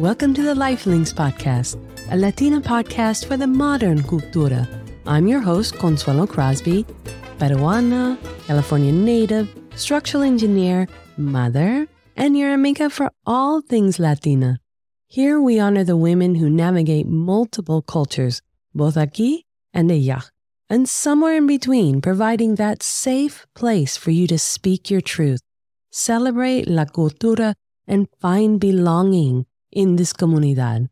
Welcome 0.00 0.34
to 0.34 0.42
the 0.42 0.54
Lifelinks 0.54 1.14
Podcast, 1.14 1.78
a 2.10 2.16
Latina 2.16 2.60
podcast 2.60 3.26
for 3.26 3.36
the 3.36 3.46
modern 3.46 4.02
cultura. 4.02 4.66
I'm 5.06 5.28
your 5.28 5.40
host, 5.40 5.78
Consuelo 5.78 6.26
Crosby, 6.26 6.84
Peruana, 7.38 8.18
California 8.44 8.90
native, 8.90 9.54
structural 9.76 10.24
engineer, 10.24 10.88
mother, 11.16 11.86
and 12.16 12.36
your 12.36 12.52
amiga 12.52 12.90
for 12.90 13.12
all 13.24 13.60
things 13.60 14.00
Latina. 14.00 14.58
Here 15.06 15.40
we 15.40 15.60
honor 15.60 15.84
the 15.84 15.96
women 15.96 16.34
who 16.34 16.50
navigate 16.50 17.06
multiple 17.06 17.80
cultures, 17.80 18.42
both 18.74 18.96
aquí 18.96 19.42
and 19.72 19.92
allá, 19.92 20.28
and 20.68 20.88
somewhere 20.88 21.36
in 21.36 21.46
between, 21.46 22.00
providing 22.00 22.56
that 22.56 22.82
safe 22.82 23.46
place 23.54 23.96
for 23.96 24.10
you 24.10 24.26
to 24.26 24.40
speak 24.40 24.90
your 24.90 25.00
truth, 25.00 25.42
celebrate 25.92 26.66
la 26.66 26.84
cultura, 26.84 27.54
and 27.86 28.08
find 28.20 28.58
belonging 28.58 29.46
in 29.74 29.96
this 29.96 30.12
comunidad. 30.12 30.88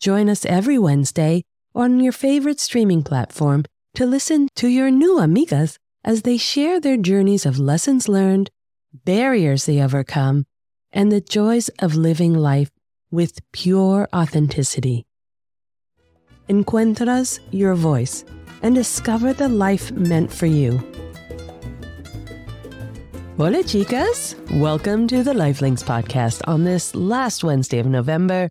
Join 0.00 0.28
us 0.28 0.44
every 0.44 0.78
Wednesday 0.78 1.44
on 1.74 2.00
your 2.00 2.12
favorite 2.12 2.60
streaming 2.60 3.02
platform 3.02 3.64
to 3.94 4.06
listen 4.06 4.48
to 4.56 4.68
your 4.68 4.90
new 4.90 5.16
amigas 5.16 5.78
as 6.04 6.22
they 6.22 6.36
share 6.36 6.80
their 6.80 6.96
journeys 6.96 7.46
of 7.46 7.58
lessons 7.58 8.08
learned, 8.08 8.50
barriers 9.04 9.66
they 9.66 9.82
overcome, 9.82 10.46
and 10.92 11.10
the 11.10 11.20
joys 11.20 11.68
of 11.80 11.94
living 11.94 12.34
life 12.34 12.70
with 13.10 13.40
pure 13.52 14.08
authenticity. 14.14 15.06
Encuentras 16.48 17.40
your 17.50 17.74
voice 17.74 18.24
and 18.62 18.74
discover 18.74 19.32
the 19.32 19.48
life 19.48 19.90
meant 19.92 20.32
for 20.32 20.46
you. 20.46 20.80
Hola, 23.38 23.62
chicas. 23.62 24.34
Welcome 24.58 25.06
to 25.08 25.22
the 25.22 25.34
Lifelinks 25.34 25.84
podcast 25.84 26.40
on 26.48 26.64
this 26.64 26.94
last 26.94 27.44
Wednesday 27.44 27.78
of 27.78 27.84
November, 27.84 28.50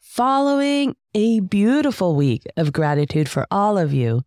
following 0.00 0.96
a 1.14 1.38
beautiful 1.38 2.16
week 2.16 2.42
of 2.56 2.72
gratitude 2.72 3.28
for 3.28 3.46
all 3.52 3.78
of 3.78 3.94
you. 3.94 4.22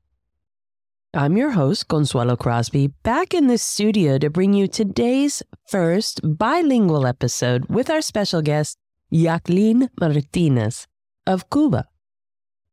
I'm 1.13 1.35
your 1.35 1.51
host, 1.51 1.89
Consuelo 1.89 2.37
Crosby, 2.37 2.87
back 3.03 3.33
in 3.33 3.47
the 3.47 3.57
studio 3.57 4.17
to 4.19 4.29
bring 4.29 4.53
you 4.53 4.69
today's 4.69 5.43
first 5.67 6.21
bilingual 6.23 7.05
episode 7.05 7.65
with 7.65 7.89
our 7.89 8.01
special 8.01 8.41
guest, 8.41 8.77
Jacqueline 9.11 9.89
Martinez 9.99 10.87
of 11.25 11.49
Cuba, 11.49 11.85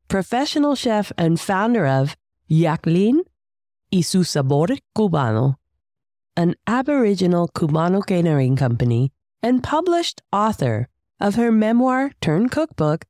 professional 0.07 0.77
chef 0.77 1.11
and 1.19 1.41
founder 1.41 1.85
of 1.85 2.15
Jacqueline 2.49 3.23
y 3.93 4.03
su 4.03 4.23
Sabor 4.23 4.69
Cubano 4.97 5.57
an 6.37 6.55
Aboriginal 6.67 7.49
Cubano 7.49 8.05
catering 8.05 8.57
company, 8.57 9.13
and 9.43 9.63
published 9.63 10.23
author 10.33 10.89
of 11.21 11.35
her 11.35 11.53
memoir 11.53 12.11
turned 12.21 12.51
cookbook, 12.51 13.05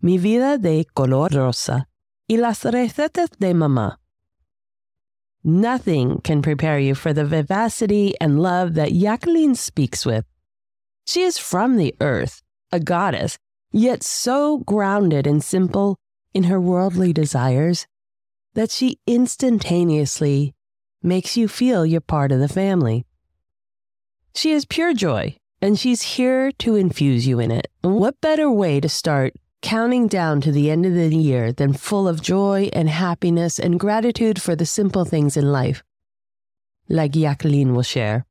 Mi 0.00 0.16
vida 0.16 0.56
de 0.58 0.84
color 0.94 1.28
rosa 1.32 1.86
y 2.28 2.36
las 2.36 2.62
recetas 2.62 3.30
de 3.38 3.52
mamá. 3.52 3.96
Nothing 5.42 6.20
can 6.22 6.42
prepare 6.42 6.78
you 6.78 6.94
for 6.94 7.12
the 7.12 7.24
vivacity 7.24 8.14
and 8.20 8.40
love 8.40 8.74
that 8.74 8.92
Jacqueline 8.92 9.54
speaks 9.54 10.06
with. 10.06 10.24
She 11.06 11.22
is 11.22 11.38
from 11.38 11.76
the 11.76 11.94
earth, 12.00 12.42
a 12.70 12.80
goddess, 12.80 13.38
yet 13.72 14.02
so 14.02 14.58
grounded 14.58 15.26
and 15.26 15.42
simple 15.42 15.96
in 16.34 16.44
her 16.44 16.60
worldly 16.60 17.12
desires 17.12 17.86
that 18.54 18.70
she 18.70 18.98
instantaneously 19.06 20.54
makes 21.02 21.36
you 21.36 21.48
feel 21.48 21.86
you're 21.86 22.00
part 22.00 22.32
of 22.32 22.40
the 22.40 22.48
family. 22.48 23.06
She 24.34 24.52
is 24.52 24.64
pure 24.64 24.94
joy, 24.94 25.36
and 25.60 25.78
she's 25.78 26.02
here 26.02 26.52
to 26.52 26.76
infuse 26.76 27.26
you 27.26 27.40
in 27.40 27.50
it. 27.50 27.68
And 27.82 27.96
what 27.96 28.20
better 28.20 28.50
way 28.50 28.80
to 28.80 28.88
start 28.88 29.34
counting 29.62 30.06
down 30.06 30.40
to 30.40 30.52
the 30.52 30.70
end 30.70 30.86
of 30.86 30.94
the 30.94 31.16
year 31.16 31.52
than 31.52 31.72
full 31.72 32.06
of 32.06 32.22
joy 32.22 32.70
and 32.72 32.88
happiness 32.88 33.58
and 33.58 33.80
gratitude 33.80 34.40
for 34.40 34.54
the 34.54 34.66
simple 34.66 35.04
things 35.04 35.36
in 35.36 35.50
life, 35.50 35.82
like 36.88 37.12
Jacqueline 37.12 37.74
will 37.74 37.82
share. 37.82 38.24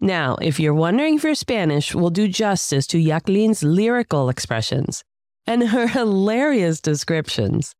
Now, 0.00 0.36
if 0.40 0.58
you're 0.58 0.72
wondering 0.72 1.16
if 1.16 1.24
your 1.24 1.34
Spanish 1.34 1.94
will 1.94 2.08
do 2.08 2.26
justice 2.26 2.86
to 2.86 3.04
Jacqueline's 3.04 3.62
lyrical 3.62 4.30
expressions 4.30 5.04
and 5.46 5.68
her 5.68 5.86
hilarious 5.98 6.80
descriptions, 6.80 7.74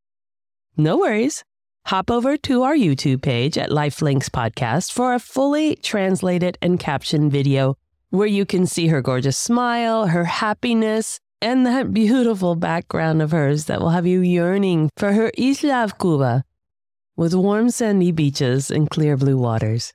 no 0.77 0.99
worries. 0.99 1.45
Hop 1.87 2.11
over 2.11 2.37
to 2.37 2.63
our 2.63 2.75
YouTube 2.75 3.23
page 3.23 3.59
at 3.59 3.71
Lifelinks 3.71 4.29
Podcast 4.31 4.93
for 4.93 5.13
a 5.15 5.19
fully 5.19 5.77
translated 5.77 6.57
and 6.63 6.79
captioned 6.79 7.33
video 7.33 7.77
where 8.11 8.29
you 8.29 8.45
can 8.45 8.67
see 8.67 8.89
her 8.89 9.01
gorgeous 9.03 9.37
smile, 9.37 10.07
her 10.07 10.25
happiness, 10.25 11.19
and 11.41 11.67
that 11.67 11.93
beautiful 11.95 12.55
background 12.55 13.23
of 13.23 13.33
hers 13.33 13.65
that 13.65 13.81
will 13.81 13.91
have 13.91 14.07
you 14.07 14.21
yearning 14.21 14.91
for 14.97 15.13
her 15.13 15.33
Isla 15.37 15.85
of 15.85 15.99
Cuba 15.99 16.45
with 17.17 17.35
warm 17.35 17.71
sandy 17.71 18.13
beaches 18.13 18.71
and 18.71 18.89
clear 18.89 19.17
blue 19.17 19.37
waters. 19.37 19.93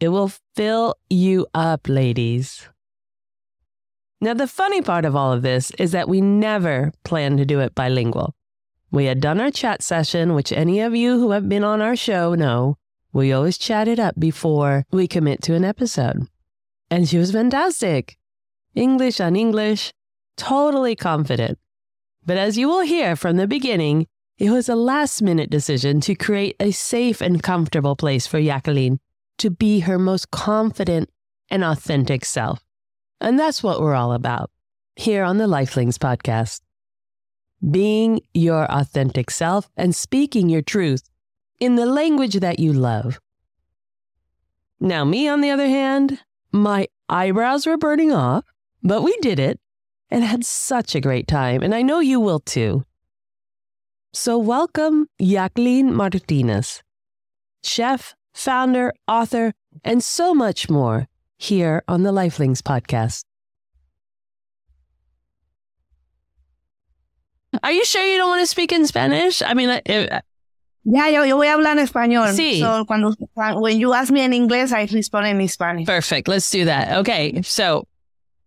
It 0.00 0.08
will 0.08 0.32
fill 0.54 0.96
you 1.08 1.46
up, 1.54 1.88
ladies. 1.88 2.68
Now, 4.20 4.34
the 4.34 4.46
funny 4.46 4.82
part 4.82 5.04
of 5.04 5.16
all 5.16 5.32
of 5.32 5.42
this 5.42 5.70
is 5.78 5.92
that 5.92 6.08
we 6.08 6.20
never 6.20 6.92
planned 7.04 7.38
to 7.38 7.44
do 7.44 7.60
it 7.60 7.74
bilingual. 7.74 8.34
We 8.94 9.06
had 9.06 9.20
done 9.20 9.40
our 9.40 9.50
chat 9.50 9.82
session, 9.82 10.34
which 10.34 10.52
any 10.52 10.78
of 10.78 10.94
you 10.94 11.18
who 11.18 11.32
have 11.32 11.48
been 11.48 11.64
on 11.64 11.82
our 11.82 11.96
show 11.96 12.36
know. 12.36 12.76
We 13.12 13.32
always 13.32 13.58
chat 13.58 13.88
it 13.88 13.98
up 13.98 14.14
before 14.16 14.86
we 14.92 15.08
commit 15.08 15.42
to 15.42 15.54
an 15.54 15.64
episode. 15.64 16.28
And 16.92 17.08
she 17.08 17.18
was 17.18 17.32
fantastic. 17.32 18.16
English 18.76 19.18
on 19.18 19.34
English, 19.34 19.92
totally 20.36 20.94
confident. 20.94 21.58
But 22.24 22.36
as 22.36 22.56
you 22.56 22.68
will 22.68 22.82
hear 22.82 23.16
from 23.16 23.36
the 23.36 23.48
beginning, 23.48 24.06
it 24.38 24.52
was 24.52 24.68
a 24.68 24.76
last 24.76 25.20
minute 25.20 25.50
decision 25.50 26.00
to 26.02 26.14
create 26.14 26.54
a 26.60 26.70
safe 26.70 27.20
and 27.20 27.42
comfortable 27.42 27.96
place 27.96 28.28
for 28.28 28.40
Jacqueline 28.40 29.00
to 29.38 29.50
be 29.50 29.80
her 29.80 29.98
most 29.98 30.30
confident 30.30 31.10
and 31.50 31.64
authentic 31.64 32.24
self. 32.24 32.64
And 33.20 33.40
that's 33.40 33.60
what 33.60 33.80
we're 33.80 33.96
all 33.96 34.12
about 34.12 34.52
here 34.94 35.24
on 35.24 35.38
the 35.38 35.48
Lifelings 35.48 35.98
podcast 35.98 36.60
being 37.70 38.20
your 38.34 38.70
authentic 38.70 39.30
self 39.30 39.70
and 39.76 39.94
speaking 39.94 40.48
your 40.48 40.62
truth 40.62 41.02
in 41.60 41.76
the 41.76 41.86
language 41.86 42.34
that 42.34 42.58
you 42.58 42.72
love. 42.72 43.20
Now, 44.80 45.04
me, 45.04 45.28
on 45.28 45.40
the 45.40 45.50
other 45.50 45.68
hand, 45.68 46.20
my 46.52 46.88
eyebrows 47.08 47.66
were 47.66 47.76
burning 47.76 48.12
off, 48.12 48.44
but 48.82 49.02
we 49.02 49.16
did 49.18 49.38
it 49.38 49.60
and 50.10 50.24
had 50.24 50.44
such 50.44 50.94
a 50.94 51.00
great 51.00 51.26
time, 51.26 51.62
and 51.62 51.74
I 51.74 51.82
know 51.82 52.00
you 52.00 52.20
will 52.20 52.40
too. 52.40 52.84
So, 54.12 54.38
welcome 54.38 55.08
Jacqueline 55.20 55.94
Martinez, 55.94 56.82
chef, 57.62 58.14
founder, 58.32 58.92
author, 59.08 59.52
and 59.82 60.04
so 60.04 60.34
much 60.34 60.68
more 60.68 61.08
here 61.38 61.82
on 61.88 62.02
the 62.02 62.12
Lifelings 62.12 62.62
podcast. 62.62 63.24
Are 67.62 67.72
you 67.72 67.84
sure 67.84 68.02
you 68.04 68.16
don't 68.18 68.28
want 68.30 68.40
to 68.42 68.46
speak 68.46 68.72
in 68.72 68.86
Spanish? 68.86 69.42
I 69.42 69.54
mean, 69.54 69.70
if, 69.86 70.08
Ya, 70.86 71.08
yo, 71.08 71.24
yo 71.24 71.36
voy 71.36 71.46
a 71.46 71.54
hablar 71.54 71.78
en 71.78 71.84
español. 71.86 72.28
Sí. 72.34 72.60
So, 72.60 72.84
cuando, 72.84 73.14
when 73.58 73.78
you 73.78 73.94
ask 73.94 74.12
me 74.12 74.22
in 74.22 74.34
English, 74.34 74.70
I 74.70 74.84
respond 74.86 75.26
in 75.28 75.48
Spanish. 75.48 75.86
perfect. 75.86 76.28
Let's 76.28 76.50
do 76.50 76.66
that. 76.66 76.98
Okay. 76.98 77.40
So, 77.42 77.86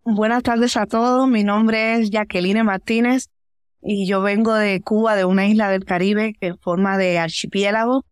Buenas 0.05 0.43
tardes 0.43 0.77
a 0.77 0.85
todos. 0.85 1.27
Mi 1.27 1.43
nombre 1.43 1.95
es 1.95 2.11
Jacqueline 2.11 2.63
Martínez 2.63 3.27
y 3.81 4.05
yo 4.07 4.21
vengo 4.21 4.53
de 4.53 4.81
Cuba, 4.81 5.15
de 5.15 5.25
una 5.25 5.47
isla 5.47 5.69
del 5.69 5.83
Caribe 5.83 6.33
que 6.39 6.53
forma 6.53 6.97
de 6.97 7.17
archipiélago. 7.17 8.05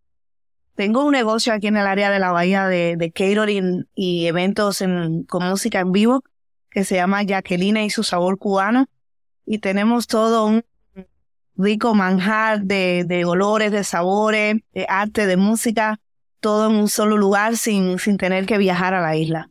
Tengo 0.76 1.06
un 1.06 1.12
negocio 1.14 1.54
aquí 1.54 1.68
en 1.68 1.78
el 1.78 1.86
área 1.88 2.10
de 2.10 2.20
la 2.20 2.32
bahía 2.32 2.68
de, 2.68 2.98
de 2.98 3.12
catering 3.12 3.88
y 3.96 4.26
eventos 4.26 4.82
en- 4.82 5.24
con 5.24 5.48
música 5.48 5.80
en 5.80 5.92
vivo 5.94 6.24
que 6.72 6.84
se 6.84 6.96
llama 6.96 7.24
Jacqueline 7.24 7.78
y 7.86 7.90
su 7.92 8.04
sabor 8.04 8.38
cubano. 8.40 8.88
Y 9.46 9.60
tenemos 9.60 10.08
todo 10.08 10.48
un 10.48 10.66
rico 11.58 11.94
manjar 11.94 12.62
de, 12.62 13.04
de 13.06 13.26
olores, 13.26 13.72
de 13.72 13.84
sabores, 13.84 14.58
de 14.74 14.86
arte, 14.88 15.26
de 15.26 15.38
música, 15.38 16.00
todo 16.40 16.70
en 16.70 16.76
un 16.76 16.90
solo 16.90 17.18
lugar 17.18 17.58
sin, 17.58 17.98
sin 18.00 18.18
tener 18.18 18.46
que 18.46 18.58
viajar 18.58 18.94
a 18.94 19.02
la 19.02 19.16
isla. 19.16 19.50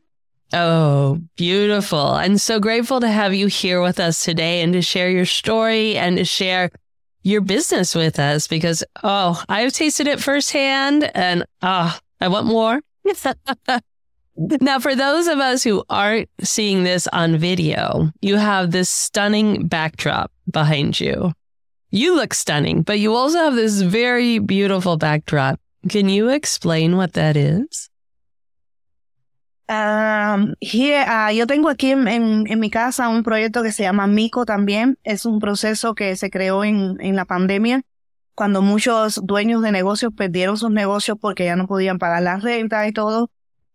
oh, 0.52 1.18
beautiful. 1.36 2.14
And 2.14 2.40
so 2.40 2.60
grateful 2.60 3.00
to 3.00 3.08
have 3.08 3.34
you 3.34 3.48
here 3.48 3.82
with 3.82 3.98
us 3.98 4.22
today 4.22 4.62
and 4.62 4.72
to 4.72 4.82
share 4.82 5.10
your 5.10 5.24
story 5.24 5.96
and 5.96 6.16
to 6.16 6.24
share 6.24 6.70
your 7.22 7.40
business 7.40 7.94
with 7.94 8.18
us 8.18 8.46
because, 8.46 8.84
oh, 9.02 9.42
I've 9.48 9.72
tasted 9.72 10.06
it 10.06 10.20
firsthand 10.20 11.10
and, 11.14 11.44
oh, 11.62 11.98
I 12.20 12.28
want 12.28 12.46
more. 12.46 12.80
Now, 14.36 14.80
for 14.80 14.96
those 14.96 15.28
of 15.28 15.38
us 15.38 15.62
who 15.62 15.84
aren't 15.88 16.28
seeing 16.42 16.82
this 16.82 17.06
on 17.06 17.36
video, 17.36 18.10
you 18.20 18.34
have 18.36 18.72
this 18.72 18.90
stunning 18.90 19.68
backdrop 19.68 20.32
behind 20.50 20.98
you. 20.98 21.32
You 21.94 22.16
look 22.16 22.34
stunning, 22.34 22.82
but 22.82 22.98
you 22.98 23.14
also 23.14 23.38
have 23.38 23.54
this 23.54 23.80
very 23.80 24.40
beautiful 24.40 24.96
backdrop. 24.96 25.60
Can 25.88 26.08
you 26.08 26.28
explain 26.28 26.96
what 26.96 27.12
that 27.12 27.36
is? 27.36 27.88
Um, 29.68 30.56
here, 30.60 31.04
uh, 31.06 31.30
yo 31.30 31.46
tengo 31.46 31.68
aquí 31.68 31.92
en, 31.92 32.08
en, 32.08 32.50
en, 32.50 32.58
mi 32.58 32.68
casa 32.68 33.08
un 33.08 33.22
proyecto 33.22 33.62
que 33.62 33.70
se 33.70 33.84
llama 33.84 34.08
Mico 34.08 34.44
también. 34.44 34.98
Es 35.04 35.24
un 35.24 35.38
proceso 35.38 35.94
que 35.94 36.16
se 36.16 36.30
creó 36.30 36.64
en, 36.64 36.96
en 36.98 37.14
la 37.14 37.26
pandemia, 37.26 37.82
cuando 38.34 38.60
muchos 38.60 39.20
dueños 39.22 39.62
de 39.62 39.70
negocios 39.70 40.12
perdieron 40.16 40.56
sus 40.56 40.72
negocios 40.72 41.16
porque 41.20 41.44
ya 41.44 41.54
no 41.54 41.68
podían 41.68 42.00
pagar 42.00 42.24
las 42.24 42.42
rentas 42.42 42.88
y 42.88 42.92
todo. 42.92 43.30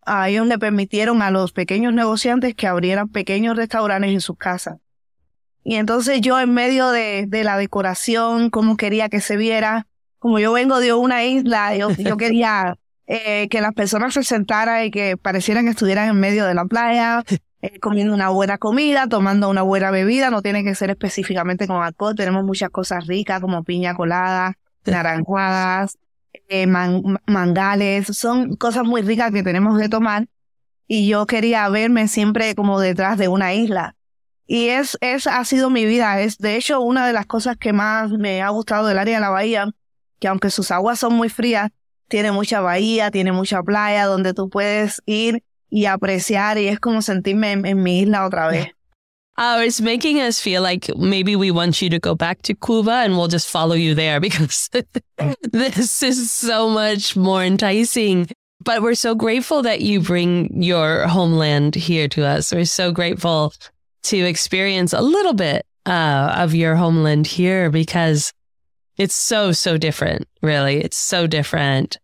A 0.05 0.27
ellos 0.27 0.45
le 0.45 0.59
permitieron 0.59 1.21
a 1.21 1.31
los 1.31 1.53
pequeños 1.53 1.93
negociantes 1.93 2.53
que 2.53 2.67
abrieran 2.67 3.07
pequeños 3.07 3.55
restaurantes 3.55 4.11
en 4.11 4.19
sus 4.19 4.35
casas. 4.35 4.75
Y 5.63 5.75
entonces 5.75 6.21
yo 6.21 6.39
en 6.39 6.53
medio 6.53 6.89
de, 6.91 7.25
de 7.27 7.43
la 7.43 7.57
decoración, 7.57 8.49
como 8.49 8.77
quería 8.77 9.09
que 9.09 9.21
se 9.21 9.37
viera, 9.37 9.87
como 10.19 10.39
yo 10.39 10.51
vengo 10.53 10.79
de 10.79 10.93
una 10.93 11.23
isla, 11.25 11.75
yo, 11.75 11.91
yo 11.91 12.17
quería 12.17 12.77
eh, 13.07 13.47
que 13.49 13.61
las 13.61 13.73
personas 13.73 14.13
se 14.13 14.23
sentaran 14.23 14.85
y 14.85 14.91
que 14.91 15.17
parecieran 15.17 15.65
que 15.65 15.71
estuvieran 15.71 16.09
en 16.09 16.19
medio 16.19 16.45
de 16.45 16.53
la 16.53 16.65
playa, 16.65 17.23
eh, 17.61 17.79
comiendo 17.79 18.13
una 18.13 18.29
buena 18.29 18.59
comida, 18.59 19.07
tomando 19.07 19.49
una 19.49 19.63
buena 19.63 19.89
bebida, 19.89 20.29
no 20.29 20.43
tiene 20.43 20.63
que 20.63 20.75
ser 20.75 20.91
específicamente 20.91 21.65
con 21.65 21.81
alcohol, 21.81 22.13
tenemos 22.15 22.43
muchas 22.43 22.69
cosas 22.69 23.07
ricas 23.07 23.41
como 23.41 23.63
piña 23.63 23.95
colada, 23.95 24.57
naranjadas, 24.85 25.97
eh, 26.49 26.67
mangales, 26.67 28.05
son 28.15 28.55
cosas 28.57 28.83
muy 28.83 29.01
ricas 29.01 29.31
que 29.31 29.41
tenemos 29.41 29.79
de 29.79 29.89
tomar. 29.89 30.27
Y 30.87 31.07
yo 31.07 31.25
quería 31.25 31.67
verme 31.69 32.07
siempre 32.07 32.55
como 32.55 32.79
detrás 32.79 33.17
de 33.17 33.27
una 33.27 33.53
isla. 33.53 33.95
Y 34.51 34.69
es, 34.69 34.97
es, 34.99 35.27
ha 35.27 35.45
sido 35.45 35.69
mi 35.69 35.85
vida. 35.85 36.19
Es, 36.21 36.39
de 36.39 36.55
hecho, 36.55 36.81
una 36.81 37.05
de 37.05 37.13
las 37.13 37.27
cosas 37.27 37.55
que 37.55 37.71
más 37.71 38.09
me 38.09 38.41
ha 38.41 38.49
gustado 38.49 38.87
del 38.87 38.97
área 38.97 39.17
de 39.17 39.21
la 39.21 39.29
bahía, 39.29 39.69
que 40.19 40.27
aunque 40.27 40.49
sus 40.49 40.71
aguas 40.71 40.97
son 40.97 41.13
muy 41.13 41.29
frías, 41.29 41.69
tiene 42.07 42.31
mucha 42.31 42.59
bahía, 42.59 43.11
tiene 43.11 43.31
mucha 43.31 43.61
playa 43.61 44.07
donde 44.07 44.33
tú 44.33 44.49
puedes 44.49 45.03
ir 45.05 45.43
y 45.69 45.85
apreciar 45.85 46.57
y 46.57 46.67
es 46.67 46.79
como 46.79 47.03
sentirme 47.03 47.51
en, 47.51 47.83
mi 47.83 47.99
isla 47.99 48.25
otra 48.25 48.47
vez. 48.47 48.67
Uh, 49.37 49.61
it's 49.63 49.79
making 49.79 50.19
us 50.19 50.41
feel 50.41 50.61
like 50.61 50.93
maybe 50.97 51.33
we 51.33 51.49
want 51.49 51.81
you 51.81 51.89
to 51.89 51.97
go 51.97 52.13
back 52.13 52.41
to 52.41 52.53
Cuba 52.53 53.05
and 53.05 53.15
we'll 53.15 53.29
just 53.29 53.47
follow 53.47 53.73
you 53.73 53.95
there 53.95 54.19
because 54.19 54.69
this 55.53 56.03
is 56.03 56.29
so 56.29 56.67
much 56.67 57.15
more 57.15 57.41
enticing. 57.41 58.27
But 58.61 58.81
we're 58.81 58.95
so 58.95 59.15
grateful 59.15 59.61
that 59.61 59.79
you 59.79 60.01
bring 60.01 60.61
your 60.61 61.07
homeland 61.07 61.75
here 61.75 62.09
to 62.09 62.25
us. 62.25 62.51
We're 62.51 62.65
so 62.65 62.91
grateful 62.91 63.53
to 64.03 64.17
experience 64.17 64.93
a 64.93 65.01
little 65.01 65.33
bit 65.33 65.65
uh, 65.85 66.35
of 66.37 66.53
your 66.53 66.75
homeland 66.75 67.27
here 67.27 67.69
because 67.69 68.31
it's 68.97 69.15
so, 69.15 69.51
so 69.51 69.77
different, 69.77 70.27
really. 70.41 70.77
It's 70.77 70.97
so 70.97 71.27
different. 71.27 71.97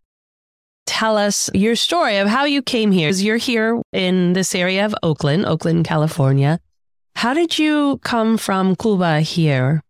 Tell 0.85 1.17
us 1.17 1.49
your 1.53 1.75
story 1.75 2.17
of 2.17 2.27
how 2.27 2.45
you 2.45 2.61
came 2.61 2.91
here. 2.91 3.09
You're 3.09 3.37
here 3.37 3.81
in 3.91 4.33
this 4.33 4.53
area 4.55 4.85
of 4.85 4.95
Oakland, 5.01 5.45
Oakland, 5.45 5.85
California. 5.85 6.59
How 7.15 7.33
did 7.33 7.57
you 7.57 7.99
come 8.03 8.37
from 8.37 8.75
Cuba 8.75 9.21
here? 9.21 9.81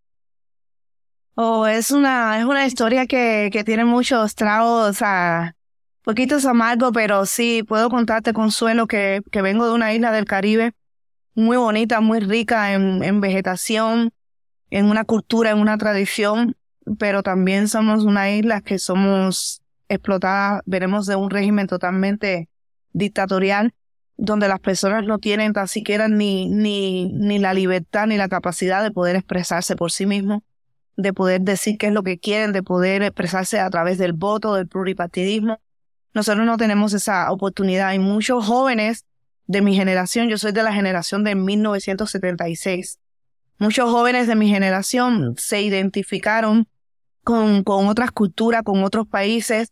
Oh, 1.37 1.63
es 1.63 1.91
una, 1.91 2.37
es 2.39 2.45
una 2.45 2.65
historia 2.65 3.07
que, 3.07 3.49
que 3.51 3.63
tiene 3.65 3.83
muchos 3.83 4.35
tragos, 4.35 5.01
a 5.01 5.53
poquitos 6.03 6.45
amargos, 6.45 6.91
pero 6.93 7.25
sí, 7.25 7.61
puedo 7.61 7.89
contarte, 7.89 8.31
Consuelo, 8.31 8.87
que, 8.87 9.21
que 9.31 9.41
vengo 9.41 9.67
de 9.67 9.73
una 9.73 9.93
isla 9.93 10.13
del 10.13 10.25
Caribe 10.25 10.71
muy 11.35 11.57
bonita, 11.57 12.01
muy 12.01 12.19
rica 12.19 12.73
en, 12.73 13.03
en 13.03 13.21
vegetación, 13.21 14.11
en 14.71 14.85
una 14.85 15.05
cultura, 15.05 15.51
en 15.51 15.59
una 15.59 15.77
tradición 15.77 16.55
pero 16.99 17.23
también 17.23 17.67
somos 17.67 18.03
una 18.03 18.31
isla 18.31 18.61
que 18.61 18.79
somos 18.79 19.61
explotadas, 19.89 20.61
veremos 20.65 21.05
de 21.07 21.15
un 21.15 21.29
régimen 21.29 21.67
totalmente 21.67 22.49
dictatorial, 22.93 23.73
donde 24.17 24.47
las 24.47 24.59
personas 24.59 25.05
no 25.05 25.19
tienen 25.19 25.51
tan 25.53 25.67
siquiera 25.67 26.07
ni, 26.07 26.47
ni, 26.49 27.11
ni 27.11 27.39
la 27.39 27.53
libertad 27.53 28.07
ni 28.07 28.17
la 28.17 28.29
capacidad 28.29 28.83
de 28.83 28.91
poder 28.91 29.15
expresarse 29.15 29.75
por 29.75 29.91
sí 29.91 30.05
mismos, 30.05 30.41
de 30.95 31.11
poder 31.11 31.41
decir 31.41 31.77
qué 31.77 31.87
es 31.87 31.93
lo 31.93 32.03
que 32.03 32.19
quieren, 32.19 32.53
de 32.53 32.63
poder 32.63 33.03
expresarse 33.03 33.59
a 33.59 33.69
través 33.69 33.97
del 33.97 34.13
voto, 34.13 34.53
del 34.53 34.67
pluripartidismo. 34.67 35.59
Nosotros 36.13 36.45
no 36.45 36.55
tenemos 36.55 36.93
esa 36.93 37.29
oportunidad. 37.31 37.89
Hay 37.89 37.99
muchos 37.99 38.45
jóvenes 38.45 39.05
de 39.47 39.61
mi 39.61 39.75
generación, 39.75 40.29
yo 40.29 40.37
soy 40.37 40.51
de 40.51 40.63
la 40.63 40.73
generación 40.73 41.23
de 41.23 41.35
1976. 41.35 42.99
Muchos 43.57 43.89
jóvenes 43.89 44.27
de 44.27 44.35
mi 44.35 44.49
generación 44.49 45.35
se 45.37 45.61
identificaron 45.61 46.67
con, 47.23 47.63
con 47.63 47.87
otras 47.87 48.11
culturas, 48.11 48.63
con 48.63 48.83
otros 48.83 49.07
países, 49.07 49.71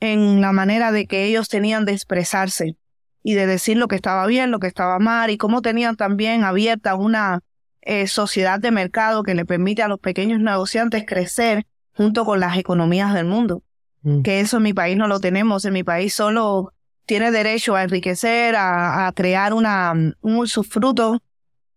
en 0.00 0.40
la 0.40 0.52
manera 0.52 0.92
de 0.92 1.06
que 1.06 1.24
ellos 1.24 1.48
tenían 1.48 1.84
de 1.84 1.92
expresarse 1.92 2.76
y 3.22 3.34
de 3.34 3.46
decir 3.46 3.78
lo 3.78 3.88
que 3.88 3.96
estaba 3.96 4.26
bien, 4.26 4.50
lo 4.50 4.60
que 4.60 4.66
estaba 4.66 4.98
mal, 4.98 5.30
y 5.30 5.38
cómo 5.38 5.62
tenían 5.62 5.96
también 5.96 6.44
abierta 6.44 6.94
una 6.94 7.40
eh, 7.80 8.06
sociedad 8.06 8.60
de 8.60 8.70
mercado 8.70 9.22
que 9.22 9.34
le 9.34 9.46
permite 9.46 9.82
a 9.82 9.88
los 9.88 9.98
pequeños 9.98 10.40
negociantes 10.40 11.04
crecer 11.06 11.66
junto 11.96 12.26
con 12.26 12.38
las 12.38 12.58
economías 12.58 13.14
del 13.14 13.24
mundo. 13.24 13.62
Mm. 14.02 14.20
Que 14.20 14.40
eso 14.40 14.58
en 14.58 14.64
mi 14.64 14.74
país 14.74 14.96
no 14.96 15.08
lo 15.08 15.20
tenemos. 15.20 15.64
En 15.64 15.72
mi 15.72 15.82
país 15.84 16.14
solo 16.14 16.73
tiene 17.06 17.30
derecho 17.30 17.74
a 17.76 17.82
enriquecer, 17.82 18.56
a, 18.56 19.06
a 19.06 19.12
crear 19.12 19.54
una, 19.54 19.92
un 19.92 20.36
usufruto 20.36 21.20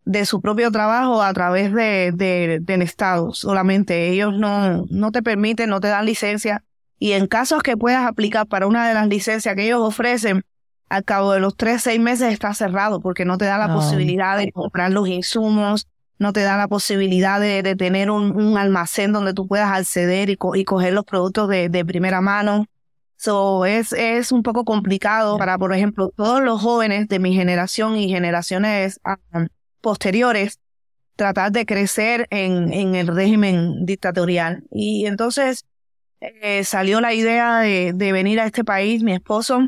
de 0.05 0.25
su 0.25 0.39
propio 0.41 0.71
trabajo 0.71 1.21
a 1.21 1.33
través 1.33 1.73
de, 1.73 2.13
de, 2.13 2.59
del 2.61 2.81
Estado 2.81 3.33
solamente. 3.33 4.09
Ellos 4.09 4.33
no, 4.37 4.85
no 4.89 5.11
te 5.11 5.21
permiten, 5.21 5.69
no 5.69 5.81
te 5.81 5.89
dan 5.89 6.05
licencia. 6.05 6.63
Y 6.97 7.11
en 7.11 7.27
casos 7.27 7.61
que 7.61 7.75
puedas 7.75 8.07
aplicar 8.07 8.47
para 8.47 8.67
una 8.67 8.87
de 8.87 8.93
las 8.93 9.07
licencias 9.07 9.53
que 9.55 9.65
ellos 9.65 9.81
ofrecen, 9.81 10.43
al 10.89 11.03
cabo 11.03 11.33
de 11.33 11.41
los 11.41 11.57
tres, 11.57 11.83
seis 11.83 11.99
meses 11.99 12.31
está 12.31 12.53
cerrado 12.53 13.01
porque 13.01 13.25
no 13.25 13.37
te 13.37 13.43
da 13.43 13.57
la 13.57 13.73
posibilidad 13.73 14.37
de 14.37 14.51
comprar 14.53 14.91
los 14.91 15.09
insumos, 15.09 15.87
no 16.17 16.31
te 16.31 16.41
da 16.41 16.55
la 16.57 16.69
posibilidad 16.69 17.41
de, 17.41 17.61
de 17.61 17.75
tener 17.75 18.09
un, 18.09 18.35
un, 18.35 18.57
almacén 18.57 19.11
donde 19.11 19.33
tú 19.33 19.47
puedas 19.47 19.71
acceder 19.71 20.29
y, 20.29 20.37
co 20.37 20.55
y 20.55 20.63
coger 20.63 20.93
los 20.93 21.03
productos 21.03 21.49
de, 21.49 21.67
de 21.67 21.85
primera 21.85 22.21
mano. 22.21 22.65
So, 23.17 23.65
es, 23.65 23.93
es 23.93 24.31
un 24.31 24.43
poco 24.43 24.63
complicado 24.63 25.39
para, 25.39 25.57
por 25.57 25.73
ejemplo, 25.73 26.13
todos 26.15 26.41
los 26.41 26.61
jóvenes 26.61 27.07
de 27.07 27.17
mi 27.17 27.33
generación 27.33 27.97
y 27.97 28.09
generaciones 28.09 28.99
um, 29.33 29.47
posteriores 29.81 30.59
tratar 31.15 31.51
de 31.51 31.65
crecer 31.65 32.27
en, 32.29 32.71
en 32.71 32.93
el 32.93 33.07
régimen 33.07 33.85
dictatorial. 33.87 34.63
Y 34.71 35.07
entonces 35.07 35.65
eh, 36.21 36.63
salió 36.63 37.01
la 37.01 37.15
idea 37.15 37.59
de, 37.59 37.91
de, 37.93 38.11
venir 38.11 38.39
a 38.39 38.45
este 38.45 38.63
país. 38.63 39.01
Mi 39.01 39.13
esposo, 39.13 39.67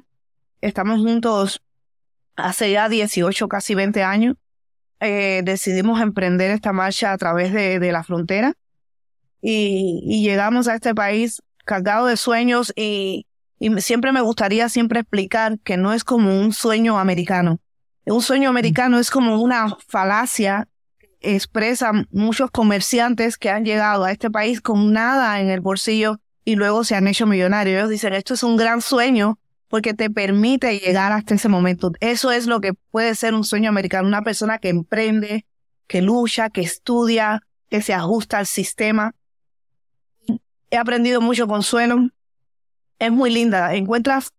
estamos 0.61 0.99
juntos 0.99 1.63
hace 2.35 2.71
ya 2.71 2.87
18, 2.87 3.47
casi 3.47 3.73
20 3.73 4.03
años. 4.03 4.35
Eh, 4.99 5.41
decidimos 5.43 5.99
emprender 6.01 6.51
esta 6.51 6.71
marcha 6.71 7.13
a 7.13 7.17
través 7.17 7.51
de, 7.51 7.79
de 7.79 7.91
la 7.91 8.03
frontera 8.03 8.53
y, 9.41 10.01
y, 10.03 10.23
llegamos 10.23 10.67
a 10.67 10.75
este 10.75 10.93
país 10.93 11.41
cargado 11.63 12.07
de 12.07 12.17
sueños 12.17 12.73
y, 12.75 13.25
y 13.59 13.81
siempre 13.81 14.11
me 14.11 14.21
gustaría 14.21 14.69
siempre 14.69 15.01
explicar 15.01 15.59
que 15.59 15.77
no 15.77 15.93
es 15.93 16.03
como 16.03 16.39
un 16.39 16.53
sueño 16.53 16.97
americano 16.97 17.59
un 18.13 18.21
sueño 18.21 18.49
americano 18.49 18.99
es 18.99 19.11
como 19.11 19.41
una 19.41 19.77
falacia 19.87 20.67
expresa 21.21 21.91
muchos 22.11 22.49
comerciantes 22.49 23.37
que 23.37 23.49
han 23.49 23.65
llegado 23.65 24.03
a 24.03 24.11
este 24.11 24.31
país 24.31 24.61
con 24.61 24.93
nada 24.93 25.39
en 25.41 25.49
el 25.49 25.59
bolsillo 25.59 26.19
y 26.45 26.55
luego 26.55 26.83
se 26.83 26.95
han 26.95 27.07
hecho 27.07 27.27
millonarios. 27.27 27.77
Ellos 27.77 27.89
dicen, 27.89 28.13
esto 28.13 28.33
es 28.33 28.43
un 28.43 28.55
gran 28.55 28.81
sueño 28.81 29.37
porque 29.67 29.93
te 29.93 30.09
permite 30.09 30.79
llegar 30.79 31.11
hasta 31.11 31.35
ese 31.35 31.49
momento. 31.49 31.91
Eso 31.99 32.31
es 32.31 32.47
lo 32.47 32.61
que 32.61 32.73
puede 32.73 33.13
ser 33.15 33.33
un 33.33 33.43
sueño 33.43 33.69
americano, 33.69 34.07
una 34.07 34.23
persona 34.23 34.57
que 34.57 34.69
emprende, 34.69 35.45
que 35.87 36.01
lucha, 36.01 36.49
que 36.49 36.61
estudia, 36.61 37.43
que 37.69 37.81
se 37.81 37.93
ajusta 37.93 38.39
al 38.39 38.47
sistema. 38.47 39.13
He 40.71 40.77
aprendido 40.77 41.21
mucho 41.21 41.47
consuelo. 41.47 42.09
Es 42.99 43.11
muy 43.11 43.31
linda. 43.31 43.73
Encuentras 43.73 44.31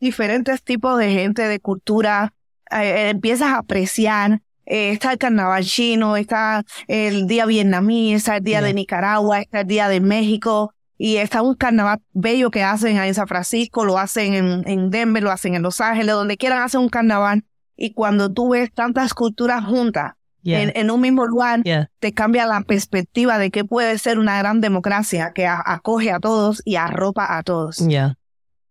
diferentes 0.00 0.62
tipos 0.62 0.98
de 0.98 1.12
gente, 1.12 1.42
de 1.48 1.60
cultura, 1.60 2.34
eh, 2.70 3.08
empiezas 3.08 3.48
a 3.48 3.58
apreciar. 3.58 4.42
Eh, 4.66 4.92
está 4.92 5.12
el 5.12 5.18
carnaval 5.18 5.64
chino, 5.64 6.16
está 6.16 6.62
el 6.86 7.26
día 7.26 7.46
vietnamí, 7.46 8.14
está 8.14 8.36
el 8.36 8.44
día 8.44 8.60
de 8.60 8.74
Nicaragua, 8.74 9.40
está 9.40 9.60
el 9.62 9.66
día 9.66 9.88
de 9.88 10.00
México 10.00 10.72
y 10.98 11.16
está 11.16 11.42
un 11.42 11.56
carnaval 11.56 12.00
bello 12.12 12.50
que 12.50 12.62
hacen 12.62 12.96
en 12.96 13.14
San 13.14 13.26
Francisco, 13.26 13.84
lo 13.84 13.98
hacen 13.98 14.34
en, 14.34 14.62
en 14.68 14.90
Denver, 14.90 15.22
lo 15.22 15.32
hacen 15.32 15.54
en 15.54 15.62
Los 15.62 15.80
Ángeles, 15.80 16.14
donde 16.14 16.36
quieran 16.36 16.62
hacen 16.62 16.80
un 16.80 16.90
carnaval. 16.90 17.44
Y 17.76 17.94
cuando 17.94 18.32
tú 18.32 18.50
ves 18.50 18.72
tantas 18.72 19.14
culturas 19.14 19.64
juntas 19.64 20.12
en, 20.44 20.72
en, 20.74 20.90
un 20.90 21.00
mismo 21.00 21.26
lugar, 21.26 21.62
te 21.98 22.12
cambia 22.12 22.46
la 22.46 22.60
perspectiva 22.62 23.38
de 23.38 23.50
que 23.50 23.64
puede 23.64 23.98
ser 23.98 24.18
una 24.18 24.38
gran 24.38 24.60
democracia 24.60 25.32
que 25.34 25.46
acoge 25.46 26.10
a 26.10 26.20
todos 26.20 26.62
y 26.64 26.76
arropa 26.76 27.36
a 27.36 27.42
todos. 27.42 27.80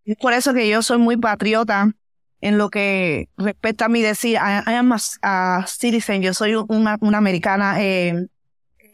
Es 0.05 0.17
por 0.17 0.33
eso 0.33 0.53
que 0.53 0.67
yo 0.67 0.81
soy 0.81 0.97
muy 0.97 1.17
patriota 1.17 1.91
en 2.41 2.57
lo 2.57 2.69
que 2.69 3.29
respecta 3.37 3.85
a 3.85 3.89
mi 3.89 4.01
decir, 4.01 4.33
I, 4.33 4.73
am 4.73 4.91
a, 5.21 5.65
citizen, 5.67 6.21
yo 6.21 6.33
soy 6.33 6.55
una, 6.55 6.97
una 6.99 7.17
americana 7.19 7.81
eh, 7.81 8.27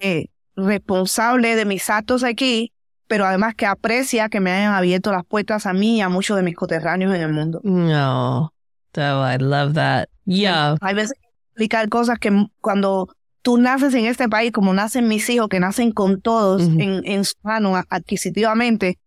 eh, 0.01 0.27
responsable 0.55 1.55
de 1.55 1.65
mis 1.65 1.89
actos 1.89 2.23
aquí, 2.23 2.73
pero 3.07 3.25
además 3.25 3.55
que 3.55 3.65
aprecia 3.65 4.27
que 4.27 4.41
me 4.41 4.51
hayan 4.51 4.73
abierto 4.73 5.11
las 5.11 5.25
puertas 5.25 5.65
a 5.65 5.73
mí 5.73 5.97
y 5.97 6.01
a 6.01 6.09
muchos 6.09 6.35
de 6.35 6.43
mis 6.43 6.55
coterráneos 6.55 7.15
en 7.15 7.21
el 7.21 7.31
mundo. 7.31 7.61
No. 7.63 8.53
Oh, 8.97 9.23
I 9.23 9.37
love 9.37 9.73
that. 9.75 10.09
Yeah. 10.25 10.75
Hay 10.81 10.95
veces 10.95 11.17
explicar 11.57 11.89
cosas 11.89 12.19
que 12.19 12.31
cuando 12.61 13.09
tú 13.41 13.57
naces 13.57 13.93
en 13.95 14.05
este 14.05 14.29
país, 14.29 14.51
como 14.51 14.75
nacen 14.75 15.07
mis 15.07 15.27
hijos, 15.29 15.49
que 15.49 15.59
nacen 15.59 15.91
con 15.91 16.21
todos 16.21 16.61
en, 16.61 17.01
en 17.03 17.25
su 17.25 17.33
mano 17.41 17.81
adquisitivamente, 17.89 18.99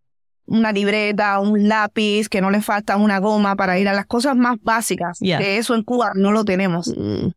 una 0.46 0.72
libreta, 0.72 1.38
un 1.38 1.68
lápiz, 1.68 2.28
que 2.28 2.40
no 2.40 2.50
le 2.50 2.60
falta 2.60 2.96
una 2.96 3.20
goma 3.20 3.54
para 3.54 3.78
ir 3.78 3.88
a 3.88 3.92
las 3.92 4.06
cosas 4.06 4.36
más 4.36 4.56
básicas, 4.60 5.20
que 5.20 5.58
eso 5.58 5.76
en 5.76 5.84
Cuba 5.84 6.10
no 6.16 6.32
lo 6.32 6.44
tenemos. 6.44 6.88
Mm. 6.88 7.28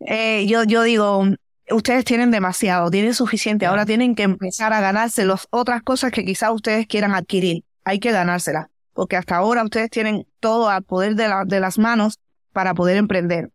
Eh, 0.00 0.46
yo, 0.46 0.64
yo 0.64 0.82
digo, 0.82 1.24
ustedes 1.70 2.04
tienen 2.04 2.30
demasiado, 2.30 2.90
tienen 2.90 3.14
suficiente, 3.14 3.64
ahora 3.64 3.86
tienen 3.86 4.14
que 4.14 4.24
empezar 4.24 4.74
a 4.74 4.82
ganarse 4.82 5.24
las 5.24 5.46
otras 5.50 5.82
cosas 5.82 6.12
que 6.12 6.26
quizás 6.26 6.50
ustedes 6.50 6.86
quieran 6.86 7.14
adquirir. 7.14 7.64
Hay 7.84 8.00
que 8.00 8.12
ganárselas, 8.12 8.66
porque 8.92 9.16
hasta 9.16 9.36
ahora 9.36 9.64
ustedes 9.64 9.88
tienen 9.88 10.26
todo 10.40 10.68
al 10.68 10.82
poder 10.82 11.14
de, 11.14 11.30
de 11.46 11.60
las 11.60 11.78
manos 11.78 12.18
para 12.52 12.74
poder 12.74 12.98
emprender. 12.98 13.50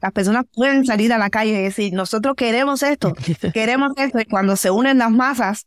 Las 0.00 0.12
personas 0.12 0.44
pueden 0.52 0.84
salir 0.84 1.12
a 1.12 1.18
la 1.18 1.30
calle 1.30 1.50
y 1.50 1.62
decir, 1.62 1.92
nosotros 1.92 2.34
queremos 2.36 2.82
esto, 2.82 3.12
queremos 3.54 3.92
esto, 3.96 4.20
y 4.20 4.24
cuando 4.24 4.56
se 4.56 4.70
unen 4.70 4.98
las 4.98 5.10
masas, 5.10 5.66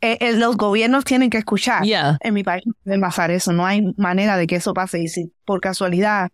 eh, 0.00 0.16
eh, 0.20 0.32
los 0.32 0.56
gobiernos 0.56 1.04
tienen 1.04 1.30
que 1.30 1.38
escuchar. 1.38 1.82
En 2.20 2.34
mi 2.34 2.42
país 2.42 2.62
no 2.66 2.72
puede 2.84 2.98
pasar 2.98 3.30
eso, 3.30 3.52
no 3.52 3.66
hay 3.66 3.92
manera 3.96 4.36
de 4.36 4.46
que 4.46 4.56
eso 4.56 4.72
pase. 4.72 5.00
Y 5.00 5.08
si 5.08 5.32
por 5.44 5.60
casualidad 5.60 6.30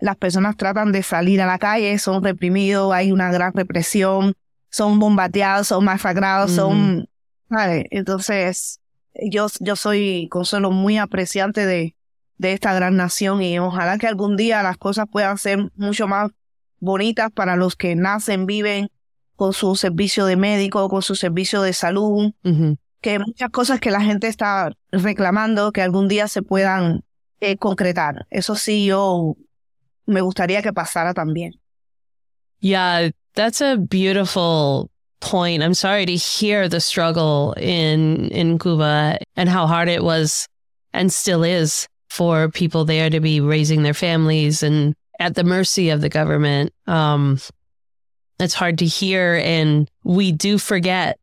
las 0.00 0.16
personas 0.16 0.56
tratan 0.56 0.92
de 0.92 1.02
salir 1.02 1.40
a 1.42 1.46
la 1.46 1.58
calle, 1.58 1.98
son 1.98 2.22
reprimidos, 2.22 2.92
hay 2.92 3.10
una 3.12 3.32
gran 3.32 3.52
represión, 3.52 4.34
son 4.70 4.98
bombardeados, 4.98 5.68
son 5.68 5.84
masacrados, 5.84 6.52
son... 6.52 7.08
Entonces, 7.90 8.80
yo, 9.28 9.48
yo 9.58 9.74
soy, 9.74 10.28
Consuelo, 10.30 10.70
muy 10.70 10.98
apreciante 10.98 11.66
de, 11.66 11.96
de 12.40 12.52
esta 12.54 12.72
gran 12.72 12.96
nación 12.96 13.42
y 13.42 13.58
ojalá 13.58 13.98
que 13.98 14.06
algún 14.06 14.36
día 14.36 14.62
las 14.62 14.78
cosas 14.78 15.06
puedan 15.10 15.36
ser 15.36 15.70
mucho 15.76 16.08
más 16.08 16.30
bonitas 16.80 17.30
para 17.30 17.56
los 17.56 17.76
que 17.76 17.94
nacen, 17.94 18.46
viven 18.46 18.88
con 19.36 19.52
su 19.52 19.76
servicio 19.76 20.26
de 20.26 20.36
médico, 20.36 20.88
con 20.88 21.02
su 21.02 21.14
servicio 21.14 21.62
de 21.62 21.72
salud, 21.72 22.32
que 23.00 23.18
muchas 23.18 23.50
cosas 23.50 23.80
que 23.80 23.90
la 23.90 24.02
gente 24.02 24.28
está 24.28 24.72
reclamando 24.90 25.72
que 25.72 25.82
algún 25.82 26.08
día 26.08 26.28
se 26.28 26.42
puedan 26.42 27.04
eh, 27.40 27.56
concretar. 27.56 28.26
Eso 28.30 28.54
sí, 28.54 28.84
yo 28.84 29.36
me 30.06 30.20
gustaría 30.20 30.62
que 30.62 30.72
pasara 30.72 31.14
también. 31.14 31.54
Yeah, 32.60 33.10
that's 33.34 33.62
a 33.62 33.76
beautiful 33.76 34.90
point. 35.20 35.62
I'm 35.62 35.74
sorry 35.74 36.04
to 36.04 36.16
hear 36.16 36.68
the 36.68 36.80
struggle 36.80 37.54
in 37.56 38.28
in 38.30 38.58
Cuba 38.58 39.18
and 39.36 39.48
how 39.48 39.66
hard 39.66 39.88
it 39.88 40.02
was 40.02 40.46
and 40.92 41.10
still 41.10 41.42
is 41.42 41.86
for 42.10 42.50
people 42.50 42.84
there 42.84 43.08
to 43.08 43.20
be 43.20 43.40
raising 43.40 43.82
their 43.82 43.94
families 43.94 44.62
and 44.62 44.94
at 45.20 45.34
the 45.36 45.44
mercy 45.44 45.90
of 45.90 46.00
the 46.00 46.08
government. 46.08 46.72
Um, 46.86 47.38
it's 48.40 48.54
hard 48.54 48.78
to 48.78 48.86
hear, 48.86 49.40
and 49.44 49.88
we 50.02 50.32
do 50.32 50.58
forget 50.58 51.20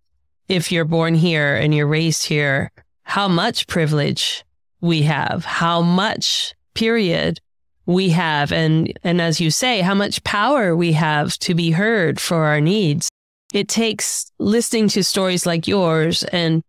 if 0.47 0.71
you're 0.71 0.85
born 0.85 1.15
here 1.15 1.55
and 1.55 1.75
you're 1.75 1.87
raised 1.87 2.25
here 2.25 2.71
how 3.03 3.27
much 3.27 3.67
privilege 3.67 4.45
we 4.79 5.01
have, 5.01 5.43
how 5.43 5.81
much 5.81 6.53
period 6.75 7.39
we 7.87 8.09
have 8.09 8.51
and 8.51 8.99
and 9.03 9.19
as 9.19 9.39
you 9.41 9.49
say 9.49 9.79
how 9.79 9.95
much 9.95 10.23
power 10.23 10.75
we 10.75 10.91
have 10.91 11.35
to 11.39 11.55
be 11.55 11.71
heard 11.71 12.19
for 12.19 12.43
our 12.43 12.59
needs 12.59 13.09
it 13.53 13.69
takes 13.69 14.29
listening 14.37 14.89
to 14.89 15.01
stories 15.01 15.45
like 15.45 15.67
yours 15.67 16.23
and 16.25 16.61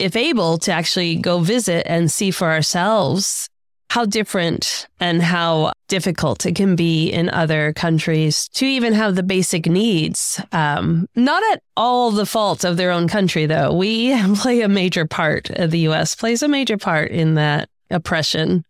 if 0.00 0.16
able 0.16 0.58
to 0.58 0.72
actually 0.72 1.14
go 1.14 1.38
visit 1.38 1.86
and 1.88 2.10
see 2.10 2.32
for 2.32 2.50
ourselves 2.50 3.48
how 3.92 4.06
different 4.06 4.88
and 5.00 5.20
how 5.20 5.70
difficult 5.86 6.46
it 6.46 6.54
can 6.54 6.74
be 6.74 7.10
in 7.10 7.28
other 7.28 7.74
countries 7.74 8.48
to 8.48 8.64
even 8.64 8.94
have 8.94 9.16
the 9.16 9.22
basic 9.22 9.66
needs. 9.66 10.40
Um, 10.50 11.06
not 11.14 11.42
at 11.52 11.62
all 11.76 12.10
the 12.10 12.24
fault 12.24 12.64
of 12.64 12.78
their 12.78 12.90
own 12.90 13.06
country, 13.06 13.44
though. 13.44 13.74
We 13.74 14.18
play 14.36 14.62
a 14.62 14.68
major 14.68 15.04
part, 15.04 15.50
uh, 15.50 15.66
the 15.66 15.80
US 15.90 16.14
plays 16.14 16.42
a 16.42 16.48
major 16.48 16.78
part 16.78 17.10
in 17.10 17.34
that 17.34 17.68
oppression 17.90 18.64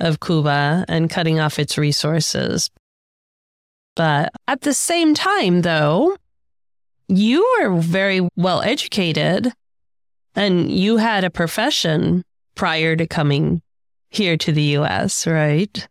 of 0.00 0.18
Cuba 0.18 0.84
and 0.88 1.08
cutting 1.08 1.38
off 1.38 1.60
its 1.60 1.78
resources. 1.78 2.68
But 3.94 4.32
at 4.48 4.62
the 4.62 4.74
same 4.74 5.14
time, 5.14 5.62
though, 5.62 6.16
you 7.06 7.48
were 7.60 7.76
very 7.76 8.28
well 8.34 8.60
educated 8.60 9.52
and 10.34 10.68
you 10.68 10.96
had 10.96 11.22
a 11.22 11.30
profession 11.30 12.24
prior 12.56 12.96
to 12.96 13.06
coming 13.06 13.62
here 14.14 14.36
to 14.36 14.52
the 14.52 14.78
US, 14.78 15.26
right? 15.26 15.88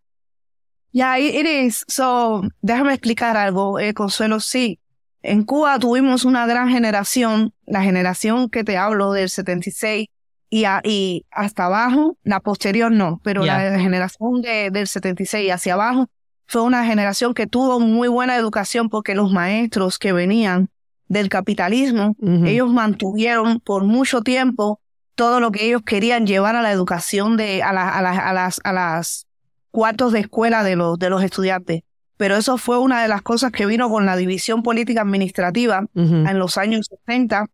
Yeah, 0.91 1.17
it 1.17 1.45
is. 1.45 1.83
So, 1.87 2.43
déjame 2.61 2.93
explicar 2.93 3.35
algo, 3.35 3.79
eh, 3.79 3.93
Consuelo. 3.93 4.39
Sí, 4.39 4.79
en 5.23 5.43
Cuba 5.43 5.79
tuvimos 5.79 6.25
una 6.25 6.45
gran 6.45 6.69
generación, 6.69 7.53
la 7.65 7.81
generación 7.81 8.49
que 8.49 8.63
te 8.63 8.77
hablo 8.77 9.11
del 9.11 9.29
76 9.29 10.07
y, 10.49 10.65
y 10.83 11.25
hasta 11.31 11.65
abajo, 11.65 12.17
la 12.23 12.39
posterior 12.41 12.91
no, 12.91 13.19
pero 13.23 13.43
la 13.43 13.79
generación 13.79 14.41
de, 14.41 14.69
del 14.69 14.87
76 14.87 15.47
y 15.47 15.49
hacia 15.49 15.73
abajo 15.73 16.09
fue 16.45 16.61
una 16.61 16.85
generación 16.85 17.33
que 17.33 17.47
tuvo 17.47 17.79
muy 17.79 18.07
buena 18.07 18.35
educación 18.35 18.89
porque 18.89 19.15
los 19.15 19.31
maestros 19.31 19.97
que 19.97 20.13
venían 20.13 20.69
del 21.07 21.29
capitalismo, 21.29 22.15
ellos 22.45 22.71
mantuvieron 22.71 23.59
por 23.59 23.83
mucho 23.83 24.21
tiempo 24.21 24.79
todo 25.15 25.39
lo 25.39 25.51
que 25.51 25.65
ellos 25.65 25.81
querían 25.83 26.25
llevar 26.25 26.55
a 26.55 26.61
la 26.61 26.71
educación 26.71 27.37
de, 27.37 27.63
a, 27.63 27.69
a, 27.69 27.99
a 27.99 28.33
las, 28.33 28.61
a 28.63 28.73
las 28.73 29.27
cuartos 29.71 30.11
de 30.13 30.19
escuela 30.19 30.63
de 30.63 30.75
los, 30.75 30.97
de 30.99 31.09
los 31.09 31.23
estudiantes. 31.23 31.81
Pero 32.17 32.37
eso 32.37 32.57
fue 32.57 32.77
una 32.77 33.01
de 33.01 33.07
las 33.07 33.21
cosas 33.21 33.51
que 33.51 33.65
vino 33.65 33.89
con 33.89 34.05
la 34.05 34.15
división 34.15 34.63
política 34.63 35.01
administrativa 35.01 35.85
en 35.95 36.39
los 36.39 36.57
años 36.57 36.87
60, 37.07 37.47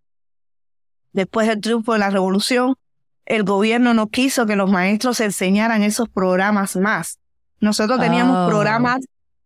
después 1.14 1.48
del 1.48 1.62
triunfo 1.62 1.94
de 1.94 2.00
la 2.00 2.10
revolución. 2.10 2.76
El 3.26 3.44
gobierno 3.44 3.94
no 3.94 4.08
quiso 4.08 4.46
que 4.46 4.56
los 4.56 4.70
maestros 4.70 5.22
enseñaran 5.22 5.82
esos 5.82 6.10
programas 6.10 6.76
más. 6.76 7.20
Nosotros 7.62 8.00
teníamos 8.00 8.48
oh. 8.48 8.50
programas 8.50 9.00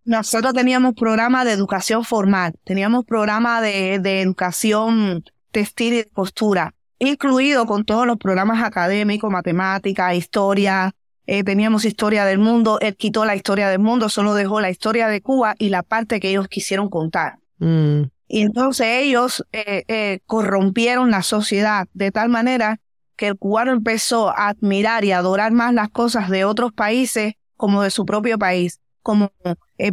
nosotros 0.06 0.54
teníamos 0.54 0.96
programas 0.96 1.46
de 1.46 1.54
educación 1.54 2.04
formal, 2.04 2.54
teníamos 2.66 3.06
programas 3.06 3.62
de, 3.62 4.00
de, 4.00 4.22
educación 4.22 5.24
textil 5.52 5.94
y 5.94 5.98
de 5.98 6.10
costura, 6.10 6.76
incluido 7.08 7.66
con 7.66 7.86
todos 7.86 8.06
los 8.06 8.18
programas 8.18 8.64
académicos, 8.64 9.32
matemática, 9.32 10.14
historia, 10.16 10.94
eh, 11.26 11.44
teníamos 11.44 11.86
historia 11.86 12.26
del 12.26 12.40
mundo, 12.40 12.80
él 12.82 12.96
quitó 12.98 13.24
la 13.24 13.36
historia 13.36 13.70
del 13.70 13.80
mundo, 13.80 14.10
solo 14.10 14.34
dejó 14.34 14.60
la 14.60 14.70
historia 14.70 15.08
de 15.08 15.22
Cuba 15.22 15.56
y 15.58 15.70
la 15.70 15.82
parte 15.82 16.20
que 16.20 16.30
ellos 16.30 16.48
quisieron 16.50 16.90
contar. 16.90 17.40
Mm. 17.60 18.04
Y 18.28 18.42
entonces 18.42 18.88
ellos 18.90 19.46
eh, 19.54 19.84
eh, 19.88 20.20
corrompieron 20.26 21.12
la 21.12 21.22
sociedad 21.22 21.88
de 21.94 22.12
tal 22.12 22.30
manera 22.30 22.80
que 23.16 23.28
el 23.28 23.38
cubano 23.38 23.72
empezó 23.72 24.30
a 24.30 24.50
admirar 24.50 25.06
y 25.06 25.12
adorar 25.12 25.52
más 25.52 25.74
las 25.74 25.90
cosas 25.90 26.30
de 26.30 26.44
otros 26.44 26.74
países 26.74 27.36
como 27.56 27.84
de 27.84 27.92
su 27.92 28.06
propio 28.06 28.38
país, 28.38 28.82
como 29.02 29.32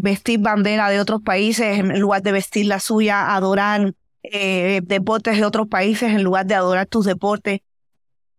vestir 0.01 0.41
bandera 0.41 0.89
de 0.89 1.01
otros 1.01 1.21
países 1.23 1.79
en 1.79 2.01
lugar 2.01 2.23
de 2.23 2.33
vestir 2.33 2.67
la 2.67 2.81
suya, 2.81 3.35
adorar 3.35 3.95
eh, 4.23 4.81
deportes 4.85 5.37
de 5.37 5.45
otros 5.45 5.69
países 5.69 6.13
en 6.13 6.23
lugar 6.23 6.47
de 6.47 6.55
adorar 6.55 6.87
tus 6.87 7.07
deportes. 7.07 7.61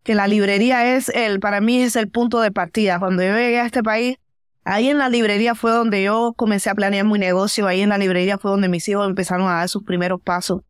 Que 0.04 0.16
la 0.16 0.28
librería 0.28 0.96
es 0.96 1.10
el, 1.10 1.40
para 1.40 1.62
mí 1.62 1.82
es 1.82 1.96
el 1.96 2.10
punto 2.10 2.42
de 2.42 2.52
partida. 2.52 3.00
Cuando 3.00 3.22
yo 3.24 3.36
llegué 3.36 3.60
a 3.60 3.66
este 3.66 3.84
país, 3.84 4.18
ahí 4.64 4.90
en 4.90 4.98
la 4.98 5.10
librería 5.10 5.54
fue 5.54 5.72
donde 5.72 6.04
yo 6.04 6.34
comencé 6.36 6.70
a 6.70 6.76
planear 6.76 7.06
mi 7.06 7.20
negocio, 7.20 7.68
ahí 7.68 7.82
en 7.82 7.90
la 7.90 7.98
librería 7.98 8.38
fue 8.38 8.52
donde 8.52 8.68
mis 8.68 8.88
hijos 8.88 9.08
empezaron 9.08 9.48
a 9.48 9.58
dar 9.58 9.70
sus 9.70 9.84
primeros 9.84 10.20
pasos. 10.22 10.62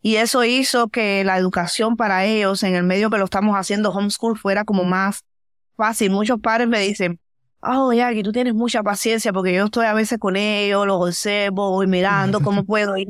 Y 0.00 0.16
eso 0.16 0.44
hizo 0.44 0.88
que 0.88 1.24
la 1.24 1.36
educación 1.36 1.96
para 1.96 2.24
ellos, 2.24 2.62
en 2.62 2.74
el 2.74 2.84
medio 2.84 3.10
que 3.10 3.18
lo 3.18 3.24
estamos 3.24 3.56
haciendo 3.56 3.90
homeschool, 3.90 4.38
fuera 4.38 4.64
como 4.64 4.84
más 4.84 5.24
fácil. 5.76 6.10
Muchos 6.10 6.40
padres 6.40 6.68
me 6.68 6.80
dicen, 6.80 7.20
oh, 7.60 7.90
que 7.90 8.22
tú 8.22 8.32
tienes 8.32 8.54
mucha 8.54 8.82
paciencia 8.82 9.32
porque 9.32 9.52
yo 9.52 9.64
estoy 9.64 9.86
a 9.86 9.94
veces 9.94 10.18
con 10.18 10.36
ellos, 10.36 10.86
los 10.86 11.08
observo, 11.08 11.70
voy 11.72 11.86
mirando 11.86 12.40
cómo 12.42 12.64
puedo 12.64 12.96
ir 12.96 13.08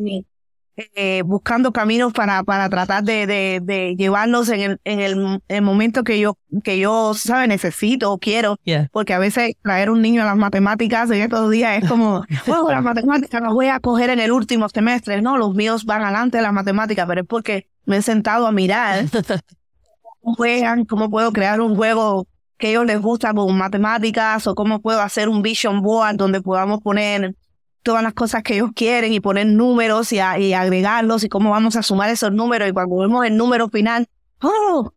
eh, 0.94 1.22
buscando 1.26 1.72
caminos 1.72 2.12
para, 2.12 2.44
para 2.44 2.68
tratar 2.68 3.02
de, 3.02 3.26
de, 3.26 3.60
de 3.60 3.96
llevarlos 3.96 4.48
en 4.48 4.60
el, 4.60 4.80
en 4.84 5.00
el, 5.00 5.42
el, 5.48 5.62
momento 5.62 6.04
que 6.04 6.20
yo, 6.20 6.38
que 6.62 6.78
yo, 6.78 7.14
¿sabe? 7.14 7.48
Necesito 7.48 8.12
o 8.12 8.18
quiero. 8.18 8.58
Porque 8.92 9.12
a 9.12 9.18
veces 9.18 9.56
traer 9.60 9.90
un 9.90 10.02
niño 10.02 10.22
a 10.22 10.26
las 10.26 10.36
matemáticas 10.36 11.10
en 11.10 11.22
estos 11.22 11.50
días 11.50 11.82
es 11.82 11.88
como, 11.88 12.24
oh, 12.46 12.70
las 12.70 12.82
matemáticas 12.84 13.42
las 13.42 13.52
voy 13.52 13.66
a 13.66 13.80
coger 13.80 14.10
en 14.10 14.20
el 14.20 14.30
último 14.30 14.68
semestre. 14.68 15.20
No, 15.20 15.36
los 15.36 15.52
míos 15.54 15.84
van 15.84 16.02
adelante 16.02 16.36
de 16.36 16.44
las 16.44 16.52
matemáticas, 16.52 17.06
pero 17.08 17.22
es 17.22 17.26
porque 17.26 17.68
me 17.84 17.96
he 17.96 18.02
sentado 18.02 18.46
a 18.46 18.52
mirar 18.52 19.04
cómo 20.20 20.36
juegan, 20.36 20.84
cómo 20.84 21.10
puedo 21.10 21.32
crear 21.32 21.60
un 21.60 21.74
juego 21.74 22.28
que 22.56 22.68
a 22.68 22.70
ellos 22.70 22.86
les 22.86 23.00
gusta 23.00 23.34
con 23.34 23.56
matemáticas 23.58 24.46
o 24.46 24.54
cómo 24.54 24.80
puedo 24.80 25.00
hacer 25.00 25.28
un 25.28 25.42
vision 25.42 25.82
board 25.82 26.16
donde 26.16 26.40
podamos 26.40 26.80
poner 26.82 27.34
todas 27.82 28.02
las 28.02 28.14
cosas 28.14 28.42
que 28.42 28.54
ellos 28.54 28.70
quieren 28.74 29.12
y 29.12 29.20
poner 29.20 29.46
números 29.46 30.12
y, 30.12 30.20
agregarlos 30.20 31.24
y 31.24 31.28
cómo 31.28 31.50
vamos 31.50 31.76
a 31.76 31.82
sumar 31.82 32.10
esos 32.10 32.32
números 32.32 32.68
y 32.68 32.72
cuando 32.72 32.96
vemos 32.96 33.24
el 33.26 33.36
número 33.36 33.68
final, 33.68 34.06
¡oh! 34.42 34.92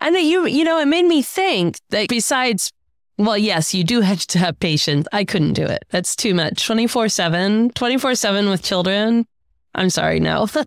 And 0.00 0.16
you, 0.16 0.46
you 0.46 0.64
know, 0.64 0.78
it 0.78 0.86
made 0.86 1.06
me 1.06 1.22
think 1.22 1.78
that 1.90 2.08
besides, 2.08 2.72
well, 3.16 3.36
yes, 3.36 3.74
you 3.74 3.82
do 3.82 4.00
have 4.00 4.24
to 4.28 4.38
have 4.38 4.58
patience. 4.60 5.08
I 5.12 5.24
couldn't 5.24 5.54
do 5.54 5.64
it. 5.64 5.84
That's 5.90 6.14
too 6.14 6.34
much. 6.34 6.64
24 6.64 7.08
7, 7.08 7.70
24 7.70 8.14
7 8.14 8.48
with 8.48 8.62
children. 8.62 9.26
I'm 9.74 9.90
sorry, 9.90 10.20
no. 10.20 10.46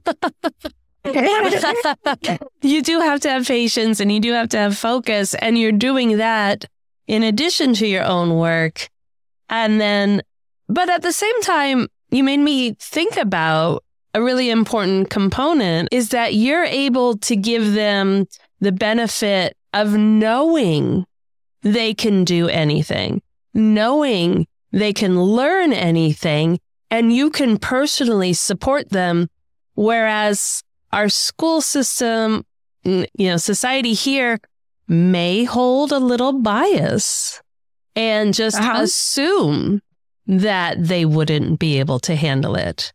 you 2.62 2.82
do 2.82 3.00
have 3.00 3.22
to 3.22 3.30
have 3.30 3.48
patience 3.48 4.00
and 4.00 4.12
you 4.12 4.20
do 4.20 4.34
have 4.34 4.50
to 4.50 4.58
have 4.58 4.78
focus. 4.78 5.34
And 5.36 5.58
you're 5.58 5.72
doing 5.72 6.18
that 6.18 6.66
in 7.08 7.24
addition 7.24 7.74
to 7.76 7.88
your 7.88 8.04
own 8.04 8.38
work. 8.38 8.90
And 9.50 9.80
then, 9.82 10.22
but 10.72 10.90
at 10.90 11.02
the 11.02 11.12
same 11.12 11.42
time, 11.42 11.90
you 12.12 12.24
made 12.24 12.40
me 12.40 12.76
think 12.80 13.18
about 13.18 13.84
a 14.14 14.22
really 14.22 14.50
important 14.50 15.10
component 15.10 15.90
is 15.92 16.10
that 16.10 16.34
you're 16.34 16.64
able 16.64 17.18
to 17.18 17.36
give 17.36 17.74
them 17.74 18.26
the 18.62 18.72
benefit 18.72 19.58
of 19.74 19.94
knowing 19.94 21.06
they 21.62 21.94
can 21.94 22.24
do 22.24 22.48
anything, 22.48 23.22
knowing 23.54 24.48
they 24.72 24.94
can 24.94 25.22
learn 25.22 25.74
anything, 25.74 26.58
and 26.90 27.14
you 27.14 27.30
can 27.30 27.58
personally 27.58 28.32
support 28.32 28.90
them. 28.90 29.28
Whereas 29.76 30.64
our 30.94 31.10
school 31.10 31.60
system, 31.60 32.46
you 32.84 33.08
know, 33.18 33.38
society 33.38 33.94
here 33.94 34.40
may 34.88 35.44
hold 35.44 35.92
a 35.92 36.00
little 36.00 36.34
bias 36.34 37.42
and 37.94 38.34
just 38.34 38.58
uh-huh. 38.58 38.84
assume 38.84 39.82
that 40.28 40.84
they 40.84 41.06
wouldn't 41.06 41.60
be 41.60 41.80
able 41.80 42.00
to 42.00 42.16
handle 42.16 42.56
it, 42.56 42.94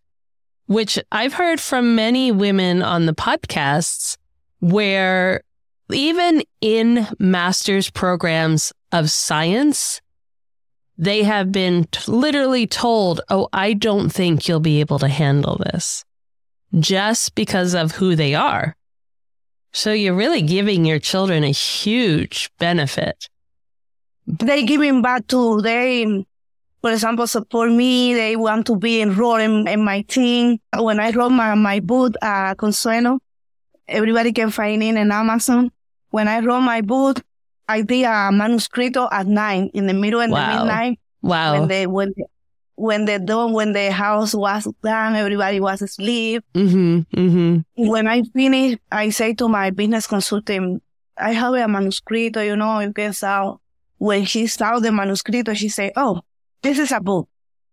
which 0.66 0.98
I've 1.12 1.34
heard 1.34 1.60
from 1.60 1.94
many 1.94 2.32
women 2.32 2.82
on 2.82 3.06
the 3.06 3.14
podcasts 3.14 4.16
where 4.60 5.42
even 5.90 6.42
in 6.60 7.06
master's 7.18 7.90
programs 7.90 8.72
of 8.92 9.10
science, 9.10 10.00
they 10.98 11.22
have 11.22 11.52
been 11.52 11.84
t- 11.84 12.10
literally 12.10 12.66
told, 12.66 13.20
Oh, 13.28 13.48
I 13.52 13.74
don't 13.74 14.08
think 14.08 14.48
you'll 14.48 14.60
be 14.60 14.80
able 14.80 14.98
to 15.00 15.08
handle 15.08 15.56
this 15.72 16.04
just 16.78 17.34
because 17.34 17.74
of 17.74 17.92
who 17.92 18.16
they 18.16 18.34
are. 18.34 18.76
So 19.72 19.92
you're 19.92 20.14
really 20.14 20.42
giving 20.42 20.84
your 20.84 20.98
children 20.98 21.44
a 21.44 21.50
huge 21.50 22.50
benefit. 22.58 23.28
They 24.26 24.64
giving 24.64 25.02
back 25.02 25.26
to 25.28 25.60
they, 25.60 26.24
for 26.86 26.92
example, 26.92 27.26
support 27.26 27.72
me. 27.72 28.14
They 28.14 28.36
want 28.36 28.64
to 28.68 28.76
be 28.76 29.00
enrolled 29.00 29.40
in, 29.40 29.66
in 29.66 29.82
my 29.82 30.02
team. 30.02 30.60
When 30.72 31.00
I 31.00 31.10
wrote 31.10 31.30
my, 31.30 31.52
my 31.56 31.80
book, 31.80 32.14
uh, 32.22 32.54
Consuelo, 32.54 33.18
everybody 33.88 34.32
can 34.32 34.52
find 34.52 34.80
it 34.84 34.94
in 34.94 35.10
Amazon. 35.10 35.72
When 36.10 36.28
I 36.28 36.38
wrote 36.38 36.60
my 36.60 36.82
book, 36.82 37.20
I 37.68 37.82
did 37.82 38.04
a 38.04 38.30
manuscrito 38.30 39.08
at 39.10 39.26
night 39.26 39.72
in 39.74 39.88
the 39.88 39.94
middle 39.94 40.20
of 40.20 40.30
wow. 40.30 40.46
the 40.46 40.58
midnight. 40.58 41.00
Wow. 41.22 41.58
When 41.58 41.68
they, 41.68 41.88
when, 41.88 42.14
when 42.76 43.04
the 43.04 43.18
done, 43.18 43.52
when 43.52 43.72
the 43.72 43.90
house 43.90 44.32
was 44.32 44.68
done, 44.80 45.16
everybody 45.16 45.58
was 45.58 45.82
asleep. 45.82 46.44
Mm-hmm, 46.54 47.18
mm-hmm. 47.18 47.88
When 47.88 48.06
I 48.06 48.22
finish, 48.22 48.78
I 48.92 49.10
say 49.10 49.34
to 49.34 49.48
my 49.48 49.70
business 49.70 50.06
consultant, 50.06 50.84
I 51.18 51.32
have 51.32 51.54
a 51.54 51.66
manuscrito, 51.66 52.46
you 52.46 52.54
know, 52.54 52.78
you 52.78 52.92
can 52.92 53.12
saw. 53.12 53.56
When 53.98 54.24
she 54.24 54.46
saw 54.46 54.78
the 54.78 54.90
manuscrito, 54.90 55.56
she 55.56 55.68
said, 55.68 55.90
oh, 55.96 56.20
this 56.66 56.78
is 56.78 56.92
a 56.92 57.00
book. 57.00 57.28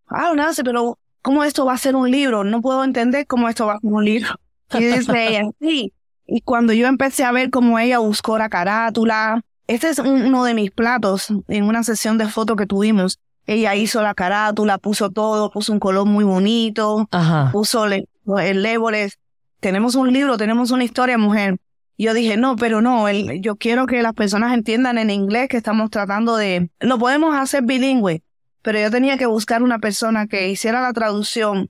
I 0.09 0.21
don't 0.23 0.35
know, 0.35 0.51
pero 0.63 1.00
¿cómo 1.21 1.43
esto 1.43 1.65
va 1.65 1.73
a 1.73 1.77
ser 1.77 1.95
un 1.95 2.09
libro? 2.12 2.43
No 2.43 2.62
puedo 2.62 2.83
entender 2.83 3.25
cómo 3.25 3.50
esto 3.50 3.65
va 3.65 3.73
a 3.73 3.79
ser 3.79 3.91
un 3.91 4.05
libro. 4.05 4.35
Y 4.73 4.85
dice 4.85 5.27
ella, 5.27 5.50
sí. 5.59 5.93
Y 6.25 6.41
cuando 6.41 6.73
yo 6.73 6.88
empecé 6.88 7.23
a 7.23 7.31
ver 7.31 7.50
cómo 7.50 7.79
ella 7.79 8.00
buscó 8.00 8.38
la 8.38 8.50
carátula, 8.50 9.41
este 9.67 9.89
es 9.89 10.00
uno 10.00 10.43
de 10.43 10.53
mis 10.53 10.71
platos 10.71 11.27
en 11.47 11.63
una 11.65 11.83
sesión 11.83 12.17
de 12.17 12.27
fotos 12.27 12.57
que 12.57 12.65
tuvimos. 12.65 13.19
Ella 13.45 13.75
hizo 13.75 14.01
la 14.01 14.13
carátula, 14.13 14.77
puso 14.77 15.10
todo, 15.10 15.51
puso 15.51 15.73
un 15.73 15.79
color 15.79 16.06
muy 16.06 16.23
bonito, 16.23 17.10
puso 17.51 17.86
el, 17.86 18.08
el 18.39 19.12
Tenemos 19.60 19.95
un 19.95 20.13
libro, 20.13 20.38
tenemos 20.38 20.71
una 20.71 20.86
historia, 20.86 21.17
mujer. 21.17 21.58
Yo 21.97 22.13
dije, 22.13 22.38
no, 22.38 22.56
pero 22.56 22.82
no, 22.82 23.10
yo 23.12 23.56
quiero 23.56 23.86
que 23.86 24.01
las 24.01 24.13
personas 24.13 24.53
entiendan 24.53 24.97
en 24.97 25.10
inglés 25.10 25.47
que 25.49 25.58
estamos 25.58 25.89
tratando 25.89 26.36
de... 26.36 26.69
Lo 26.79 26.97
podemos 26.97 27.36
hacer 27.36 27.63
bilingüe, 27.63 28.23
pero 28.63 28.80
yo 28.80 28.89
tenía 28.89 29.17
que 29.17 29.28
buscar 29.28 29.62
una 29.62 29.78
persona 29.78 30.26
que 30.26 30.49
hiciera 30.49 30.82
la 30.82 30.93
traducción 30.93 31.69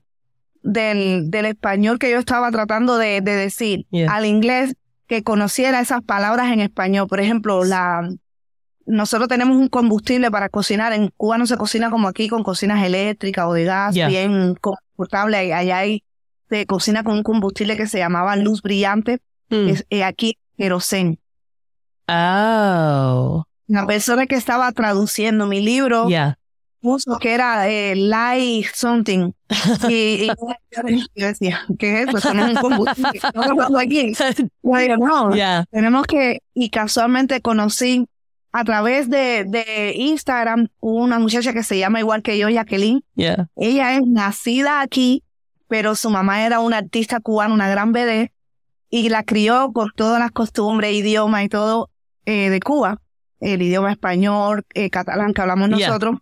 del, 0.62 1.30
del 1.30 1.44
español 1.44 1.98
que 1.98 2.10
yo 2.10 2.18
estaba 2.18 2.50
tratando 2.50 2.96
de, 2.96 3.20
decir 3.20 3.86
al 4.08 4.24
inglés, 4.24 4.74
que 5.06 5.22
conociera 5.22 5.80
esas 5.80 6.02
palabras 6.02 6.50
en 6.52 6.60
español. 6.60 7.06
Por 7.08 7.20
ejemplo, 7.20 7.64
la, 7.64 8.08
nosotros 8.86 9.28
tenemos 9.28 9.56
un 9.56 9.68
combustible 9.68 10.30
para 10.30 10.48
cocinar. 10.48 10.92
En 10.92 11.10
Cuba 11.16 11.36
no 11.36 11.46
se 11.46 11.56
cocina 11.56 11.90
como 11.90 12.08
aquí 12.08 12.28
con 12.28 12.42
cocinas 12.42 12.82
eléctricas 12.84 13.44
o 13.46 13.52
de 13.52 13.64
gas, 13.64 13.94
bien 13.94 14.54
confortable. 14.54 15.52
Allá 15.52 15.78
hay, 15.78 16.04
se 16.48 16.64
cocina 16.64 17.02
con 17.02 17.14
un 17.14 17.22
combustible 17.22 17.76
que 17.76 17.88
se 17.88 17.98
llamaba 17.98 18.36
luz 18.36 18.62
brillante. 18.62 19.20
Mm. 19.50 19.68
Es, 19.68 19.86
eh, 19.90 20.04
aquí, 20.04 20.38
querosén. 20.56 21.18
Oh. 22.08 23.44
La 23.66 23.86
persona 23.86 24.26
que 24.26 24.36
estaba 24.36 24.70
traduciendo 24.72 25.46
mi 25.46 25.60
libro 25.60 26.06
puso 26.84 27.18
que 27.18 27.32
era 27.32 27.66
eh, 27.66 27.96
light 27.96 28.66
something. 28.74 29.32
Y, 29.88 30.28
yo 31.16 31.26
decía, 31.26 31.62
¿qué 31.78 32.02
es 32.02 32.08
eso? 32.08 32.28
Tenemos 32.28 32.50
un 32.50 32.56
combustible. 32.56 33.20
No 33.34 33.78
aquí. 33.78 34.12
no, 34.98 35.30
tenemos 35.70 36.06
que, 36.06 36.42
y 36.52 36.68
casualmente 36.68 37.40
conocí 37.40 38.06
a 38.52 38.64
través 38.64 39.08
de, 39.08 39.44
de 39.48 39.94
Instagram 39.96 40.68
una 40.80 41.18
muchacha 41.18 41.54
que 41.54 41.62
se 41.62 41.78
llama 41.78 42.00
igual 42.00 42.22
que 42.22 42.36
yo, 42.36 42.50
Jacqueline. 42.50 43.02
Ella 43.16 43.94
es 43.94 44.02
nacida 44.06 44.82
aquí, 44.82 45.24
pero 45.68 45.94
su 45.94 46.10
mamá 46.10 46.44
era 46.44 46.60
una 46.60 46.78
artista 46.78 47.18
cubana, 47.20 47.54
una 47.54 47.68
gran 47.68 47.92
bebé, 47.92 48.30
y 48.90 49.08
la 49.08 49.24
crió 49.24 49.72
con 49.72 49.90
todas 49.96 50.20
las 50.20 50.32
costumbres, 50.32 50.94
idioma 50.94 51.42
y 51.42 51.48
todo 51.48 51.90
eh, 52.26 52.50
de 52.50 52.60
Cuba. 52.60 53.00
El 53.40 53.62
idioma 53.62 53.90
español, 53.90 54.64
eh, 54.74 54.90
catalán 54.90 55.32
que 55.32 55.40
hablamos 55.40 55.70
nosotros, 55.70 56.18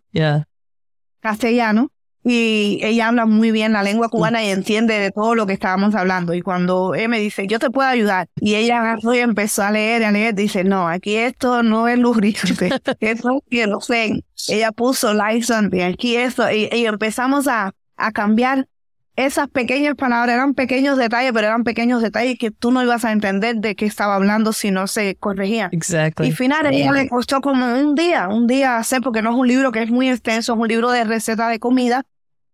castellano 1.22 1.90
y 2.24 2.78
ella 2.82 3.08
habla 3.08 3.26
muy 3.26 3.50
bien 3.50 3.72
la 3.72 3.82
lengua 3.82 4.08
cubana 4.08 4.44
y 4.44 4.50
entiende 4.50 4.94
de 4.98 5.10
todo 5.10 5.34
lo 5.34 5.46
que 5.46 5.54
estábamos 5.54 5.94
hablando. 5.94 6.34
Y 6.34 6.42
cuando 6.42 6.94
él 6.94 7.08
me 7.08 7.18
dice, 7.18 7.46
yo 7.48 7.58
te 7.58 7.70
puedo 7.70 7.88
ayudar, 7.88 8.28
y 8.40 8.54
ella 8.54 8.80
agarró 8.80 9.14
y 9.14 9.18
empezó 9.18 9.62
a 9.62 9.72
leer 9.72 10.04
a 10.04 10.12
leer, 10.12 10.34
dice, 10.34 10.62
no, 10.62 10.86
aquí 10.86 11.16
esto 11.16 11.62
no 11.62 11.88
es 11.88 11.98
lubricante, 11.98 12.70
esto 13.00 13.42
que 13.50 13.66
lo 13.66 13.80
sé. 13.80 14.24
Ella 14.48 14.70
puso 14.72 15.14
light 15.14 15.44
aquí 15.82 16.16
esto, 16.16 16.50
y, 16.50 16.68
y 16.72 16.86
empezamos 16.86 17.48
a, 17.48 17.72
a 17.96 18.12
cambiar 18.12 18.68
esas 19.14 19.48
pequeñas 19.48 19.94
palabras, 19.94 20.34
eran 20.34 20.54
pequeños 20.54 20.96
detalles, 20.96 21.32
pero 21.32 21.46
eran 21.46 21.64
pequeños 21.64 22.00
detalles 22.00 22.38
que 22.38 22.50
tú 22.50 22.70
no 22.70 22.82
ibas 22.82 23.04
a 23.04 23.12
entender 23.12 23.56
de 23.56 23.74
qué 23.74 23.84
estaba 23.84 24.14
hablando 24.14 24.52
si 24.52 24.70
no 24.70 24.86
se 24.86 25.16
corregía. 25.16 25.68
Exactly. 25.72 26.28
Y 26.28 26.32
final, 26.32 26.66
ella 26.66 26.92
le 26.92 27.08
costó 27.08 27.40
como 27.40 27.66
un 27.66 27.94
día, 27.94 28.28
un 28.28 28.46
día 28.46 28.78
hacer, 28.78 29.02
porque 29.02 29.20
no 29.20 29.30
es 29.30 29.36
un 29.36 29.46
libro 29.46 29.70
que 29.70 29.82
es 29.82 29.90
muy 29.90 30.08
extenso, 30.08 30.54
es 30.54 30.58
un 30.58 30.68
libro 30.68 30.90
de 30.90 31.04
receta 31.04 31.48
de 31.48 31.58
comida, 31.58 32.04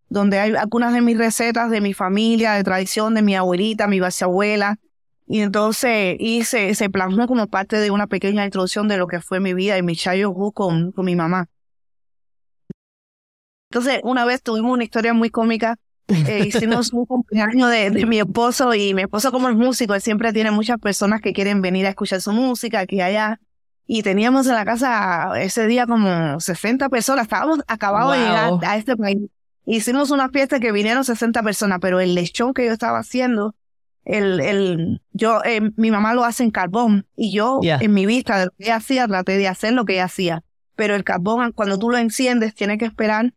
donde 0.09 0.41
hay 0.41 0.55
algunas 0.55 0.93
de 0.93 1.01
mis 1.01 1.17
recetas 1.17 1.71
de 1.71 1.81
mi 1.81 1.95
familia, 1.95 2.55
de 2.55 2.65
tradición, 2.65 3.15
de 3.15 3.23
mi 3.23 3.37
abuelita, 3.37 3.87
mi 3.87 4.01
bisabuela. 4.01 4.79
Y 5.29 5.41
entonces 5.41 6.17
hice, 6.19 6.75
se 6.75 6.91
plasmó 6.91 7.27
como 7.29 7.47
parte 7.47 7.77
de 7.77 7.91
una 7.91 8.07
pequeña 8.07 8.45
introducción 8.45 8.89
de 8.89 8.97
lo 8.97 9.07
que 9.07 9.21
fue 9.21 9.41
mi 9.41 9.55
vida 9.55 9.77
y 9.77 9.83
mi 9.83 9.95
childhood 9.95 10.55
con, 10.55 10.93
con 10.93 11.05
mi 11.05 11.15
mamá. 11.15 11.49
Entonces, 13.71 14.01
una 14.03 14.25
vez 14.25 14.43
tuvimos 14.43 14.73
una 14.73 14.85
historia 14.85 15.13
muy 15.13 15.29
cómica. 15.29 15.77
Eh, 16.09 16.45
hicimos 16.47 16.93
un 16.93 17.05
cumpleaños 17.05 17.71
de, 17.71 17.91
de, 17.91 18.07
mi 18.07 18.19
esposo 18.19 18.75
y 18.75 18.95
mi 18.95 19.03
esposo 19.03 19.31
como 19.31 19.49
es 19.49 19.57
músico, 19.57 19.95
él 19.95 20.01
siempre 20.01 20.33
tiene 20.33 20.51
muchas 20.51 20.79
personas 20.79 21.21
que 21.21 21.33
quieren 21.33 21.61
venir 21.61 21.87
a 21.87 21.91
escuchar 21.91 22.21
su 22.21 22.33
música 22.33 22.81
aquí 22.81 22.97
y 22.97 23.01
allá. 23.03 23.41
Y 23.87 24.03
teníamos 24.03 24.47
en 24.47 24.55
la 24.55 24.65
casa 24.65 25.33
ese 25.41 25.67
día 25.67 25.87
como 25.87 26.41
60 26.41 26.89
personas. 26.91 27.25
Estábamos 27.25 27.61
acabados 27.67 28.13
de 28.13 28.19
llegar 28.19 28.53
a 28.63 28.77
este 28.77 28.97
país. 28.97 29.19
Hicimos 29.65 30.11
una 30.11 30.29
fiesta 30.29 30.61
que 30.61 30.73
vinieron 30.73 31.05
60 31.05 31.43
personas, 31.43 31.79
pero 31.81 32.01
el 32.01 32.15
lechón 32.15 32.53
que 32.53 32.67
yo 32.67 32.73
estaba 32.73 32.99
haciendo, 32.99 33.55
el, 34.05 34.41
el, 34.41 35.03
yo, 35.13 35.43
eh, 35.45 35.73
mi 35.77 35.91
mamá 35.91 36.15
lo 36.15 36.25
hace 36.25 36.43
en 36.43 36.51
carbón 36.51 37.07
y 37.17 37.33
yo 37.33 37.61
en 37.63 37.93
mi 37.93 38.07
vista 38.07 38.39
de 38.39 38.47
lo 38.47 38.51
que 38.53 38.65
ella 38.65 38.77
hacía 38.77 39.07
traté 39.07 39.37
de 39.37 39.49
hacer 39.49 39.73
lo 39.75 39.85
que 39.85 39.95
ella 39.95 40.05
hacía. 40.05 40.43
Pero 40.75 40.95
el 40.95 41.05
carbón, 41.05 41.53
cuando 41.53 41.79
tú 41.79 41.91
lo 41.91 41.99
enciendes, 41.99 42.55
tienes 42.55 42.79
que 42.79 42.87
esperar 42.87 43.33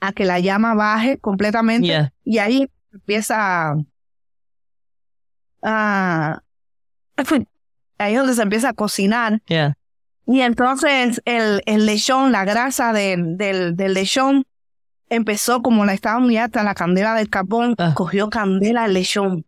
a 0.00 0.12
que 0.12 0.24
la 0.24 0.40
llama 0.40 0.74
baje 0.74 1.18
completamente 1.18 2.12
y 2.24 2.38
ahí 2.38 2.68
empieza 2.92 3.74
a... 5.62 6.42
ahí 7.98 8.12
es 8.12 8.18
donde 8.18 8.34
se 8.34 8.42
empieza 8.42 8.70
a 8.70 8.74
cocinar. 8.74 9.42
Y 10.26 10.40
entonces 10.40 11.22
el, 11.24 11.62
el 11.66 11.86
lechón, 11.86 12.32
la 12.32 12.44
grasa 12.44 12.92
del, 12.92 13.36
del 13.36 13.94
lechón 13.94 14.44
empezó 15.10 15.62
como 15.62 15.84
la 15.84 15.94
estaba 15.94 16.18
muy 16.20 16.36
alta 16.36 16.62
la 16.62 16.74
candela 16.74 17.14
del 17.14 17.30
carbón, 17.30 17.74
ah. 17.78 17.92
cogió 17.94 18.30
candela 18.30 18.84
el 18.86 18.94
lechón. 18.94 19.44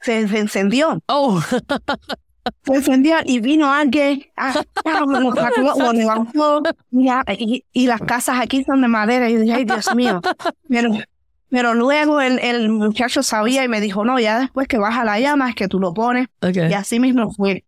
Se, 0.00 0.20
encendió. 0.20 1.02
Oh. 1.06 1.40
defendía 2.64 3.22
y 3.24 3.40
vino 3.40 3.70
alguien, 3.72 4.24
ah, 4.36 4.54
ah, 4.84 5.04
sacó, 6.32 6.62
y, 6.90 7.08
y- 7.32 7.64
y 7.72 7.86
las 7.86 8.00
casas 8.00 8.40
aquí 8.40 8.64
son 8.64 8.80
de 8.82 8.88
madera. 8.88 9.28
Y 9.28 9.36
dije, 9.36 9.52
ay, 9.52 9.64
Dios 9.64 9.94
mío. 9.94 10.20
Pero, 10.68 10.90
pero 11.50 11.74
luego 11.74 12.20
el, 12.20 12.38
el 12.40 12.68
muchacho 12.70 13.22
sabía 13.22 13.64
y 13.64 13.68
me 13.68 13.80
dijo, 13.80 14.04
no, 14.04 14.18
ya 14.18 14.38
después 14.40 14.68
que 14.68 14.78
baja 14.78 15.04
la 15.04 15.18
llama 15.20 15.48
es 15.50 15.54
que 15.54 15.68
tú 15.68 15.78
lo 15.80 15.92
pones. 15.94 16.28
Okay. 16.40 16.70
Y 16.70 16.74
así 16.74 17.00
mismo 17.00 17.30
fue. 17.32 17.64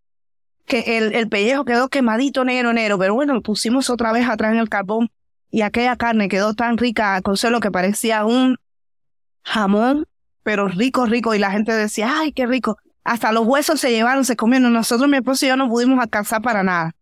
Que 0.65 0.97
el, 0.97 1.13
el 1.15 1.27
pellejo 1.27 1.65
quedó 1.65 1.89
quemadito 1.89 2.45
negro, 2.45 2.71
negro, 2.73 2.97
pero 2.97 3.13
bueno, 3.13 3.33
lo 3.33 3.41
pusimos 3.41 3.89
otra 3.89 4.11
vez 4.11 4.27
atrás 4.29 4.53
en 4.53 4.59
el 4.59 4.69
carbón 4.69 5.09
y 5.49 5.61
aquella 5.61 5.95
carne 5.97 6.29
quedó 6.29 6.53
tan 6.53 6.77
rica, 6.77 7.21
Consuelo, 7.21 7.59
que 7.59 7.71
parecía 7.71 8.23
un 8.25 8.57
jamón, 9.43 10.05
pero 10.43 10.67
rico, 10.67 11.05
rico. 11.05 11.35
Y 11.35 11.39
la 11.39 11.51
gente 11.51 11.73
decía, 11.73 12.11
ay, 12.19 12.31
qué 12.31 12.45
rico. 12.45 12.77
Hasta 13.03 13.31
los 13.31 13.45
huesos 13.47 13.79
se 13.79 13.91
llevaron, 13.91 14.25
se 14.25 14.35
comieron. 14.35 14.73
Nosotros, 14.73 15.09
mi 15.09 15.17
esposo 15.17 15.45
y 15.45 15.49
yo, 15.49 15.57
no 15.57 15.69
pudimos 15.69 15.99
alcanzar 15.99 16.41
para 16.41 16.63
nada. 16.63 16.95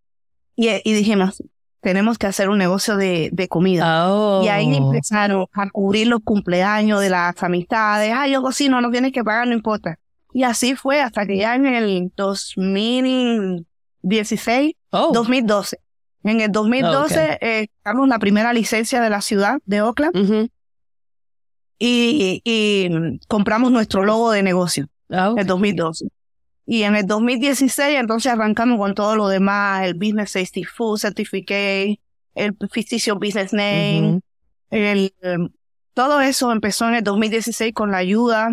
Y, 0.56 0.70
y 0.84 0.94
dijimos, 0.94 1.42
tenemos 1.82 2.18
que 2.18 2.28
hacer 2.28 2.50
un 2.50 2.58
negocio 2.58 2.98
de, 2.98 3.30
de 3.32 3.48
comida. 3.48 4.08
Oh. 4.10 4.42
Y 4.44 4.50
ahí 4.50 4.76
empezaron 4.76 5.46
a 5.54 5.70
cubrir 5.70 6.08
los 6.08 6.22
cumpleaños 6.24 7.02
de 7.02 7.10
las 7.10 7.42
amistades. 7.44 8.14
Ah, 8.16 8.28
yo 8.28 8.42
cocino, 8.42 8.82
no 8.82 8.92
tienes 8.92 9.12
que 9.12 9.24
pagar, 9.24 9.48
no 9.48 9.54
importa. 9.54 10.00
Y 10.34 10.44
así 10.44 10.76
fue 10.76 11.02
hasta 11.02 11.26
que 11.26 11.38
ya 11.38 11.56
en 11.56 11.66
el 11.66 12.12
2016, 12.16 14.74
Oh. 14.92 15.12
2012. 15.14 15.80
En 16.24 16.42
el 16.42 16.52
2012 16.52 17.38
eh, 17.42 17.68
sacamos 17.84 18.08
la 18.08 18.20
primera 18.20 18.54
licencia 18.54 19.02
de 19.02 19.10
la 19.10 19.22
ciudad 19.22 19.60
de 19.66 19.82
Oakland 19.82 20.50
y, 21.78 22.42
y 22.44 23.20
compramos 23.28 23.72
nuestro 23.72 24.04
logo 24.04 24.32
de 24.32 24.44
negocio 24.44 24.88
Oh. 25.10 25.32
en 25.34 25.40
el 25.40 25.48
2012. 25.48 26.08
Y 26.66 26.84
en 26.84 26.96
el 26.96 27.06
2016 27.08 27.98
entonces 28.00 28.32
arrancamos 28.32 28.78
con 28.78 28.94
todo 28.94 29.16
lo 29.16 29.28
demás, 29.28 29.84
el 29.86 29.96
Business 29.96 30.32
Safety 30.32 30.64
Food 30.66 31.00
Certificate, 31.00 32.00
el 32.36 32.56
ficticio 32.72 33.16
Business 33.16 33.54
Name, 33.54 34.02
Mhm. 34.02 34.20
el, 34.70 35.14
em, 35.22 35.50
todo 35.96 36.22
eso 36.22 36.52
empezó 36.52 36.88
en 36.88 36.96
el 36.96 37.04
2016 37.04 37.74
con 37.74 37.92
la 37.92 37.98
ayuda 37.98 38.52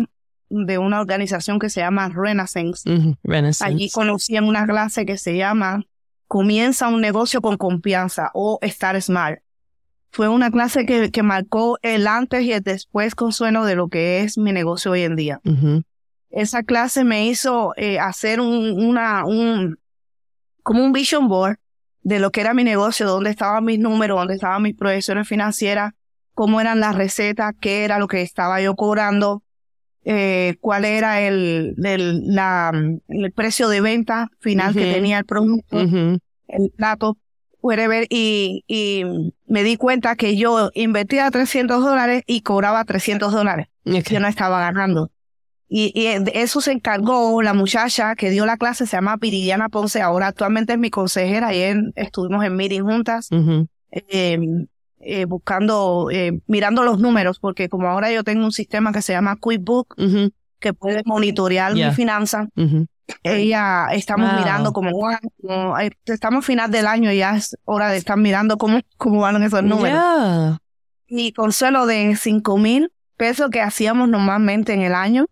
de 0.49 0.77
una 0.77 0.99
organización 1.01 1.59
que 1.59 1.69
se 1.69 1.81
llama 1.81 2.09
Renaissance. 2.09 2.89
Mhm. 2.89 3.17
Renaissance. 3.23 3.71
Allí 3.73 3.89
conocí 3.91 4.35
en 4.35 4.45
una 4.45 4.65
clase 4.65 5.05
que 5.05 5.17
se 5.17 5.37
llama 5.37 5.83
Comienza 6.27 6.87
un 6.89 6.99
negocio 7.01 7.39
con 7.41 7.55
confianza 7.57 8.31
o 8.33 8.57
Estar 8.61 8.99
Smart. 9.01 9.39
Fue 10.11 10.27
una 10.27 10.49
clase 10.51 10.85
que, 10.85 11.11
que 11.11 11.21
marcó 11.23 11.77
el 11.83 12.07
antes 12.07 12.43
y 12.43 12.51
el 12.53 12.61
después 12.63 13.13
consuelo 13.13 13.63
de 13.65 13.75
lo 13.75 13.87
que 13.89 14.21
es 14.21 14.37
mi 14.37 14.51
negocio 14.51 14.91
hoy 14.91 15.03
en 15.03 15.15
día. 15.15 15.39
Mhm. 15.43 15.83
Esa 16.37 16.61
clase 16.61 17.03
me 17.03 17.25
hizo 17.25 17.73
eh, 17.77 17.97
hacer 17.97 18.39
un, 18.39 18.79
una, 18.79 19.25
un, 19.25 19.79
como 20.61 20.83
un 20.83 20.91
vision 20.91 21.27
board 21.27 21.57
de 22.03 22.19
lo 22.19 22.29
que 22.29 22.41
era 22.41 22.53
mi 22.53 22.63
negocio, 22.63 23.07
dónde 23.07 23.31
estaban 23.31 23.65
mis 23.65 23.79
números, 23.79 24.19
dónde 24.19 24.35
estaban 24.35 24.61
mis 24.61 24.75
proyecciones 24.75 25.27
financieras, 25.27 25.93
cómo 26.35 26.61
eran 26.61 26.79
las 26.79 26.93
recetas, 26.93 27.55
qué 27.59 27.83
era 27.85 27.97
lo 27.97 28.07
que 28.07 28.21
estaba 28.21 28.61
yo 28.61 28.75
cobrando, 28.75 29.41
eh, 30.05 30.57
cuál 30.61 30.85
era 30.85 31.21
el, 31.21 31.73
el, 31.83 32.27
la, 32.27 32.71
el 33.07 33.31
precio 33.31 33.67
de 33.67 33.81
venta 33.81 34.29
final 34.39 34.75
que 34.75 34.93
tenía 34.93 35.17
el 35.17 35.25
producto, 35.25 35.79
el 35.79 36.71
plato, 36.77 37.17
whatever, 37.61 38.05
y, 38.11 38.63
y 38.67 39.33
me 39.47 39.63
di 39.63 39.75
cuenta 39.75 40.15
que 40.15 40.37
yo 40.37 40.69
invertía 40.75 41.31
300 41.31 41.83
dólares 41.83 42.21
y 42.27 42.41
cobraba 42.41 42.85
300 42.85 43.33
dólares 43.33 43.69
Okay. 43.83 44.03
yo 44.15 44.19
no 44.19 44.27
estaba 44.27 44.59
ganando. 44.59 45.11
Y, 45.69 45.91
y 45.93 46.19
de 46.19 46.31
eso 46.35 46.61
se 46.61 46.71
encargó 46.71 47.41
la 47.41 47.53
muchacha 47.53 48.15
que 48.15 48.29
dio 48.29 48.45
la 48.45 48.55
clase, 48.57 48.85
se 48.87 48.95
llama 48.95 49.17
Viridiana 49.17 49.67
Ponce, 49.67 50.01
ahora 50.01 50.27
actualmente 50.27 50.73
es 50.73 50.79
mi 50.79 50.89
consejera, 50.89 51.47
ayer 51.49 51.77
estuvimos 51.95 52.43
en 52.45 52.55
meeting 52.55 52.83
juntas, 52.83 53.27
Mhm. 53.31 53.67
eh, 53.91 54.39
eh, 55.01 55.25
buscando, 55.25 56.07
eh, 56.11 56.39
mirando 56.47 56.83
los 56.83 56.99
números, 56.99 57.39
porque 57.39 57.67
como 57.69 57.87
ahora 57.87 58.11
yo 58.11 58.23
tengo 58.23 58.45
un 58.45 58.51
sistema 58.53 58.91
que 58.93 59.01
se 59.01 59.11
llama 59.13 59.35
QuickBook, 59.35 59.95
que 60.59 60.73
puede 60.73 61.01
monitorear 61.05 61.73
Yeah. 61.73 61.89
mi 61.89 61.95
finanza, 61.95 62.47
ella, 63.23 63.87
estamos 63.91 64.29
Wow. 64.31 64.39
mirando 64.39 64.73
como, 64.73 64.91
wow, 64.91 65.15
como, 65.41 65.77
eh, 65.79 65.91
estamos 66.05 66.45
final 66.45 66.71
del 66.71 66.87
año 66.87 67.11
y 67.11 67.17
ya 67.17 67.35
es 67.35 67.57
hora 67.65 67.89
de 67.89 67.97
estar 67.97 68.17
mirando 68.17 68.57
cómo, 68.57 68.79
cómo 68.97 69.21
van 69.21 69.41
esos 69.43 69.63
números. 69.63 69.99
Yeah. 70.01 70.59
Y 71.07 71.31
consuelo 71.33 71.85
de 71.85 72.15
cinco 72.15 72.57
mil 72.57 72.91
pesos 73.17 73.49
que 73.49 73.61
hacíamos 73.61 74.09
normalmente 74.09 74.73
en 74.73 74.81
el 74.81 74.93
año, 74.93 75.27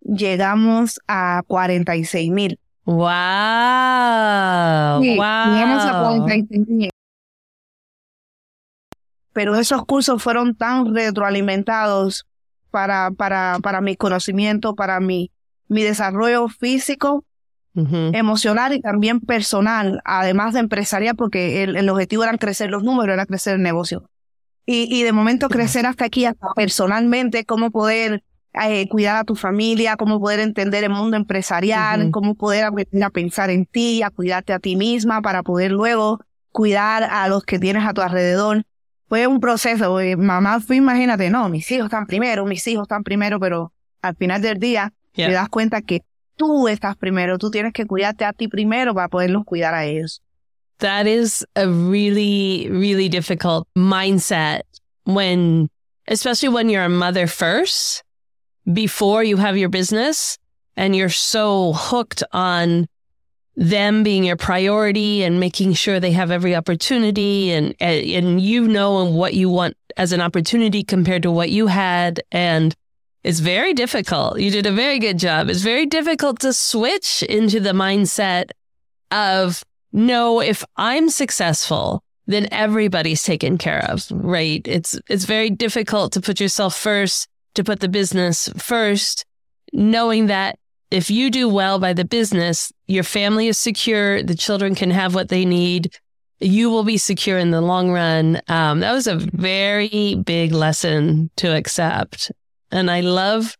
llegamos 0.00 1.00
a 1.06 1.42
46 1.46 2.30
mil. 2.30 2.58
Wow. 2.84 3.02
Sí, 5.02 5.10
Llegamos 5.10 5.84
a 5.84 6.02
wow. 6.02 6.20
46 6.22 6.68
mil. 6.68 6.90
Pero 9.32 9.54
esos 9.56 9.84
cursos 9.84 10.22
fueron 10.22 10.54
tan 10.56 10.94
retroalimentados 10.94 12.26
para, 12.70 13.10
para, 13.10 13.58
para 13.62 13.80
mi 13.80 13.96
conocimiento, 13.96 14.74
para 14.74 15.00
mi, 15.00 15.30
mi 15.68 15.82
desarrollo 15.82 16.48
físico, 16.48 17.24
emocional 17.74 18.72
y 18.72 18.80
también 18.80 19.20
personal, 19.20 20.00
además 20.04 20.52
de 20.52 20.58
empresarial, 20.58 21.14
porque 21.14 21.62
el, 21.62 21.76
el 21.76 21.88
objetivo 21.88 22.24
era 22.24 22.36
crecer 22.36 22.70
los 22.70 22.82
números, 22.82 23.14
era 23.14 23.24
crecer 23.24 23.54
el 23.54 23.62
negocio. 23.62 24.10
Y, 24.66 24.88
y 24.90 25.04
de 25.04 25.12
momento 25.12 25.48
crecer 25.48 25.86
hasta 25.86 26.06
aquí, 26.06 26.24
hasta 26.24 26.48
personalmente, 26.56 27.44
cómo 27.44 27.70
poder 27.70 28.24
eh, 28.54 28.88
cuidar 28.88 29.16
a 29.16 29.24
tu 29.24 29.34
familia, 29.34 29.96
cómo 29.96 30.20
poder 30.20 30.40
entender 30.40 30.84
el 30.84 30.90
mundo 30.90 31.16
empresarial, 31.16 32.02
Ujú. 32.02 32.10
cómo 32.10 32.34
poder 32.34 32.64
aprender 32.64 33.04
a 33.04 33.10
pensar 33.10 33.50
en 33.50 33.66
ti, 33.66 34.02
a 34.02 34.10
cuidarte 34.10 34.52
a 34.52 34.58
ti 34.58 34.76
misma 34.76 35.22
para 35.22 35.42
poder 35.42 35.70
luego 35.70 36.20
cuidar 36.50 37.04
a 37.04 37.28
los 37.28 37.44
que 37.44 37.58
tienes 37.58 37.84
a 37.86 37.92
tu 37.92 38.00
alrededor. 38.00 38.64
Fue 39.08 39.26
un 39.26 39.40
proceso, 39.40 40.00
eh, 40.00 40.16
mamá 40.16 40.60
fue, 40.60 40.76
imagínate, 40.76 41.30
no, 41.30 41.48
mis 41.48 41.70
hijos 41.70 41.86
están 41.86 42.06
primero, 42.06 42.44
mis 42.44 42.66
hijos 42.66 42.82
están 42.82 43.04
primero, 43.04 43.38
pero 43.40 43.72
al 44.02 44.16
final 44.16 44.42
del 44.42 44.58
día 44.58 44.92
te 45.14 45.30
das 45.30 45.48
cuenta 45.48 45.82
que 45.82 46.02
tú 46.36 46.68
estás 46.68 46.96
primero, 46.96 47.38
tú 47.38 47.50
tienes 47.50 47.72
que 47.72 47.86
cuidarte 47.86 48.24
a 48.24 48.32
ti 48.32 48.48
primero 48.48 48.94
para 48.94 49.08
poderlos 49.08 49.44
cuidar 49.44 49.74
a 49.74 49.84
ellos. 49.84 50.22
That 50.78 51.06
is 51.06 51.44
a 51.56 51.66
really, 51.66 52.68
really 52.70 53.08
difficult 53.08 53.66
mindset 53.74 54.62
when, 55.04 55.68
especially 56.06 56.54
when 56.54 56.70
you're 56.70 56.84
a 56.84 56.88
mother 56.88 57.26
first, 57.26 58.02
before 58.72 59.24
you 59.24 59.36
have 59.36 59.56
your 59.56 59.68
business, 59.68 60.38
and 60.76 60.94
you're 60.94 61.08
so 61.08 61.72
hooked 61.74 62.22
on 62.32 62.86
them 63.56 64.04
being 64.04 64.22
your 64.22 64.36
priority 64.36 65.24
and 65.24 65.40
making 65.40 65.72
sure 65.72 65.98
they 65.98 66.12
have 66.12 66.30
every 66.30 66.54
opportunity 66.54 67.50
and 67.50 67.74
eh, 67.80 68.16
and 68.16 68.40
you 68.40 68.68
know 68.68 69.04
what 69.04 69.34
you 69.34 69.50
want 69.50 69.76
as 69.96 70.12
an 70.12 70.20
opportunity 70.20 70.84
compared 70.84 71.24
to 71.24 71.30
what 71.30 71.50
you 71.50 71.66
had 71.66 72.22
and 72.30 72.76
it's 73.24 73.40
very 73.40 73.74
difficult. 73.74 74.38
You 74.38 74.50
did 74.50 74.64
a 74.64 74.72
very 74.72 75.00
good 75.00 75.18
job. 75.18 75.50
It's 75.50 75.62
very 75.62 75.86
difficult 75.86 76.38
to 76.40 76.52
switch 76.52 77.22
into 77.24 77.58
the 77.58 77.72
mindset 77.72 78.50
of 79.10 79.64
no, 79.92 80.40
if 80.40 80.64
I'm 80.76 81.08
successful, 81.08 82.02
then 82.26 82.46
everybody's 82.52 83.22
taken 83.22 83.58
care 83.58 83.84
of, 83.90 84.06
right? 84.10 84.62
It's 84.66 85.00
it's 85.08 85.24
very 85.24 85.50
difficult 85.50 86.12
to 86.12 86.20
put 86.20 86.40
yourself 86.40 86.76
first, 86.76 87.26
to 87.54 87.64
put 87.64 87.80
the 87.80 87.88
business 87.88 88.48
first, 88.56 89.24
knowing 89.72 90.26
that 90.26 90.58
if 90.90 91.10
you 91.10 91.30
do 91.30 91.48
well 91.48 91.78
by 91.78 91.92
the 91.92 92.04
business, 92.04 92.72
your 92.86 93.04
family 93.04 93.48
is 93.48 93.58
secure, 93.58 94.22
the 94.22 94.34
children 94.34 94.74
can 94.74 94.90
have 94.90 95.14
what 95.14 95.28
they 95.28 95.44
need, 95.44 95.94
you 96.40 96.70
will 96.70 96.84
be 96.84 96.96
secure 96.96 97.38
in 97.38 97.50
the 97.50 97.60
long 97.60 97.90
run. 97.90 98.40
Um, 98.48 98.80
that 98.80 98.92
was 98.92 99.06
a 99.06 99.16
very 99.16 100.14
big 100.14 100.52
lesson 100.52 101.30
to 101.36 101.54
accept. 101.54 102.30
And 102.70 102.90
I 102.90 103.00
love 103.00 103.56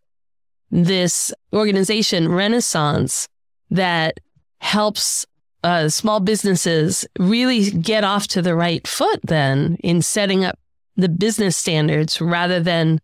this 0.71 1.33
organization, 1.53 2.31
Renaissance, 2.31 3.29
that 3.71 4.19
helps 4.61 5.27
uh, 5.65 5.89
small 5.89 6.21
businesses 6.21 7.07
really 7.19 7.71
get 7.71 8.05
off 8.05 8.29
to 8.29 8.43
the 8.43 8.55
right 8.55 8.87
foot 8.87 9.21
then 9.25 9.77
in 9.81 10.03
setting 10.03 10.45
up 10.45 10.59
the 10.97 11.09
business 11.09 11.57
standards 11.57 12.21
rather 12.21 12.61
than 12.61 13.01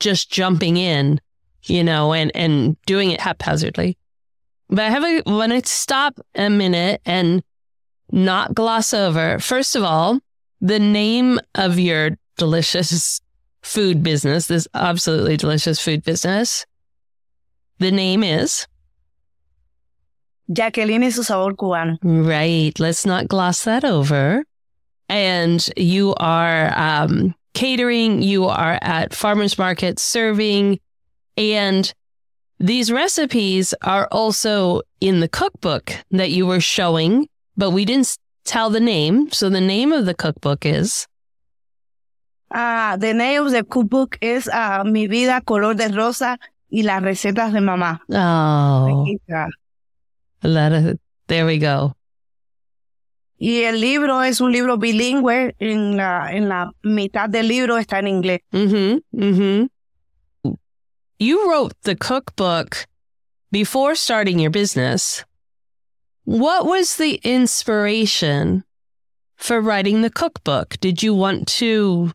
just 0.00 0.30
jumping 0.30 0.76
in, 0.76 1.20
you 1.64 1.82
know, 1.82 2.12
and, 2.12 2.30
and 2.34 2.76
doing 2.86 3.10
it 3.10 3.20
haphazardly. 3.20 3.96
But 4.68 4.80
I 4.80 4.90
have 4.90 5.04
a, 5.04 5.22
when 5.24 5.52
I 5.52 5.60
stop 5.62 6.18
a 6.34 6.50
minute 6.50 7.00
and 7.06 7.42
not 8.10 8.54
gloss 8.54 8.94
over. 8.94 9.38
First 9.38 9.76
of 9.76 9.82
all, 9.82 10.20
the 10.60 10.78
name 10.78 11.38
of 11.54 11.78
your 11.78 12.18
delicious 12.36 13.20
food 13.62 14.02
business, 14.02 14.46
this 14.46 14.68
absolutely 14.74 15.36
delicious 15.36 15.80
food 15.80 16.02
business, 16.02 16.66
the 17.78 17.90
name 17.90 18.22
is 18.22 18.66
Jacqueline 20.52 21.02
y 21.02 21.10
su 21.10 21.22
sabor 21.22 21.54
cubano. 21.54 21.98
Right. 22.02 22.78
Let's 22.78 23.04
not 23.04 23.28
gloss 23.28 23.64
that 23.64 23.84
over. 23.84 24.44
And 25.08 25.68
you 25.76 26.14
are 26.18 26.72
um, 26.78 27.34
catering, 27.56 28.20
you 28.22 28.44
are 28.44 28.78
at 28.82 29.14
farmers 29.14 29.56
markets 29.58 30.02
serving, 30.02 30.78
and 31.38 31.92
these 32.60 32.92
recipes 32.92 33.72
are 33.82 34.06
also 34.12 34.82
in 35.00 35.20
the 35.20 35.28
cookbook 35.28 35.92
that 36.10 36.30
you 36.30 36.46
were 36.46 36.60
showing, 36.60 37.28
but 37.56 37.70
we 37.70 37.84
didn't 37.86 38.16
tell 38.44 38.68
the 38.68 38.80
name. 38.80 39.30
So 39.32 39.48
the 39.48 39.60
name 39.60 39.90
of 39.90 40.04
the 40.04 40.14
cookbook 40.14 40.66
is 40.66 41.06
Ah, 42.52 42.96
the 42.98 43.12
name 43.12 43.44
of 43.46 43.52
the 43.52 43.64
cookbook 43.64 44.18
is 44.20 44.48
ah, 44.52 44.84
Mi 44.84 45.06
vida 45.08 45.40
color 45.44 45.74
de 45.74 45.88
rosa 45.88 46.38
y 46.70 46.82
las 46.82 47.02
recetas 47.02 47.52
de 47.52 47.60
mamá. 47.60 47.98
Oh, 48.10 49.04
Aquí 49.04 49.16
está. 49.28 49.48
a 50.44 50.48
lot 50.48 50.72
of, 50.72 50.98
there 51.26 51.46
we 51.46 51.58
go. 51.58 51.94
Y 53.38 53.64
el 53.64 53.80
libro 53.80 54.20
es 54.22 54.40
un 54.40 54.52
libro 54.52 54.76
bilingüe. 54.76 55.54
En 55.60 55.96
la, 55.96 56.30
en 56.32 56.48
la 56.48 56.70
mitad 56.82 57.28
del 57.28 57.48
libro 57.48 57.76
está 57.76 57.98
en 57.98 58.08
inglés. 58.08 58.40
Mm-hmm. 58.52 58.98
Mm-hmm. 59.14 59.66
You 61.18 61.50
wrote 61.50 61.74
the 61.82 61.96
cookbook 61.96 62.86
before 63.50 63.94
starting 63.94 64.38
your 64.38 64.50
business. 64.50 65.24
What 66.24 66.66
was 66.66 66.96
the 66.96 67.20
inspiration 67.22 68.64
for 69.36 69.60
writing 69.60 70.02
the 70.02 70.10
cookbook? 70.10 70.78
Did 70.80 71.02
you 71.02 71.14
want 71.14 71.46
to 71.58 72.12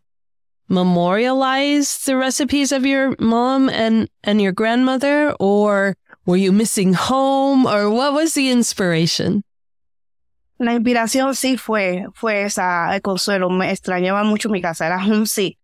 memorialize 0.68 2.04
the 2.06 2.16
recipes 2.16 2.72
of 2.72 2.86
your 2.86 3.16
mom 3.20 3.70
and, 3.70 4.10
and 4.24 4.42
your 4.42 4.52
grandmother? 4.52 5.34
Or 5.40 5.96
were 6.26 6.38
you 6.38 6.52
missing 6.52 6.94
home? 6.94 7.66
Or 7.66 7.90
what 7.90 8.14
was 8.14 8.34
the 8.34 8.50
inspiration? 8.50 9.44
La 10.62 10.76
inspiración 10.76 11.34
sí 11.34 11.58
fue, 11.58 12.06
fue 12.14 12.44
esa, 12.44 12.96
el 12.96 13.02
consuelo. 13.02 13.50
Me 13.50 13.72
extrañaba 13.72 14.24
mucho 14.24 14.48
mi 14.48 14.62
casa. 14.62 14.86
Era 14.86 15.04
un 15.04 15.26
sí. 15.26 15.58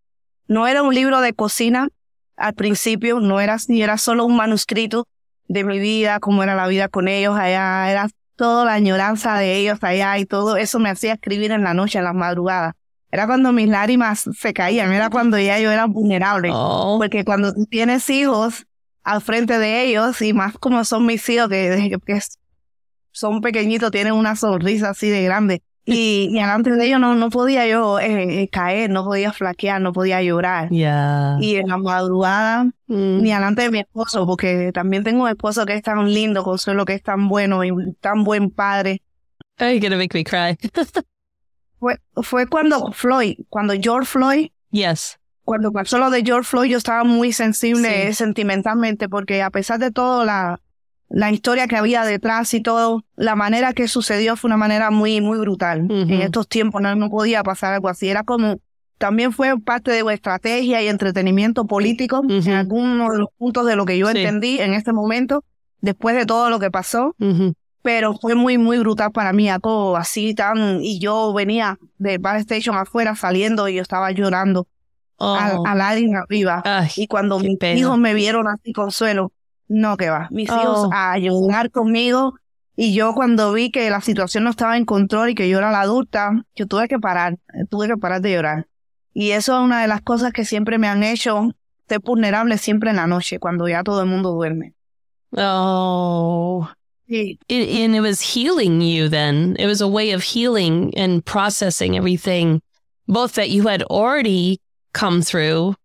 No 0.48 0.66
era 0.66 0.82
un 0.82 0.96
libro 0.96 1.22
de 1.22 1.34
cocina 1.34 1.90
al 2.36 2.56
principio, 2.56 3.20
no 3.20 3.40
era 3.40 3.58
ni 3.68 3.84
era 3.84 4.00
solo 4.00 4.26
un 4.26 4.36
manuscrito 4.36 5.08
de 5.48 5.64
mi 5.64 5.78
vida, 5.78 6.20
cómo 6.20 6.42
era 6.42 6.56
la 6.56 6.66
vida 6.66 6.88
con 6.88 7.08
ellos 7.08 7.38
allá. 7.38 7.92
Era 7.92 8.10
toda 8.36 8.66
la 8.66 8.74
añoranza 8.74 9.38
de 9.38 9.58
ellos 9.58 9.78
allá 9.84 10.18
y 10.18 10.26
todo 10.26 10.58
eso 10.58 10.80
me 10.80 10.90
hacía 10.90 11.14
escribir 11.14 11.52
en 11.52 11.64
la 11.64 11.76
noche, 11.76 12.00
en 12.00 12.04
las 12.04 12.16
madrugadas. 12.16 12.74
Era 13.12 13.28
cuando 13.28 13.52
mis 13.52 13.70
lágrimas 13.70 14.28
se 14.36 14.52
caían, 14.52 14.92
era 14.94 15.12
cuando 15.12 15.38
ya 15.38 15.60
yo 15.60 15.70
era 15.70 15.86
vulnerable. 15.86 16.50
Oh, 16.52 16.98
Porque 17.00 17.24
cuando 17.24 17.54
tienes 17.70 18.10
hijos 18.10 18.66
al 19.04 19.22
frente 19.22 19.60
de 19.60 19.84
ellos, 19.84 20.20
y 20.24 20.34
más 20.34 20.58
como 20.58 20.84
son 20.86 21.06
mis 21.06 21.30
hijos, 21.30 21.50
que, 21.50 22.00
que 22.04 22.20
son 23.18 23.42
pequeñitos, 23.42 23.92
tienen 23.92 24.14
una 24.14 24.36
sonrisa 24.36 24.90
así 24.92 25.10
de 25.10 25.24
grande. 25.24 25.62
Y, 25.90 26.28
y 26.32 26.34
delante 26.34 26.70
de 26.72 26.86
ellos 26.86 27.00
no, 27.00 27.16
no 27.16 27.30
podía 27.30 27.66
yo 27.66 27.98
eh, 28.00 28.42
eh, 28.44 28.50
caer, 28.50 28.90
no 28.90 29.06
podía 29.06 29.32
flaquear, 29.32 29.80
no 29.82 29.94
podía 29.94 30.22
llorar. 30.22 30.68
yeah. 30.70 31.38
Y 31.40 31.56
en 31.56 31.68
la 31.70 31.78
madrugada, 31.78 32.66
Mm. 32.90 33.22
ni 33.22 33.32
delante 33.32 33.64
de 33.64 33.70
mi 33.72 33.80
esposo, 33.80 34.26
porque 34.26 34.72
también 34.74 35.04
tengo 35.04 35.24
un 35.24 35.30
esposo 35.30 35.66
que 35.66 35.74
es 35.76 35.82
tan 35.84 36.14
lindo, 36.14 36.44
Consuelo, 36.44 36.86
que 36.86 36.94
es 36.94 37.04
tan 37.04 37.28
bueno 37.30 37.64
y 37.66 37.72
tan 38.00 38.24
buen 38.24 38.50
padre. 38.50 39.02
Oh, 39.60 39.66
you're 39.66 39.80
going 39.80 39.92
to 39.92 39.98
make 39.98 40.14
me 40.14 40.24
cry. 40.24 40.58
Fue, 41.80 41.98
fue 42.24 42.48
cuando 42.48 42.92
Floyd, 42.92 43.38
cuando 43.50 43.74
George 43.80 44.08
Floyd 44.08 44.50
yes. 44.72 45.20
cuando 45.44 45.72
pasó 45.72 45.98
lo 46.00 46.10
de 46.10 46.24
George 46.24 46.50
Floyd, 46.50 46.72
yo 46.72 46.78
estaba 46.78 47.04
muy 47.04 47.32
sensible 47.34 48.08
Sí. 48.08 48.14
sentimentalmente, 48.16 49.08
porque 49.08 49.42
a 49.44 49.50
pesar 49.52 49.80
de 49.80 49.92
todo, 49.92 50.26
la, 50.26 50.60
la 51.10 51.32
historia 51.32 51.67
que 51.67 51.76
había 51.78 52.04
detrás 52.04 52.54
y 52.54 52.62
todo, 52.62 53.04
la 53.15 53.36
manera 53.36 53.74
que 53.74 53.88
sucedió 53.88 54.36
fue 54.36 54.50
una 54.50 54.58
manera 54.58 54.91
muy, 54.91 55.22
muy 55.22 55.38
brutal. 55.39 55.88
En 55.89 56.12
estos 56.22 56.48
tiempos 56.48 56.82
no, 56.82 56.93
no 56.96 57.10
podía 57.10 57.43
pasar 57.43 57.74
algo 57.74 57.88
así. 57.89 58.10
Era 58.10 58.24
como, 58.24 58.60
también 58.98 59.32
fue 59.32 59.58
parte 59.60 59.91
de 59.91 60.13
estrategia 60.13 60.82
y 60.82 60.88
entretenimiento 60.88 61.65
político 61.65 62.20
Ujú. 62.20 62.34
en 62.34 62.52
algunos 62.52 63.13
de 63.13 63.20
los 63.20 63.30
puntos 63.38 63.65
de 63.65 63.76
lo 63.76 63.86
que 63.86 63.98
yo 63.98 64.08
Sí. 64.10 64.17
entendí 64.17 64.60
en 64.60 64.74
este 64.74 64.91
momento, 64.91 65.43
después 65.82 66.15
de 66.15 66.26
todo 66.26 66.50
lo 66.50 66.60
que 66.60 66.72
pasó 66.72 67.15
pero 67.84 68.15
fue 68.17 68.36
muy, 68.36 68.58
muy 68.58 68.80
brutal 68.80 69.13
para 69.13 69.32
mí, 69.32 69.48
algo 69.50 69.96
así 69.96 70.34
tan, 70.36 70.84
y 70.84 71.00
yo 71.00 71.32
venía 71.34 71.78
del 71.98 72.20
bar 72.20 72.36
station 72.38 72.76
afuera 72.76 73.15
saliendo 73.15 73.70
y 73.70 73.76
yo 73.76 73.82
estaba 73.82 74.12
llorando 74.12 74.67
Oh. 75.20 75.63
al 75.65 75.82
aire 75.82 76.12
arriba. 76.15 76.62
Ay, 76.65 76.89
Y 76.98 77.08
cuando 77.08 77.39
mis 77.39 77.58
pena. 77.58 77.80
hijos 77.80 77.98
me 77.98 78.13
vieron 78.13 78.48
así 78.48 78.72
consuelo, 78.74 79.32
no 79.68 79.98
que 79.98 80.10
va, 80.10 80.28
mis 80.32 80.50
hijos 80.50 80.86
Oh. 80.88 80.90
a 80.94 81.18
llorar 81.18 81.72
conmigo. 81.72 82.36
Y 82.76 82.94
yo 82.94 83.14
cuando 83.14 83.54
vi 83.54 83.72
que 83.72 83.90
la 83.90 84.02
situación 84.02 84.44
no 84.44 84.52
estaba 84.52 84.78
en 84.78 84.86
control 84.86 85.32
y 85.32 85.36
que 85.36 85.50
yo 85.50 85.58
era 85.58 85.72
la 85.72 85.82
adulta, 85.82 86.32
yo 86.56 86.68
tuve 86.68 86.88
que 86.88 87.00
parar, 87.00 87.38
tuve 87.70 87.88
que 87.88 87.98
parar 87.98 88.22
de 88.22 88.34
llorar. 88.34 88.68
Y 89.14 89.32
eso 89.32 89.58
es 89.58 89.64
una 89.66 89.82
de 89.82 89.88
las 89.88 90.02
cosas 90.02 90.32
que 90.32 90.46
siempre 90.46 90.78
me 90.78 90.88
han 90.88 91.02
hecho 91.04 91.50
ser 91.90 92.00
vulnerable 92.02 92.58
siempre 92.60 92.92
en 92.92 92.98
la 92.98 93.08
noche, 93.08 93.40
cuando 93.40 93.68
ya 93.68 93.82
todo 93.84 94.02
el 94.02 94.08
mundo 94.08 94.32
duerme. 94.32 94.74
Oh. 95.36 96.70
Sí, 97.08 97.40
It, 97.48 97.84
and 97.86 97.96
it 97.96 98.02
was 98.02 98.20
healing 98.22 98.82
you 98.82 99.08
then. 99.10 99.56
It 99.58 99.66
was 99.66 99.82
a 99.82 99.88
way 99.88 100.12
of 100.12 100.22
healing 100.24 100.94
and 100.98 101.24
processing 101.24 101.96
everything, 101.96 102.62
both 103.08 103.34
that 103.36 103.50
you 103.50 103.68
had 103.68 103.82
already 103.84 104.60
come 104.94 105.22
through 105.22 105.76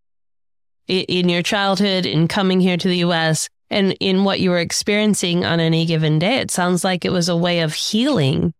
in 0.88 1.28
your 1.28 1.42
childhood 1.42 2.06
and 2.06 2.28
coming 2.28 2.60
here 2.60 2.76
to 2.76 2.88
the 2.88 2.98
US 3.04 3.48
and 3.72 3.96
in 4.00 4.24
what 4.24 4.38
you 4.40 4.50
were 4.50 4.58
experiencing 4.60 5.44
on 5.44 5.58
any 5.60 5.84
given 5.86 6.18
day. 6.18 6.36
It 6.38 6.50
sounds 6.50 6.84
like 6.84 7.04
it 7.04 7.12
was 7.12 7.28
a 7.28 7.36
way 7.36 7.60
of 7.60 7.72
healing, 7.74 8.52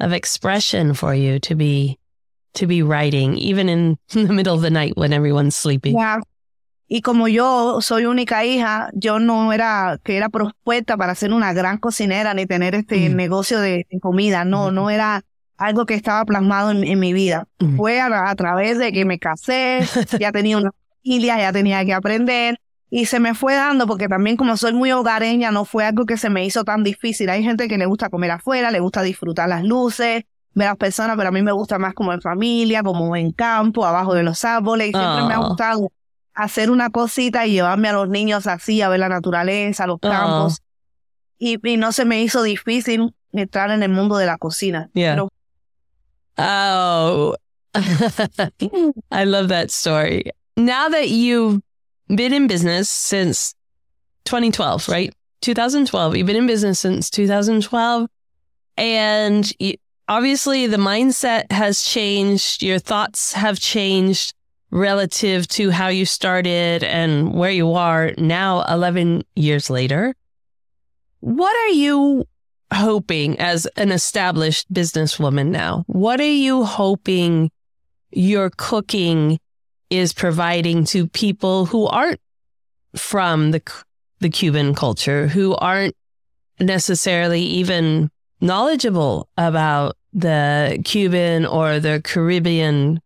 of 0.00 0.12
expression 0.12 0.94
for 0.94 1.14
you 1.14 1.38
to 1.40 1.54
be 1.54 1.96
to 2.54 2.66
be 2.66 2.82
writing, 2.82 3.36
even 3.38 3.68
in 3.68 3.96
the 4.12 4.32
middle 4.32 4.54
of 4.54 4.62
the 4.62 4.70
night 4.70 4.96
when 4.96 5.12
everyone's 5.12 5.54
sleeping. 5.56 5.96
Ya. 5.96 6.18
Y 6.90 7.02
como 7.02 7.26
yo 7.28 7.80
soy 7.82 8.06
única 8.06 8.44
hija, 8.46 8.90
yo 8.94 9.18
no 9.18 9.52
era 9.52 9.98
que 10.02 10.16
era 10.16 10.30
propuesta 10.30 10.96
para 10.96 11.14
ser 11.14 11.32
una 11.34 11.52
gran 11.52 11.76
cocinera 11.78 12.32
ni 12.34 12.46
tener 12.46 12.74
este 12.74 13.10
Mm. 13.10 13.14
negocio 13.16 13.60
de, 13.60 13.86
de 13.90 14.00
comida. 14.00 14.44
No, 14.46 14.62
Ujú. 14.68 14.72
no 14.72 14.90
era 14.90 15.22
algo 15.58 15.84
que 15.84 15.92
estaba 15.94 16.24
plasmado 16.24 16.70
en, 16.70 16.84
en 16.84 16.98
mi 16.98 17.12
vida. 17.12 17.46
Mm. 17.60 17.76
Fue 17.76 18.00
a, 18.00 18.30
a 18.30 18.34
través 18.36 18.78
de 18.78 18.90
que 18.92 19.04
me 19.04 19.18
casé, 19.18 19.80
ya 20.18 20.32
tenía 20.32 20.56
una 20.56 20.70
familia, 21.04 21.36
ya 21.38 21.52
tenía 21.52 21.84
que 21.84 21.92
aprender. 21.92 22.58
Y 22.90 23.04
se 23.06 23.20
me 23.20 23.34
fue 23.34 23.54
dando 23.54 23.86
porque 23.86 24.08
también 24.08 24.36
como 24.36 24.56
soy 24.56 24.72
muy 24.72 24.90
hogareña, 24.92 25.50
no 25.50 25.64
fue 25.64 25.84
algo 25.84 26.06
que 26.06 26.16
se 26.16 26.30
me 26.30 26.44
hizo 26.44 26.64
tan 26.64 26.82
difícil. 26.84 27.28
Hay 27.28 27.42
gente 27.42 27.68
que 27.68 27.76
le 27.78 27.84
gusta 27.86 28.08
comer 28.08 28.30
afuera, 28.30 28.70
le 28.70 28.80
gusta 28.80 29.02
disfrutar 29.02 29.48
las 29.48 29.62
luces, 29.64 30.24
ver 30.54 30.66
a 30.68 30.70
las 30.70 30.78
personas, 30.78 31.16
pero 31.16 31.28
a 31.28 31.32
mí 31.32 31.42
me 31.42 31.52
gusta 31.52 31.78
más 31.78 31.92
como 31.94 32.12
en 32.14 32.22
familia, 32.22 32.82
como 32.82 33.14
en 33.14 33.30
campo, 33.32 33.84
abajo 33.84 34.14
de 34.14 34.22
los 34.22 34.42
árboles. 34.44 34.88
Y 34.88 34.92
siempre 34.92 35.24
me 35.26 35.34
ha 35.34 35.40
Oh. 35.40 35.48
gustado 35.48 35.92
hacer 36.34 36.70
una 36.70 36.88
cosita 36.90 37.46
y 37.46 37.52
llevarme 37.52 37.88
a 37.88 37.92
los 37.92 38.08
niños 38.08 38.46
así, 38.46 38.80
a 38.80 38.88
ver 38.88 39.00
la 39.00 39.08
naturaleza, 39.10 39.86
los 39.86 39.98
campos. 40.00 40.62
Y, 41.38 41.58
y 41.68 41.76
no 41.76 41.92
se 41.92 42.04
me 42.06 42.22
hizo 42.22 42.42
difícil 42.42 43.14
entrar 43.32 43.70
en 43.70 43.82
el 43.82 43.90
mundo 43.90 44.16
de 44.16 44.24
la 44.26 44.38
cocina. 44.38 44.88
Yeah. 44.94 45.12
Pero 45.12 45.28
Oh, 46.40 47.34
I 49.10 49.24
love 49.24 49.48
that 49.48 49.70
story. 49.70 50.30
Now 50.56 50.88
that 50.88 51.08
you've 51.08 51.60
been 52.08 52.32
in 52.32 52.46
business 52.46 52.90
since 52.90 53.54
2012, 54.24 54.88
right? 54.88 55.14
2012. 55.42 56.16
You've 56.16 56.26
been 56.26 56.36
in 56.36 56.46
business 56.46 56.78
since 56.78 57.10
2012. 57.10 58.08
And 58.76 59.52
you, 59.58 59.74
obviously, 60.08 60.66
the 60.66 60.76
mindset 60.76 61.50
has 61.52 61.82
changed. 61.82 62.62
Your 62.62 62.78
thoughts 62.78 63.32
have 63.32 63.58
changed 63.58 64.34
relative 64.70 65.48
to 65.48 65.70
how 65.70 65.88
you 65.88 66.04
started 66.04 66.84
and 66.84 67.32
where 67.32 67.50
you 67.50 67.72
are 67.72 68.12
now, 68.18 68.62
11 68.62 69.22
years 69.34 69.70
later. 69.70 70.14
What 71.20 71.56
are 71.56 71.74
you 71.74 72.24
hoping 72.72 73.40
as 73.40 73.66
an 73.76 73.90
established 73.90 74.72
businesswoman 74.72 75.48
now? 75.48 75.84
What 75.86 76.20
are 76.20 76.24
you 76.24 76.64
hoping 76.64 77.50
your 78.10 78.50
cooking 78.50 79.38
is 79.90 80.12
providing 80.12 80.84
to 80.84 81.06
people 81.06 81.66
who 81.66 81.86
aren't 81.86 82.20
from 82.94 83.50
the 83.50 83.62
the 84.20 84.28
Cuban 84.28 84.74
culture, 84.74 85.28
who 85.28 85.54
aren't 85.54 85.94
necessarily 86.58 87.40
even 87.42 88.10
knowledgeable 88.40 89.28
about 89.36 89.96
the 90.12 90.80
Cuban 90.84 91.46
or 91.46 91.78
the 91.78 92.00
Caribbean 92.02 93.00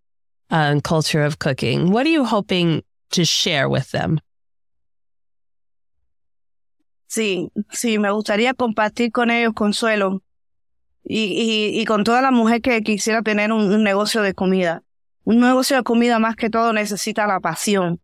uh, 0.51 0.81
culture 0.83 1.23
of 1.23 1.39
cooking? 1.39 1.91
What 1.91 2.07
are 2.07 2.11
you 2.11 2.25
hoping 2.25 2.83
to 3.11 3.25
share 3.25 3.69
with 3.69 3.91
them? 3.91 4.21
Sí, 7.09 7.51
sí, 7.71 7.99
me 7.99 8.09
gustaría 8.11 8.55
compartir 8.55 9.13
con 9.13 9.31
ellos 9.31 9.53
consuelo 9.55 10.23
y, 11.05 11.35
y, 11.75 11.81
y 11.81 11.85
con 11.85 12.05
toda 12.05 12.23
la 12.23 12.31
mujer 12.31 12.63
que 12.63 12.83
quisiera 12.83 13.23
tener 13.23 13.53
un, 13.53 13.71
un 13.71 13.85
negocio 13.85 14.23
de 14.23 14.33
comida. 14.33 14.83
Un 15.25 15.41
negocio 15.41 15.77
de 15.77 15.83
comida 15.83 16.19
más 16.19 16.37
que 16.37 16.51
todo 16.51 16.73
necesita 16.73 17.27
la 17.27 17.41
pasión. 17.41 18.01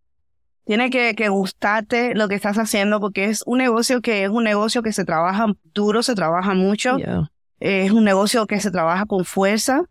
Tiene 0.65 0.91
que, 0.91 1.15
que 1.15 1.29
gustarte 1.29 2.15
lo 2.15 2.29
que 2.29 2.35
estás 2.35 2.59
haciendo 2.59 3.01
porque 3.01 3.25
es 3.25 3.43
un 3.47 3.59
negocio 3.59 4.01
que 4.03 4.25
es 4.25 4.31
un 4.31 4.45
negocio 4.45 4.83
que 4.83 4.93
se 4.93 5.05
trabaja 5.05 5.47
duro, 5.75 6.03
se 6.03 6.15
trabaja 6.15 6.55
mucho, 6.55 6.99
Yeah. 6.99 7.31
es 7.61 7.91
un 7.91 8.05
negocio 8.05 8.47
que 8.47 8.61
se 8.61 8.71
trabaja 8.71 9.07
con 9.07 9.25
fuerza 9.25 9.83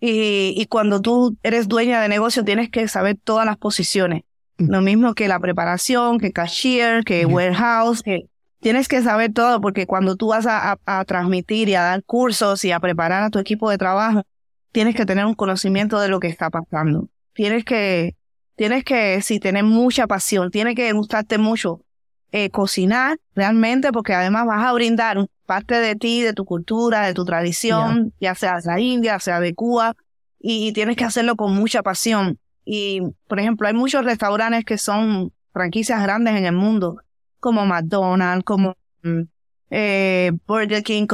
y, 0.00 0.54
y 0.56 0.66
cuando 0.66 1.00
tú 1.00 1.36
eres 1.42 1.68
dueña 1.68 2.00
de 2.00 2.08
negocio 2.08 2.44
tienes 2.44 2.70
que 2.70 2.88
saber 2.88 3.16
todas 3.22 3.44
las 3.44 3.56
posiciones. 3.56 4.22
Mm. 4.58 4.70
Lo 4.70 4.80
mismo 4.80 5.14
que 5.14 5.28
la 5.28 5.40
preparación, 5.40 6.18
que 6.18 6.32
cashier, 6.32 7.04
que 7.04 7.26
warehouse, 7.26 8.02
que 8.02 8.28
tienes 8.60 8.88
que 8.88 9.02
saber 9.02 9.32
todo 9.32 9.60
porque 9.60 9.86
cuando 9.86 10.16
tú 10.16 10.28
vas 10.28 10.46
a, 10.46 10.78
a, 10.84 11.04
transmitir 11.04 11.68
y 11.68 11.74
a 11.74 11.82
dar 11.82 12.02
cursos 12.04 12.64
y 12.64 12.72
a 12.72 12.80
preparar 12.80 13.22
a 13.22 13.30
tu 13.30 13.38
equipo 13.38 13.70
de 13.70 13.78
trabajo, 13.78 14.22
tienes 14.72 14.94
que 14.94 15.06
tener 15.06 15.26
un 15.26 15.34
conocimiento 15.34 16.00
de 16.00 16.08
lo 16.08 16.20
que 16.20 16.28
está 16.28 16.50
pasando. 16.50 17.08
Tienes 17.32 17.64
que, 17.64 18.16
tienes 18.56 18.84
que, 18.84 19.20
sí, 19.22 19.40
tener 19.40 19.64
mucha 19.64 20.06
pasión, 20.06 20.50
tiene 20.50 20.74
que 20.74 20.92
gustarte 20.92 21.38
mucho 21.38 21.82
eh, 22.30 22.50
cocinar 22.50 23.18
realmente 23.34 23.90
porque 23.90 24.12
además 24.12 24.44
vas 24.46 24.62
a 24.66 24.72
brindar 24.74 25.26
parte 25.46 25.76
de 25.76 25.96
ti, 25.96 26.20
de 26.20 26.34
tu 26.34 26.44
cultura, 26.44 27.06
de 27.06 27.14
tu 27.14 27.24
tradición, 27.24 28.12
ya 28.20 28.34
sea 28.34 28.56
de 28.56 28.66
la 28.66 28.78
India, 28.80 29.18
sea 29.18 29.40
de 29.40 29.54
Cuba, 29.54 29.96
y, 30.38 30.72
tienes 30.72 30.96
que 30.96 31.04
hacerlo 31.04 31.36
con 31.36 31.54
mucha 31.54 31.82
pasión. 31.82 32.38
Y, 32.66 33.00
por 33.26 33.40
ejemplo, 33.40 33.66
hay 33.66 33.72
muchos 33.72 34.04
restaurantes 34.04 34.64
que 34.66 34.76
son 34.76 35.32
franquicias 35.54 36.02
grandes 36.02 36.36
en 36.36 36.44
el 36.44 36.52
mundo, 36.52 36.98
como 37.40 37.64
McDonald's, 37.64 38.44
como 38.44 38.76
mm, 39.02 39.22
eh, 39.70 40.32
Burger 40.46 40.82
King, 40.82 41.06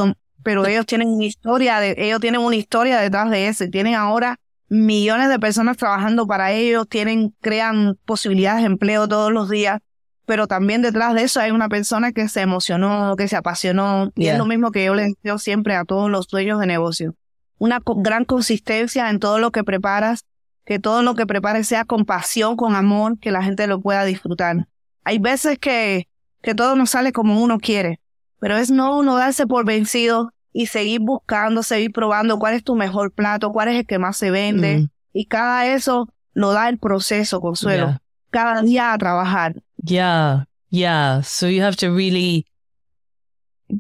pero 0.44 0.66
ellos 0.66 0.86
tienen 0.86 1.08
una 1.08 1.24
historia, 1.24 1.80
de, 1.80 1.96
ellos 1.98 2.20
tienen 2.20 2.42
una 2.42 2.54
historia 2.54 3.00
detrás 3.00 3.30
de 3.30 3.48
eso, 3.48 3.64
tienen 3.68 3.94
ahora 3.94 4.38
millones 4.68 5.28
de 5.30 5.38
personas 5.40 5.76
trabajando 5.76 6.26
para 6.26 6.52
ellos, 6.52 6.86
tienen, 6.88 7.34
crean 7.40 7.98
posibilidades 8.04 8.60
de 8.60 8.66
empleo 8.66 9.08
todos 9.08 9.32
los 9.32 9.48
días, 9.48 9.80
pero 10.26 10.46
también 10.46 10.82
detrás 10.82 11.14
de 11.14 11.22
eso 11.22 11.40
hay 11.40 11.50
una 11.50 11.68
persona 11.68 12.12
que 12.12 12.28
se 12.28 12.42
emocionó, 12.42 13.16
que 13.16 13.26
se 13.26 13.36
apasionó, 13.36 14.12
y 14.14 14.26
es 14.26 14.38
lo 14.38 14.46
mismo 14.46 14.70
que 14.70 14.84
yo 14.84 14.94
les 14.94 15.14
digo 15.22 15.38
siempre 15.38 15.74
a 15.74 15.84
todos 15.84 16.10
los 16.10 16.28
dueños 16.28 16.60
de 16.60 16.66
negocio. 16.66 17.14
Una 17.58 17.80
gran 17.84 18.24
consistencia 18.24 19.08
en 19.10 19.20
todo 19.20 19.38
lo 19.38 19.50
que 19.50 19.64
preparas, 19.64 20.24
que 20.66 20.78
todo 20.78 21.02
lo 21.02 21.14
que 21.14 21.26
prepares 21.26 21.66
sea 21.68 21.84
con 21.84 22.04
pasión, 22.04 22.56
con 22.56 22.74
amor, 22.74 23.18
que 23.18 23.30
la 23.30 23.42
gente 23.42 23.66
lo 23.66 23.80
pueda 23.80 24.04
disfrutar. 24.04 24.66
Hay 25.04 25.18
veces 25.18 25.58
que, 25.58 26.08
que 26.42 26.54
todo 26.54 26.76
no 26.76 26.86
sale 26.86 27.12
como 27.12 27.42
uno 27.42 27.58
quiere, 27.58 28.00
pero 28.40 28.58
es 28.58 28.70
no 28.70 28.98
uno 28.98 29.16
darse 29.16 29.46
por 29.46 29.64
vencido 29.64 30.33
y 30.54 30.66
seguir 30.66 31.00
buscando, 31.00 31.62
seguir 31.62 31.92
probando 31.92 32.38
cuál 32.38 32.54
es 32.54 32.62
tu 32.62 32.76
mejor 32.76 33.10
plato, 33.10 33.52
cuál 33.52 33.68
es 33.68 33.76
el 33.76 33.86
que 33.86 33.98
más 33.98 34.16
se 34.16 34.30
vende. 34.30 34.78
Mm. 34.78 34.88
Y 35.12 35.26
cada 35.26 35.66
eso 35.66 36.08
lo 36.32 36.52
da 36.52 36.68
el 36.68 36.78
proceso, 36.78 37.40
Consuelo. 37.40 37.98
Cada 38.30 38.62
día 38.62 38.92
a 38.92 38.98
trabajar. 38.98 39.56
Yeah, 39.82 40.44
yeah. 40.70 41.22
So 41.22 41.48
you 41.48 41.62
have 41.62 41.76
to 41.78 41.90
really 41.90 42.46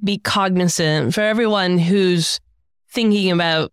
be 0.02 0.18
cognizant 0.18 1.14
for 1.14 1.22
everyone 1.22 1.78
who's 1.78 2.40
thinking 2.90 3.30
about 3.30 3.72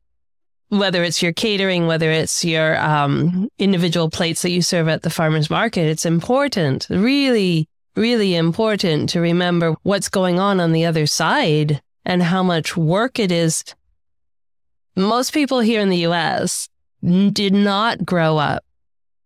whether 0.69 1.03
it's 1.03 1.21
your 1.21 1.33
catering, 1.33 1.87
whether 1.87 2.11
it's 2.11 2.45
your 2.45 2.77
um, 2.79 3.49
individual 3.57 4.09
plates 4.09 4.43
that 4.43 4.51
you 4.51 4.61
serve 4.61 4.87
at 4.87 5.01
the 5.01 5.09
farmer's 5.09 5.49
market. 5.49 5.87
It's 5.87 6.05
important, 6.05 6.87
really, 6.89 7.67
really 7.95 8.35
important 8.35 9.09
to 9.09 9.19
remember 9.19 9.75
what's 9.81 10.07
going 10.07 10.39
on 10.39 10.59
on 10.59 10.71
the 10.71 10.85
other 10.85 11.07
side 11.07 11.81
and 12.05 12.23
how 12.23 12.43
much 12.43 12.75
work 12.75 13.19
it 13.19 13.31
is. 13.31 13.63
Most 14.95 15.33
people 15.33 15.59
here 15.59 15.81
in 15.81 15.89
the 15.89 16.05
US 16.07 16.69
did 17.01 17.53
not 17.53 18.05
grow 18.05 18.37
up 18.37 18.63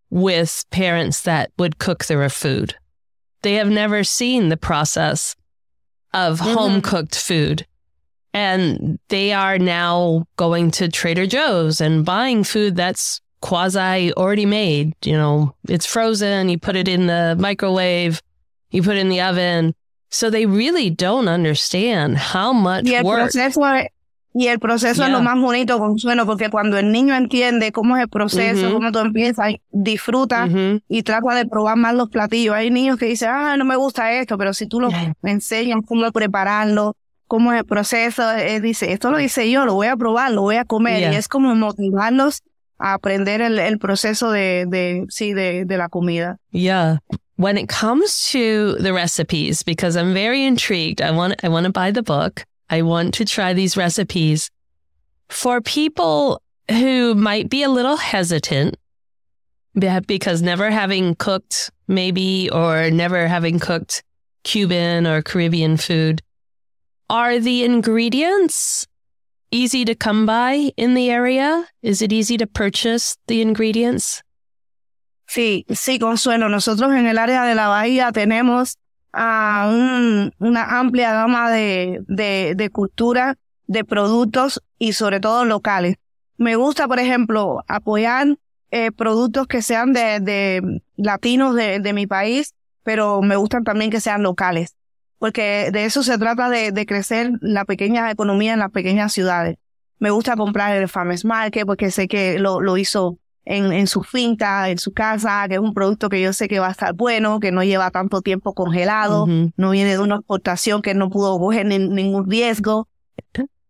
with 0.09 0.65
parents 0.69 1.21
that 1.21 1.51
would 1.57 1.77
cook 1.77 2.05
their 2.05 2.27
food. 2.29 2.75
They 3.41 3.55
have 3.55 3.69
never 3.69 4.03
seen 4.03 4.49
the 4.49 4.57
process 4.57 5.35
of 6.13 6.39
mm-hmm. 6.39 6.53
home 6.53 6.81
cooked 6.81 7.17
food. 7.17 7.67
And 8.33 8.99
they 9.09 9.31
are 9.33 9.57
now 9.57 10.25
going 10.35 10.71
to 10.71 10.89
Trader 10.89 11.25
Joe's 11.25 11.79
and 11.79 12.05
buying 12.05 12.43
food 12.43 12.75
that's 12.75 13.21
quasi 13.41 14.11
already 14.13 14.45
made. 14.45 14.93
You 15.05 15.13
know, 15.13 15.55
it's 15.69 15.85
frozen, 15.85 16.49
you 16.49 16.57
put 16.57 16.75
it 16.75 16.87
in 16.87 17.07
the 17.07 17.35
microwave, 17.39 18.21
you 18.71 18.81
put 18.81 18.97
it 18.97 19.01
in 19.01 19.09
the 19.09 19.21
oven. 19.21 19.75
So 20.09 20.29
they 20.31 20.45
really 20.45 20.89
don't 20.89 21.27
understand 21.27 22.17
how 22.17 22.53
much 22.53 22.85
y 22.85 22.95
el 22.95 23.03
work. 23.03 23.31
Proceso, 23.31 23.61
y 24.37 24.47
el 24.47 24.59
proceso 24.59 24.95
yeah. 24.95 25.05
es 25.05 25.11
lo 25.11 25.21
más 25.21 25.39
bonito, 25.39 25.79
Consuelo, 25.79 26.25
porque 26.25 26.49
cuando 26.49 26.77
el 26.77 26.91
niño 26.91 27.15
entiende 27.15 27.71
cómo 27.71 27.95
es 27.95 28.03
el 28.03 28.09
proceso, 28.09 28.65
mm 28.65 28.69
-hmm. 28.69 28.73
cómo 28.73 28.91
tú 28.91 28.99
empiezas, 28.99 29.53
disfruta 29.71 30.45
mm 30.45 30.49
-hmm. 30.49 30.81
y 30.89 31.03
trata 31.03 31.35
de 31.35 31.45
probar 31.45 31.77
más 31.77 31.95
los 31.95 32.09
platillos. 32.09 32.53
Hay 32.53 32.69
niños 32.69 32.97
que 32.97 33.05
dicen, 33.05 33.29
ah, 33.31 33.55
no 33.55 33.63
me 33.63 33.77
gusta 33.77 34.11
esto, 34.11 34.37
pero 34.37 34.53
si 34.53 34.67
tú 34.67 34.81
los 34.81 34.91
yeah. 34.91 35.13
enseñas 35.23 35.79
cómo 35.87 36.11
prepararlo, 36.11 36.95
cómo 37.27 37.53
es 37.53 37.59
el 37.59 37.65
proceso, 37.65 38.29
él 38.31 38.61
dice, 38.61 38.91
esto 38.91 39.09
lo 39.09 39.21
hice 39.21 39.49
yo, 39.49 39.65
lo 39.65 39.73
voy 39.73 39.87
a 39.87 39.95
probar, 39.95 40.31
lo 40.31 40.41
voy 40.41 40.57
a 40.57 40.65
comer. 40.65 40.99
Yeah. 40.99 41.13
Y 41.13 41.15
es 41.15 41.27
como 41.27 41.55
motivarlos 41.55 42.43
a 42.77 42.93
aprender 42.95 43.39
el, 43.39 43.57
el 43.57 43.77
proceso 43.79 44.31
de, 44.31 44.65
de, 44.67 45.05
sí, 45.07 45.33
de, 45.33 45.63
de 45.63 45.77
la 45.77 45.87
comida. 45.87 46.39
Yeah. 46.51 46.99
When 47.37 47.57
it 47.57 47.67
comes 47.67 48.29
to 48.29 48.75
the 48.75 48.93
recipes, 48.93 49.61
because 49.61 49.97
I'm 49.97 50.13
very 50.13 50.45
intrigued, 50.45 51.01
I 51.01 51.11
want, 51.11 51.43
I 51.43 51.49
want 51.49 51.65
to 51.65 51.71
buy 51.71 51.91
the 51.91 52.03
book. 52.03 52.45
I 52.69 52.81
want 52.81 53.13
to 53.15 53.25
try 53.25 53.53
these 53.53 53.75
recipes. 53.75 54.49
For 55.29 55.59
people 55.61 56.41
who 56.69 57.13
might 57.13 57.49
be 57.49 57.63
a 57.63 57.69
little 57.69 57.97
hesitant 57.97 58.77
because 60.07 60.41
never 60.41 60.71
having 60.71 61.15
cooked 61.15 61.69
maybe 61.87 62.49
or 62.49 62.89
never 62.89 63.27
having 63.27 63.59
cooked 63.59 64.03
Cuban 64.43 65.05
or 65.05 65.21
Caribbean 65.21 65.77
food, 65.77 66.21
are 67.09 67.39
the 67.39 67.63
ingredients 67.63 68.87
easy 69.51 69.85
to 69.85 69.93
come 69.93 70.25
by 70.25 70.71
in 70.77 70.93
the 70.93 71.09
area? 71.09 71.67
Is 71.81 72.01
it 72.01 72.13
easy 72.13 72.37
to 72.37 72.47
purchase 72.47 73.17
the 73.27 73.41
ingredients? 73.41 74.23
Sí, 75.27 75.65
sí, 75.69 75.99
Consuelo. 75.99 76.49
Nosotros 76.49 76.93
en 76.93 77.07
el 77.07 77.17
área 77.17 77.43
de 77.43 77.55
la 77.55 77.67
bahía 77.67 78.11
tenemos 78.11 78.77
a 79.11 79.69
un, 79.71 80.33
una 80.39 80.79
amplia 80.79 81.13
gama 81.13 81.49
de, 81.49 82.01
de, 82.07 82.53
de 82.55 82.69
cultura, 82.69 83.37
de 83.67 83.83
productos 83.83 84.61
y 84.77 84.93
sobre 84.93 85.19
todo 85.19 85.45
locales. 85.45 85.95
Me 86.37 86.55
gusta, 86.55 86.87
por 86.87 86.99
ejemplo, 86.99 87.63
apoyar 87.67 88.37
eh, 88.71 88.91
productos 88.91 89.47
que 89.47 89.61
sean 89.61 89.93
de, 89.93 90.19
de 90.19 90.81
latinos 90.97 91.55
de, 91.55 91.79
de, 91.79 91.93
mi 91.93 92.07
país, 92.07 92.53
pero 92.83 93.21
me 93.21 93.37
gustan 93.37 93.63
también 93.63 93.89
que 93.89 94.01
sean 94.01 94.21
locales, 94.21 94.75
porque 95.17 95.69
de 95.71 95.85
eso 95.85 96.03
se 96.03 96.17
trata 96.17 96.49
de, 96.49 96.73
de 96.73 96.85
crecer 96.85 97.31
la 97.39 97.63
pequeña 97.63 98.11
economía 98.11 98.53
en 98.53 98.59
las 98.59 98.71
pequeñas 98.71 99.13
ciudades. 99.13 99.57
Me 99.97 100.09
gusta 100.09 100.35
comprar 100.35 100.75
el 100.75 100.89
Farmers 100.89 101.23
Market 101.23 101.65
porque 101.65 101.89
sé 101.89 102.09
que 102.09 102.37
lo, 102.37 102.59
lo 102.59 102.75
hizo 102.75 103.17
en, 103.45 103.71
en 103.71 103.87
su 103.87 104.01
finca, 104.01 104.69
en 104.69 104.79
su 104.79 104.91
casa, 104.91 105.45
que 105.47 105.55
es 105.55 105.59
un 105.59 105.73
producto 105.73 106.09
que 106.09 106.21
yo 106.21 106.33
sé 106.33 106.47
que 106.47 106.59
va 106.59 106.67
a 106.67 106.71
estar 106.71 106.93
bueno, 106.93 107.39
que 107.39 107.51
no 107.51 107.63
lleva 107.63 107.91
tanto 107.91 108.21
tiempo 108.21 108.53
congelado, 108.53 109.27
no 109.27 109.69
viene 109.69 109.91
de 109.91 109.99
una 109.99 110.15
exportación 110.15 110.81
que 110.81 110.95
no 110.95 111.09
pudo 111.09 111.37
coger 111.39 111.65
ningún 111.65 112.29
riesgo. 112.29 112.87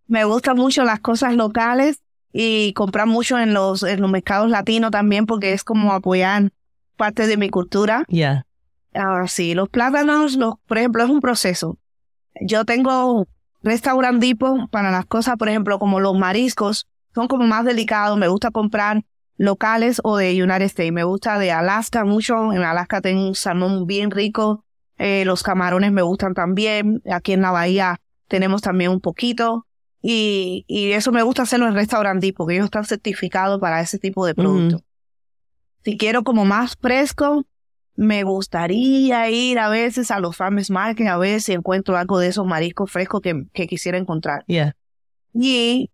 Me 0.07 0.23
gustan 0.23 0.55
mucho 0.55 0.83
las 0.83 0.99
cosas 1.01 1.35
locales 1.35 2.01
y 2.31 2.73
comprar 2.73 3.07
mucho 3.07 3.37
en 3.37 3.53
los, 3.53 3.83
en 3.83 4.01
los 4.01 4.11
mercados 4.11 4.49
latinos 4.49 4.91
también 4.91 5.25
porque 5.25 5.53
es 5.53 5.63
como 5.63 5.91
apoyar 5.93 6.51
parte 6.95 7.27
de 7.27 7.37
mi 7.37 7.49
cultura. 7.49 8.05
Yeah. 8.07 8.45
Ahora 8.93 9.27
sí, 9.27 9.53
los 9.53 9.67
plátanos, 9.67 10.35
los, 10.35 10.55
por 10.67 10.77
ejemplo, 10.77 11.03
es 11.03 11.09
un 11.09 11.19
proceso. 11.19 11.77
Yo 12.39 12.63
tengo 12.63 13.27
restaurantipo 13.61 14.67
para 14.69 14.91
las 14.91 15.05
cosas, 15.05 15.35
por 15.37 15.49
ejemplo, 15.49 15.79
como 15.79 15.99
los 15.99 16.17
mariscos, 16.17 16.87
son 17.13 17.27
como 17.27 17.45
más 17.45 17.65
delicados. 17.65 18.17
Me 18.17 18.27
gusta 18.27 18.51
comprar 18.51 19.03
locales 19.37 20.01
o 20.03 20.17
de 20.17 20.41
United 20.41 20.65
States. 20.65 20.93
Me 20.93 21.03
gusta 21.03 21.39
de 21.39 21.51
Alaska 21.51 22.05
mucho. 22.05 22.53
En 22.53 22.63
Alaska 22.63 23.01
tengo 23.01 23.27
un 23.27 23.35
salmón 23.35 23.85
bien 23.85 24.11
rico. 24.11 24.63
Eh, 24.97 25.25
los 25.25 25.43
camarones 25.43 25.91
me 25.91 26.01
gustan 26.01 26.33
también. 26.33 27.01
Aquí 27.11 27.33
en 27.33 27.41
la 27.41 27.51
bahía 27.51 28.01
tenemos 28.27 28.61
también 28.61 28.91
un 28.91 29.01
poquito. 29.01 29.67
Y, 30.01 30.65
y 30.67 30.91
eso 30.91 31.11
me 31.11 31.23
gusta 31.23 31.43
hacerlo 31.43 31.67
en 31.67 31.73
restaurantes 31.73 32.31
porque 32.33 32.55
ellos 32.55 32.65
están 32.65 32.85
certificados 32.85 33.59
para 33.59 33.81
ese 33.81 33.97
tipo 33.97 34.25
de 34.25 34.35
producto. 34.35 34.81
Si 35.83 35.97
quiero 35.97 36.23
como 36.23 36.45
más 36.45 36.75
fresco, 36.79 37.45
me 37.95 38.23
gustaría 38.23 39.29
ir 39.29 39.57
a 39.57 39.69
veces 39.69 40.11
a 40.11 40.19
los 40.19 40.35
farmers 40.35 40.69
market 40.69 41.07
a 41.07 41.17
ver 41.17 41.41
si 41.41 41.53
encuentro 41.53 41.97
algo 41.97 42.19
de 42.19 42.27
esos 42.27 42.45
mariscos 42.45 42.91
frescos 42.91 43.21
que, 43.21 43.45
que 43.53 43.67
quisiera 43.67 43.97
encontrar. 43.97 44.43
Yeah. 44.47 44.75
Y 45.33 45.91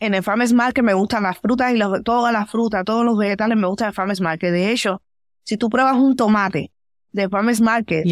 en 0.00 0.14
el 0.14 0.22
Farmers 0.22 0.52
Market 0.52 0.84
me 0.84 0.94
gustan 0.94 1.22
las 1.22 1.38
frutas 1.38 1.72
y 1.74 2.02
todas 2.02 2.32
las 2.32 2.50
frutas, 2.50 2.84
todos 2.84 3.04
los 3.04 3.16
vegetales 3.18 3.56
me 3.56 3.66
gustan 3.66 3.88
el 3.88 3.94
Farmers 3.94 4.20
Market. 4.20 4.52
De 4.52 4.70
hecho, 4.70 5.02
si 5.42 5.56
tú 5.56 5.68
pruebas 5.68 5.96
un 5.96 6.16
tomate 6.16 6.72
de 7.12 7.28
Farmers 7.28 7.60
Market 7.60 8.04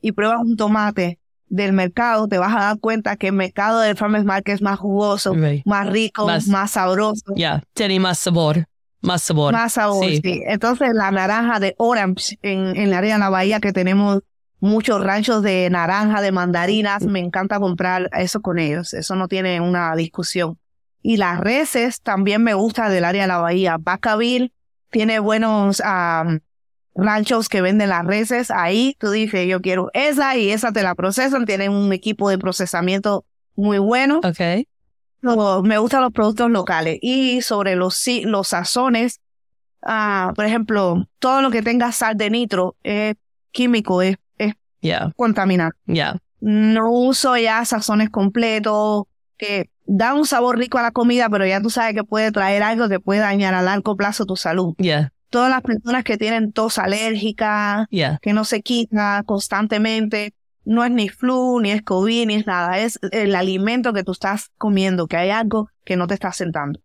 y 0.00 0.12
pruebas 0.12 0.40
un 0.40 0.56
tomate 0.56 1.18
del 1.46 1.72
mercado, 1.72 2.28
te 2.28 2.38
vas 2.38 2.54
a 2.54 2.60
dar 2.60 2.78
cuenta 2.78 3.16
que 3.16 3.28
el 3.28 3.34
mercado 3.34 3.80
del 3.80 3.96
Farmers 3.96 4.24
Market 4.24 4.56
es 4.56 4.62
más 4.62 4.78
jugoso, 4.78 5.34
más 5.64 5.86
rico, 5.88 6.26
más, 6.26 6.70
sabroso. 6.70 7.34
Ya, 7.36 7.62
tiene 7.72 8.00
más 8.00 8.18
sabor. 8.18 8.66
Más 9.00 9.22
sabor. 9.22 9.52
Más 9.52 9.74
sabor, 9.74 10.04
sí. 10.06 10.42
Entonces, 10.46 10.92
la 10.92 11.10
naranja 11.12 11.60
de 11.60 11.74
Orange 11.78 12.36
en, 12.42 12.76
en 12.76 12.90
la 12.90 12.98
área 12.98 13.14
de 13.14 13.20
la 13.20 13.30
bahía 13.30 13.60
que 13.60 13.72
tenemos 13.72 14.22
muchos 14.60 15.02
ranchos 15.02 15.42
de 15.42 15.70
naranja, 15.70 16.20
de 16.20 16.32
mandarinas, 16.32 17.04
me 17.04 17.20
encanta 17.20 17.60
comprar 17.60 18.10
eso 18.12 18.40
con 18.40 18.58
ellos. 18.58 18.92
Eso 18.94 19.14
no 19.14 19.28
tiene 19.28 19.60
una 19.60 19.94
discusión. 19.94 20.58
Y 21.02 21.16
las 21.16 21.40
reses 21.40 22.00
también 22.00 22.42
me 22.42 22.54
gusta 22.54 22.88
del 22.88 23.04
área 23.04 23.22
de 23.22 23.28
la 23.28 23.38
bahía. 23.38 23.76
Vacaville 23.78 24.52
tiene 24.90 25.18
buenos 25.20 25.80
ranchos 26.94 27.48
que 27.48 27.60
venden 27.60 27.90
las 27.90 28.04
reses, 28.04 28.50
ahí 28.50 28.96
tú 28.98 29.10
dices, 29.10 29.46
yo 29.48 29.60
quiero 29.60 29.88
esa 29.94 30.36
y 30.36 30.50
esa 30.50 30.72
te 30.72 30.82
la 30.82 30.94
procesan, 30.96 31.44
tienen 31.46 31.70
un 31.70 31.92
equipo 31.92 32.28
de 32.28 32.38
procesamiento 32.38 33.24
muy 33.54 33.78
bueno. 33.78 34.20
No, 35.20 35.62
me 35.62 35.78
gustan 35.78 36.02
los 36.02 36.12
productos 36.12 36.50
locales. 36.50 36.98
Y 37.02 37.42
sobre 37.42 37.76
los, 37.76 38.04
los 38.24 38.48
sazones, 38.48 39.20
ah, 39.82 40.32
por 40.34 40.44
ejemplo, 40.44 41.08
todo 41.18 41.40
lo 41.42 41.50
que 41.50 41.62
tenga 41.62 41.92
sal 41.92 42.16
de 42.16 42.30
nitro 42.30 42.76
es 42.82 43.14
químico, 43.52 44.02
es, 44.02 44.16
es 44.36 44.54
Yeah. 44.80 45.12
contaminante. 45.16 45.76
Yeah. 45.86 46.18
No 46.40 46.90
uso 46.90 47.36
ya 47.36 47.64
sazones 47.64 48.10
completos 48.10 49.04
que 49.36 49.70
da 49.90 50.12
un 50.14 50.26
sabor 50.26 50.58
rico 50.58 50.76
a 50.78 50.82
la 50.82 50.90
comida, 50.92 51.28
pero 51.30 51.46
ya 51.46 51.60
tú 51.62 51.70
sabes 51.70 51.94
que 51.94 52.04
puede 52.04 52.30
traer 52.30 52.62
algo 52.62 52.88
que 52.90 53.00
puede 53.00 53.20
dañar 53.20 53.54
a 53.54 53.62
largo 53.62 53.96
plazo 53.96 54.26
tu 54.26 54.36
salud. 54.36 54.74
Yeah. 54.76 55.12
Todas 55.30 55.50
las 55.50 55.62
personas 55.62 56.04
que 56.04 56.16
tienen 56.18 56.52
tos 56.52 56.78
alérgica, 56.78 57.86
Yeah. 57.90 58.18
que 58.22 58.32
no 58.34 58.44
se 58.44 58.60
quita 58.62 59.22
constantemente, 59.26 60.34
no 60.66 60.84
es 60.84 60.90
ni 60.90 61.08
flu, 61.08 61.60
ni 61.60 61.70
es 61.70 61.82
COVID, 61.82 62.26
ni 62.26 62.34
es 62.34 62.46
nada, 62.46 62.78
es 62.78 62.98
el 63.12 63.34
alimento 63.34 63.94
que 63.94 64.04
tú 64.04 64.12
estás 64.12 64.50
comiendo, 64.58 65.06
que 65.06 65.16
hay 65.16 65.30
algo 65.30 65.70
que 65.86 65.96
no 65.96 66.06
te 66.06 66.14
está 66.14 66.32
sentando. 66.32 66.80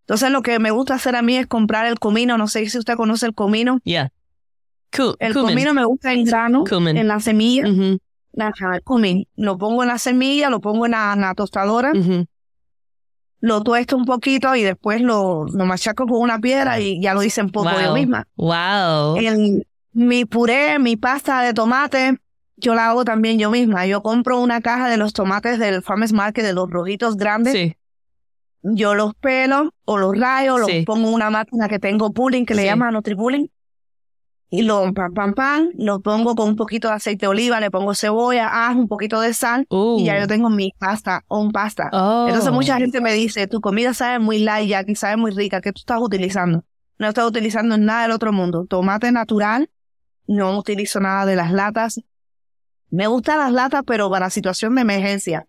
Entonces 0.00 0.30
lo 0.30 0.42
que 0.42 0.58
me 0.58 0.70
gusta 0.72 0.94
hacer 0.94 1.14
a 1.14 1.22
mí 1.22 1.36
es 1.36 1.46
comprar 1.46 1.86
el 1.86 1.98
comino, 2.00 2.36
no 2.38 2.48
sé 2.48 2.68
si 2.68 2.76
usted 2.78 2.96
conoce 2.96 3.26
el 3.26 3.34
comino. 3.34 3.78
Yeah. 3.84 4.10
Cool. 4.96 5.16
El 5.20 5.32
cumin. 5.34 5.48
comino 5.50 5.74
me 5.74 5.84
gusta 5.84 6.12
en 6.12 6.24
grano, 6.24 6.64
Cumin. 6.64 6.96
en 6.96 7.06
la 7.08 7.20
semilla. 7.20 7.66
Mhm. 7.68 7.98
Ajá, 8.38 8.76
el 8.76 8.82
cumin. 8.82 9.26
Lo 9.36 9.58
pongo 9.58 9.82
en 9.82 9.88
la 9.88 9.98
semilla, 9.98 10.48
lo 10.50 10.60
pongo 10.60 10.86
en 10.86 10.92
la, 10.92 11.12
en 11.14 11.20
la 11.20 11.34
tostadora, 11.34 11.92
Mhm. 11.94 12.26
Lo 13.40 13.62
tuesto 13.62 13.96
un 13.96 14.04
poquito 14.04 14.54
y 14.56 14.62
después 14.62 15.00
lo, 15.00 15.44
lo 15.46 15.64
machaco 15.64 16.06
con 16.06 16.20
una 16.20 16.38
piedra 16.40 16.80
y 16.80 17.00
ya 17.00 17.14
lo 17.14 17.22
hice 17.22 17.40
en 17.40 17.50
poco 17.50 17.70
yo 17.80 17.94
misma. 17.94 18.26
Wow. 18.36 19.16
El- 19.18 19.66
mi 19.92 20.24
puré, 20.24 20.78
mi 20.78 20.96
pasta 20.96 21.40
de 21.42 21.54
tomate, 21.54 22.18
yo 22.56 22.74
la 22.74 22.88
hago 22.90 23.04
también 23.04 23.38
yo 23.38 23.50
misma. 23.50 23.86
Yo 23.86 24.02
compro 24.02 24.38
una 24.40 24.60
caja 24.60 24.88
de 24.88 24.96
los 24.96 25.12
tomates 25.12 25.58
del 25.58 25.82
Farmers 25.82 26.12
Market, 26.12 26.44
de 26.44 26.52
los 26.52 26.68
rojitos 26.70 27.16
grandes. 27.16 27.52
Sí. 27.52 27.74
Yo 28.62 28.94
los 28.94 29.14
pelo 29.14 29.72
o 29.84 29.96
los 29.98 30.18
rayo, 30.18 30.58
los 30.58 30.68
Sí. 30.68 30.82
pongo 30.82 31.08
en 31.08 31.14
una 31.14 31.30
máquina 31.30 31.68
que 31.68 31.78
tengo 31.78 32.12
pulling, 32.12 32.44
que 32.44 32.54
le 32.54 32.64
llaman 32.64 32.94
Nutri-Pulling. 32.94 33.50
Y 34.50 34.62
lo 34.62 34.92
pam, 34.94 35.12
pam, 35.12 35.34
pam, 35.34 35.70
lo 35.76 36.00
pongo 36.00 36.34
con 36.34 36.48
un 36.48 36.56
poquito 36.56 36.88
de 36.88 36.94
aceite 36.94 37.26
de 37.26 37.28
oliva, 37.28 37.60
le 37.60 37.70
pongo 37.70 37.94
cebolla, 37.94 38.68
ajo, 38.68 38.78
un 38.78 38.88
poquito 38.88 39.20
de 39.20 39.34
sal. 39.34 39.66
Y 39.70 40.04
ya 40.06 40.18
yo 40.18 40.26
tengo 40.26 40.48
mi 40.48 40.72
pasta, 40.78 41.24
un 41.28 41.52
pasta. 41.52 41.90
Oh. 41.92 42.26
Entonces 42.28 42.50
mucha 42.50 42.78
gente 42.78 43.02
me 43.02 43.12
dice, 43.12 43.46
tu 43.46 43.60
comida 43.60 43.92
sabe 43.92 44.18
muy 44.18 44.38
light 44.38 44.68
ya, 44.68 44.84
que 44.84 44.96
sabe 44.96 45.16
muy 45.16 45.32
rica, 45.32 45.60
¿qué 45.60 45.72
tú 45.72 45.80
estás 45.80 46.00
utilizando? 46.00 46.64
No 46.98 47.08
estoy 47.08 47.24
utilizando 47.24 47.76
nada 47.76 48.02
del 48.02 48.12
otro 48.12 48.32
mundo. 48.32 48.64
Tomate 48.66 49.12
natural, 49.12 49.70
no 50.26 50.58
utilizo 50.58 50.98
nada 50.98 51.26
de 51.26 51.36
las 51.36 51.52
latas. 51.52 52.00
Me 52.90 53.06
gustan 53.06 53.38
las 53.38 53.52
latas, 53.52 53.82
pero 53.86 54.10
para 54.10 54.30
situación 54.30 54.74
de 54.74 54.80
emergencia. 54.80 55.46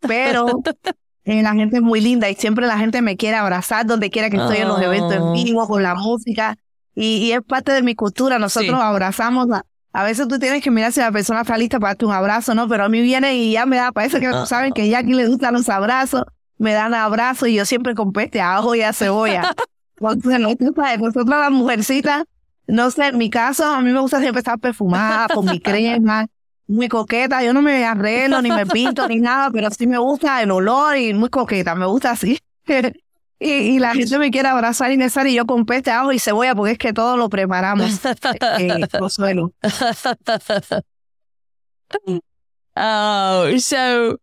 Pero 0.00 0.46
eh, 1.24 1.42
la 1.42 1.54
gente 1.54 1.76
es 1.76 1.82
muy 1.82 2.00
linda 2.00 2.28
y 2.28 2.34
siempre 2.34 2.66
la 2.66 2.78
gente 2.78 3.00
me 3.00 3.16
quiere 3.16 3.36
abrazar 3.36 3.86
donde 3.86 4.10
quiera 4.10 4.28
que 4.28 4.36
estoy 4.36 4.58
en 4.58 4.68
los 4.68 4.80
eventos 4.82 5.12
en 5.12 5.22
Oh. 5.22 5.32
vivo, 5.32 5.66
con 5.68 5.82
la 5.82 5.94
música. 5.94 6.56
Y, 6.94 7.16
y 7.16 7.32
es 7.32 7.42
parte 7.42 7.72
de 7.72 7.82
mi 7.82 7.94
cultura. 7.94 8.38
Nosotros 8.38 8.76
Sí. 8.78 8.82
abrazamos. 8.84 9.50
A, 9.50 9.64
a 9.92 10.02
veces 10.04 10.26
tú 10.28 10.38
tienes 10.38 10.62
que 10.62 10.70
mirar 10.70 10.92
si 10.92 11.00
la 11.00 11.12
persona 11.12 11.42
está 11.42 11.56
lista 11.56 11.78
para 11.80 11.90
darte 11.90 12.04
un 12.06 12.12
abrazo, 12.12 12.54
¿no? 12.54 12.68
Pero 12.68 12.84
a 12.84 12.88
mí 12.88 13.00
viene 13.00 13.36
y 13.36 13.52
ya 13.52 13.66
me 13.66 13.76
da, 13.76 13.92
parece 13.92 14.20
que 14.20 14.26
Ah. 14.28 14.46
saben 14.46 14.72
que 14.72 14.88
ya 14.88 14.98
aquí 14.98 15.12
le 15.14 15.26
gustan 15.28 15.54
los 15.54 15.68
abrazos. 15.68 16.24
Me 16.58 16.72
dan 16.72 16.94
abrazos 16.94 17.48
y 17.48 17.54
yo 17.54 17.64
siempre 17.64 17.94
con 17.94 18.12
peste 18.12 18.40
a 18.40 18.56
ajo 18.56 18.74
y 18.74 18.82
a 18.82 18.92
cebolla. 18.92 19.42
Porque 19.96 20.38
no, 20.38 20.54
tú 20.56 20.72
sabes, 20.74 20.98
nosotros 20.98 21.26
las 21.28 21.50
mujercitas, 21.50 22.24
no 22.66 22.90
sé, 22.90 23.06
en 23.08 23.18
mi 23.18 23.30
caso, 23.30 23.64
a 23.64 23.80
mí 23.80 23.90
me 23.92 24.00
gusta 24.00 24.18
siempre 24.20 24.40
estar 24.40 24.58
perfumada, 24.58 25.28
con 25.28 25.44
mi 25.46 25.60
crema, 25.60 26.26
muy 26.66 26.88
coqueta. 26.88 27.42
Yo 27.44 27.52
no 27.52 27.62
me 27.62 27.84
arreglo, 27.84 28.40
ni 28.42 28.50
me 28.50 28.66
pinto, 28.66 29.06
ni 29.06 29.16
nada, 29.20 29.50
pero 29.52 29.68
sí 29.70 29.86
me 29.86 29.98
gusta 29.98 30.42
el 30.42 30.50
olor 30.50 30.96
y 30.96 31.14
muy 31.14 31.28
coqueta, 31.28 31.74
me 31.76 31.86
gusta 31.86 32.12
así. 32.12 32.38
y, 33.40 33.50
y 33.50 33.78
la 33.78 33.94
gente 33.94 34.18
me 34.18 34.30
quiere 34.30 34.48
abrazar 34.48 34.92
y 34.92 34.96
besar 34.96 35.26
y 35.26 35.34
yo 35.34 35.44
con 35.44 35.66
peste, 35.66 35.90
ajo 35.90 36.12
y 36.12 36.18
cebolla, 36.18 36.54
porque 36.54 36.72
es 36.72 36.78
que 36.78 36.92
todo 36.92 37.16
lo 37.16 37.28
preparamos. 37.28 38.00
eh, 38.04 38.86
Consuelo. 38.98 39.52
oh, 42.76 43.56
so 43.58 44.16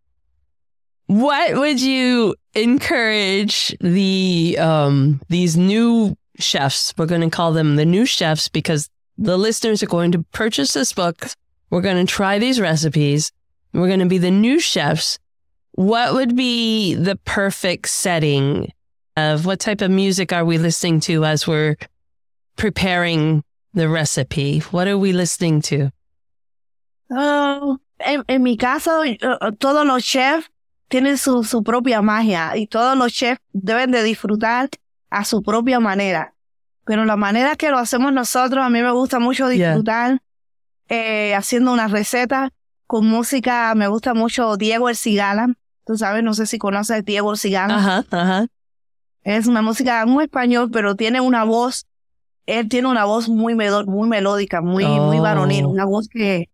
what 1.07 1.55
would 1.55 1.81
you 1.81 2.35
encourage 2.55 3.75
the 3.81 4.57
um 4.59 5.21
these 5.29 5.57
new 5.57 6.15
chefs? 6.39 6.93
We're 6.97 7.05
going 7.05 7.21
to 7.21 7.29
call 7.29 7.51
them 7.53 7.75
the 7.75 7.85
new 7.85 8.05
chefs 8.05 8.49
because 8.49 8.89
the 9.17 9.37
listeners 9.37 9.83
are 9.83 9.87
going 9.87 10.11
to 10.13 10.23
purchase 10.31 10.73
this 10.73 10.93
book. 10.93 11.27
We're 11.69 11.81
going 11.81 12.05
to 12.05 12.11
try 12.11 12.39
these 12.39 12.59
recipes. 12.59 13.31
We're 13.73 13.87
going 13.87 13.99
to 13.99 14.05
be 14.05 14.17
the 14.17 14.31
new 14.31 14.59
chefs. 14.59 15.19
What 15.73 16.13
would 16.13 16.35
be 16.35 16.95
the 16.95 17.15
perfect 17.23 17.87
setting 17.87 18.71
of 19.17 19.45
what 19.45 19.59
type 19.59 19.81
of 19.81 19.89
music 19.91 20.31
are 20.33 20.45
we 20.45 20.57
listening 20.57 20.99
to 21.01 21.25
as 21.25 21.47
we're 21.47 21.75
preparing 22.55 23.43
the 23.73 23.87
recipe? 23.89 24.59
What 24.71 24.87
are 24.87 24.97
we 24.97 25.13
listening 25.13 25.61
to? 25.63 25.91
Ah, 27.09 27.75
en, 27.99 28.23
en 28.27 28.43
mi 28.43 28.57
caso, 28.57 29.03
todos 29.59 29.85
los 29.85 30.03
chefs 30.03 30.49
tienen 30.89 31.17
su, 31.17 31.43
su 31.43 31.63
propia 31.63 32.01
magia 32.01 32.55
y 32.55 32.67
todos 32.67 32.97
los 32.97 33.11
chefs 33.13 33.41
deben 33.53 33.91
de 33.91 34.03
disfrutar 34.03 34.69
a 35.09 35.25
su 35.25 35.41
propia 35.41 35.79
manera. 35.79 36.33
Pero 36.85 37.05
la 37.05 37.15
manera 37.15 37.55
que 37.55 37.69
lo 37.69 37.77
hacemos 37.77 38.11
nosotros, 38.13 38.63
a 38.65 38.69
mí 38.69 38.81
me 38.81 38.91
gusta 38.91 39.19
mucho 39.19 39.49
Yeah. 39.51 39.69
disfrutar 39.69 40.21
eh, 40.89 41.33
haciendo 41.35 41.71
una 41.71 41.87
receta 41.87 42.51
con 42.87 43.05
música. 43.07 43.73
Me 43.75 43.87
gusta 43.87 44.13
mucho 44.13 44.57
Diego 44.57 44.89
El 44.89 44.95
Cigala. 44.97 45.53
Tú 45.85 45.97
sabes, 45.97 46.23
no 46.23 46.33
sé 46.33 46.45
si 46.47 46.57
conoces 46.57 46.97
a 46.97 47.01
Diego 47.01 47.31
El 47.31 47.37
Cigala. 47.37 47.77
Uh-huh. 48.11 48.17
Uh-huh. 48.17 48.47
Es 49.23 49.47
una 49.47 49.61
música 49.61 50.05
muy 50.05 50.25
español, 50.25 50.69
pero 50.71 50.95
tiene 50.95 51.21
una 51.21 51.43
voz, 51.43 51.85
él 52.45 52.67
tiene 52.69 52.87
una 52.87 53.05
voz 53.05 53.29
muy, 53.29 53.53
melo- 53.55 53.85
muy 53.85 54.07
melódica, 54.09 54.61
muy, 54.61 54.85
muy 54.85 55.19
Oh. 55.19 55.21
varonil, 55.21 55.65
una 55.65 55.85
voz 55.85 56.07
que, 56.07 56.49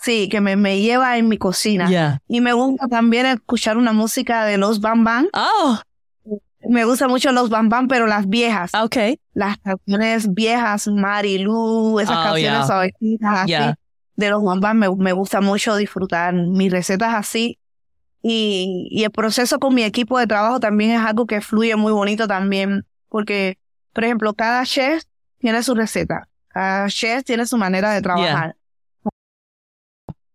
sí, 0.00 0.28
que 0.28 0.40
me, 0.40 0.56
me 0.56 0.80
lleva 0.80 1.18
en 1.18 1.28
mi 1.28 1.36
cocina. 1.38 1.88
Yeah. 1.88 2.20
Y 2.28 2.40
me 2.40 2.52
gusta 2.52 2.86
también 2.88 3.26
escuchar 3.26 3.76
una 3.76 3.92
música 3.92 4.44
de 4.44 4.56
los 4.58 4.80
Bam 4.80 5.02
Bam. 5.04 5.28
Oh, 5.34 5.78
Me 6.68 6.84
gusta 6.84 7.08
mucho 7.08 7.32
los 7.32 7.50
Bam 7.50 7.68
Bam, 7.68 7.88
pero 7.88 8.06
las 8.06 8.28
viejas. 8.28 8.70
okay. 8.74 9.18
Las 9.34 9.58
canciones 9.58 10.32
viejas, 10.32 10.86
Marilu, 10.86 11.98
esas 11.98 12.16
Oh, 12.18 12.22
canciones 12.22 12.58
yeah. 12.58 12.66
suavecitas 12.66 13.38
así. 13.40 13.74
De 14.14 14.30
los 14.30 14.44
Bam 14.44 14.60
Bam 14.60 14.76
me, 14.78 14.94
me 14.94 15.12
gusta 15.12 15.40
mucho 15.40 15.74
disfrutar 15.74 16.32
mis 16.34 16.70
recetas 16.70 17.14
así. 17.14 17.58
Y, 18.22 18.88
y 18.90 19.04
el 19.04 19.10
proceso 19.10 19.58
con 19.58 19.74
mi 19.74 19.82
equipo 19.82 20.18
de 20.18 20.26
trabajo 20.26 20.60
también 20.60 20.92
es 20.92 21.00
algo 21.00 21.26
que 21.26 21.40
fluye 21.40 21.74
muy 21.76 21.92
bonito 21.92 22.26
también. 22.28 22.86
Porque, 23.08 23.58
por 23.92 24.04
ejemplo, 24.04 24.32
cada 24.34 24.64
chef 24.64 25.02
tiene 25.38 25.62
su 25.62 25.74
receta. 25.74 26.28
Cada 26.48 26.88
chef 26.88 27.24
tiene 27.24 27.46
su 27.46 27.56
manera 27.56 27.92
de 27.92 28.00
trabajar. 28.02 28.54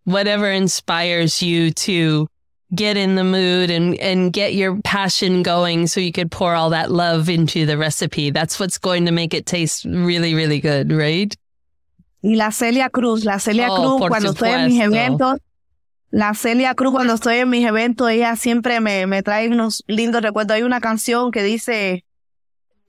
Whatever 0.06 0.52
inspires 0.52 1.42
you 1.42 1.72
to 1.72 2.28
get 2.74 2.96
in 2.98 3.16
the 3.16 3.24
mood 3.24 3.70
and, 3.70 3.98
and 4.00 4.32
get 4.34 4.54
your 4.54 4.80
passion 4.84 5.44
going 5.44 5.88
so 5.88 6.00
you 6.00 6.12
could 6.12 6.32
pour 6.32 6.54
all 6.54 6.70
that 6.70 6.90
love 6.92 7.30
into 7.30 7.66
the 7.66 7.78
recipe. 7.78 8.30
That's 8.32 8.60
what's 8.60 8.78
going 8.78 9.06
to 9.06 9.12
make 9.12 9.34
it 9.34 9.46
taste 9.46 9.86
really, 9.86 10.34
really 10.34 10.60
good, 10.60 10.92
right? 10.92 11.36
Y 12.24 12.36
la 12.36 12.52
Celia 12.52 12.90
Cruz, 12.90 13.26
la 13.26 13.38
Celia 13.38 13.68
Oh, 13.70 13.98
Cruz 13.98 14.10
cuando 14.10 14.32
estoy 14.32 14.50
en 14.50 14.66
mis 14.68 14.82
supuesto. 14.82 14.96
eventos, 14.96 15.40
la 16.18 16.34
Celia 16.34 16.74
Cruz 16.74 16.92
cuando 16.94 17.14
estoy 17.14 17.36
en 17.38 17.50
mis 17.50 17.64
eventos, 17.68 18.10
ella 18.10 18.36
siempre 18.36 18.80
me, 18.80 19.06
me 19.06 19.22
trae 19.22 19.50
unos 19.50 19.84
lindos 19.86 20.24
recuerdos. 20.24 20.56
Hay 20.56 20.64
una 20.64 20.80
canción 20.80 21.30
que 21.30 21.44
dice, 21.44 22.06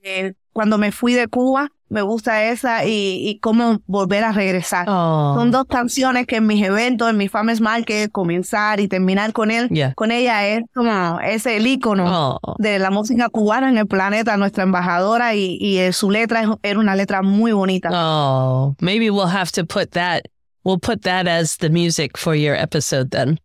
eh, 0.02 0.32
cuando 0.54 0.78
me 0.78 0.92
fui 0.92 1.12
de 1.12 1.28
Cuba, 1.28 1.68
me 1.90 2.00
gusta 2.00 2.44
esa 2.44 2.86
y, 2.86 3.28
y 3.28 3.38
cómo 3.40 3.80
volver 3.86 4.24
a 4.24 4.32
regresar. 4.32 4.86
Oh. 4.88 5.34
Son 5.36 5.50
dos 5.50 5.66
canciones 5.66 6.26
que 6.26 6.36
en 6.36 6.46
mis 6.46 6.62
eventos, 6.64 7.08
en 7.10 7.18
mi 7.18 7.28
Farmers 7.28 7.60
Market, 7.60 8.10
comenzar 8.10 8.80
y 8.80 8.88
terminar 8.88 9.32
con 9.34 9.50
él, 9.50 9.68
Yeah. 9.70 9.92
con 9.94 10.10
ella 10.10 10.46
es 10.48 10.62
como 10.74 11.20
ese 11.20 11.56
el 11.58 11.66
ícono 11.66 12.38
Oh. 12.42 12.54
de 12.58 12.78
la 12.78 12.90
música 12.90 13.28
cubana 13.28 13.68
en 13.68 13.76
el 13.78 13.86
planeta, 13.86 14.36
nuestra 14.38 14.62
embajadora 14.64 15.34
y, 15.34 15.58
y 15.60 15.78
eh, 15.78 15.92
su 15.92 16.10
letra 16.10 16.42
es- 16.42 16.48
era 16.62 16.78
una 16.80 16.94
letra 16.96 17.20
muy 17.22 17.52
bonita. 17.52 17.90
Oh, 17.92 18.74
maybe 18.80 19.10
we'll 19.10 19.28
have 19.30 19.50
to 19.52 19.64
put 19.66 19.90
that. 19.92 20.22
We'll 20.64 20.78
put 20.78 21.02
that 21.02 21.26
as 21.26 21.56
the 21.56 21.70
music 21.70 22.16
for 22.18 22.34
your 22.34 22.54
episode 22.54 23.11
then. 23.11 23.38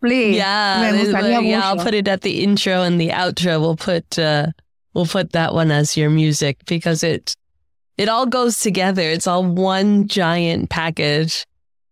Please, 0.00 0.36
Yeah, 0.36 0.92
yeah. 1.40 1.60
I'll 1.64 1.76
put 1.76 1.94
it 1.94 2.06
at 2.06 2.22
the 2.22 2.42
intro 2.42 2.82
and 2.82 3.00
the 3.00 3.08
outro. 3.10 3.60
We'll 3.60 3.76
put 3.76 4.18
uh, 4.18 4.48
we'll 4.94 5.06
put 5.06 5.32
that 5.32 5.54
one 5.54 5.70
as 5.70 5.96
your 5.96 6.10
music 6.10 6.58
because 6.66 7.02
it 7.02 7.34
it 7.96 8.08
all 8.08 8.26
goes 8.26 8.60
together. 8.60 9.02
It's 9.02 9.26
all 9.26 9.44
one 9.44 10.06
giant 10.06 10.70
package. 10.70 11.44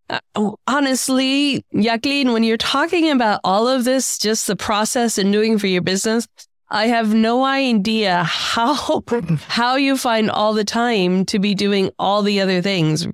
Uh, 0.09 0.53
honestly, 0.69 1.65
Jacqueline, 1.75 2.33
when 2.33 2.45
you're 2.45 2.57
talking 2.57 3.11
about 3.11 3.41
all 3.43 3.67
of 3.67 3.85
this, 3.85 4.19
just 4.19 4.47
the 4.47 4.55
process 4.55 5.19
and 5.19 5.33
doing 5.33 5.59
for 5.59 5.67
your 5.67 5.83
business, 5.83 6.29
I 6.71 6.87
have 6.87 7.13
no 7.13 7.45
idea 7.45 8.23
how 8.23 9.03
how 9.49 9.75
you 9.75 9.97
find 9.97 10.31
all 10.31 10.55
the 10.55 10.65
time 10.65 11.25
to 11.27 11.41
be 11.41 11.57
doing 11.57 11.91
all 11.99 12.23
the 12.23 12.41
other 12.41 12.63
things. 12.63 13.09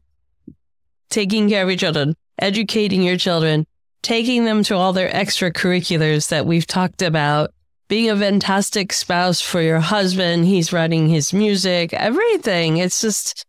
Taking 1.12 1.48
care 1.48 1.62
of 1.62 1.68
your 1.68 1.76
children, 1.76 2.14
educating 2.38 3.02
your 3.02 3.18
children, 3.18 3.66
taking 4.02 4.46
them 4.46 4.62
to 4.64 4.74
all 4.74 4.92
their 4.94 5.10
extracurriculars 5.10 6.28
that 6.30 6.46
we've 6.46 6.66
talked 6.66 7.02
about, 7.02 7.50
being 7.88 8.08
a 8.10 8.16
fantastic 8.16 8.92
spouse 8.94 9.40
for 9.42 9.60
your 9.60 9.80
husband. 9.80 10.46
He's 10.46 10.72
writing 10.72 11.08
his 11.08 11.32
music, 11.34 11.92
everything. 11.92 12.78
It's 12.78 13.02
just 13.02 13.44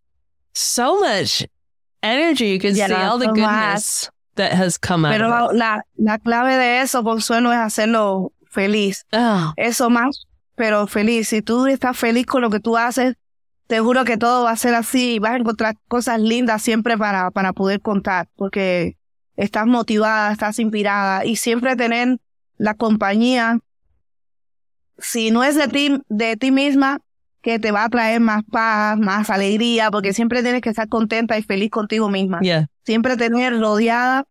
so 0.53 0.99
much 0.99 1.45
energy. 2.03 2.47
You 2.49 2.59
can 2.59 2.75
Yeah, 2.75 2.87
see 2.87 2.93
all 2.95 3.17
the 3.17 3.27
goodness 3.31 4.09
that 4.35 4.51
has 4.51 4.77
come 4.77 5.05
out. 5.05 5.13
Pero 5.13 5.29
la, 5.29 5.45
la, 5.53 5.79
la 5.97 6.17
clave 6.17 6.57
de 6.57 6.81
eso, 6.81 7.01
Consuelo, 7.01 7.49
es 7.51 7.59
hacerlo 7.59 8.31
feliz. 8.51 9.05
Oh, 9.13 9.53
Eso 9.57 9.89
más, 9.89 10.25
pero 10.57 10.85
feliz. 10.87 11.29
Si 11.29 11.41
tú 11.41 11.65
estás 11.67 11.95
feliz 11.95 12.25
con 12.25 12.41
lo 12.41 12.49
que 12.49 12.59
tú 12.59 12.75
haces, 12.77 13.15
te 13.67 13.79
juro 13.79 14.05
que 14.05 14.17
todo 14.17 14.43
va 14.43 14.51
a 14.51 14.57
ser 14.57 14.75
así 14.75 15.15
y 15.15 15.19
vas 15.19 15.31
a 15.31 15.37
encontrar 15.37 15.75
cosas 15.87 16.19
lindas 16.19 16.61
siempre 16.61 16.97
para, 16.97 17.31
para 17.31 17.53
poder 17.53 17.81
contar, 17.81 18.27
porque 18.35 18.97
estás 19.35 19.65
motivada, 19.65 20.31
estás 20.31 20.59
inspirada 20.59 21.25
y 21.25 21.37
siempre 21.37 21.75
tener 21.75 22.19
la 22.57 22.75
compañía, 22.75 23.59
si 24.97 25.31
no 25.31 25.43
es 25.43 25.55
de 25.55 25.67
ti, 25.67 26.01
de 26.07 26.37
ti 26.37 26.51
misma, 26.51 26.99
que 27.41 27.59
te 27.59 27.71
va 27.71 27.83
a 27.83 27.89
traer 27.89 28.21
más 28.21 28.43
paz, 28.49 28.97
más 28.97 29.29
alegría, 29.29 29.91
porque 29.91 30.13
siempre 30.13 30.43
tienes 30.43 30.61
que 30.61 30.69
estar 30.69 30.87
contenta 30.87 31.37
y 31.37 31.43
feliz 31.43 31.69
contigo 31.71 32.09
misma 32.09 32.39
yeah. 32.39 32.69
siempre 32.85 33.17
tener 33.17 33.59
rodeada 33.59 34.25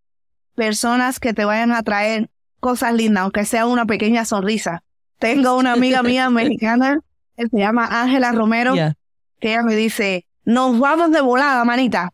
personas 0.54 1.20
que 1.20 1.34
te 1.34 1.44
vayan 1.44 1.72
a 1.72 1.82
traer 1.82 2.30
cosas 2.58 2.94
lindas, 2.94 3.22
aunque 3.22 3.44
sea 3.44 3.66
una 3.66 3.86
pequeña 3.86 4.24
sonrisa. 4.24 4.82
Tengo 5.18 5.56
una 5.56 5.72
amiga 5.72 6.02
mía 6.02 6.30
mexicana, 6.30 7.00
que 7.36 7.48
se 7.48 7.58
llama 7.58 7.86
Ángela 7.90 8.32
Romero, 8.32 8.74
Yeah. 8.74 8.96
Que 9.42 9.48
ella 9.50 9.62
me 9.62 9.74
dice, 9.74 10.24
nos 10.44 10.78
vamos 10.78 11.10
de 11.10 11.20
volada, 11.20 11.64
manita. 11.64 12.10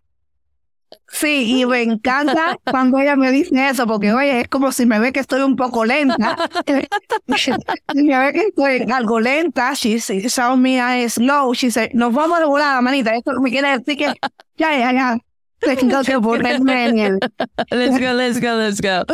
Sí, 1.10 1.60
y 1.60 1.66
me 1.66 1.82
encanta 1.82 2.56
cuando 2.70 2.98
ella 2.98 3.14
me 3.14 3.30
dice 3.30 3.68
eso, 3.68 3.86
porque 3.86 4.12
oye, 4.12 4.40
es 4.40 4.48
como 4.48 4.72
si 4.72 4.86
me 4.86 4.98
ve 4.98 5.12
que 5.12 5.20
estoy 5.20 5.42
un 5.42 5.54
poco 5.54 5.84
lenta. 5.84 6.36
Si 7.36 7.52
me 8.02 8.18
ve 8.18 8.32
que 8.32 8.40
estoy 8.48 8.90
algo 8.90 9.20
lenta, 9.20 9.74
she 9.74 9.98
saw 10.00 10.56
me 10.56 10.80
I 10.80 11.08
slow, 11.08 11.54
she 11.54 11.70
said, 11.70 11.90
nos 11.92 12.12
vamos 12.12 12.38
de 12.38 12.46
volada, 12.46 12.80
manita. 12.80 13.14
Esto 13.14 13.38
me 13.40 13.50
quiere 13.50 13.78
decir 13.78 13.96
que 13.98 14.14
ya, 14.56 14.78
ya, 14.78 14.92
ya. 14.92 15.18
Tengo 15.60 16.02
que 16.04 16.20
ponerme 16.20 16.86
en 16.86 16.98
el... 16.98 17.18
Let's 17.70 17.98
go, 17.98 18.12
let's 18.14 18.40
go, 18.40 18.54
let's 18.56 18.80
go. 18.80 19.04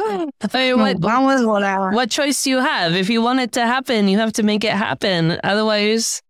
I 0.52 0.72
mean, 0.72 0.76
Nos 0.76 0.78
what, 0.78 0.96
vamos 1.00 1.40
de 1.40 1.46
volada. 1.46 1.90
what 1.92 2.10
choice 2.10 2.44
do 2.44 2.50
you 2.50 2.58
have? 2.60 2.94
If 2.94 3.08
you 3.08 3.22
want 3.22 3.40
it 3.40 3.52
to 3.52 3.62
happen, 3.66 4.08
you 4.08 4.18
have 4.18 4.32
to 4.34 4.42
make 4.42 4.62
it 4.62 4.72
happen. 4.72 5.38
Otherwise, 5.42 6.22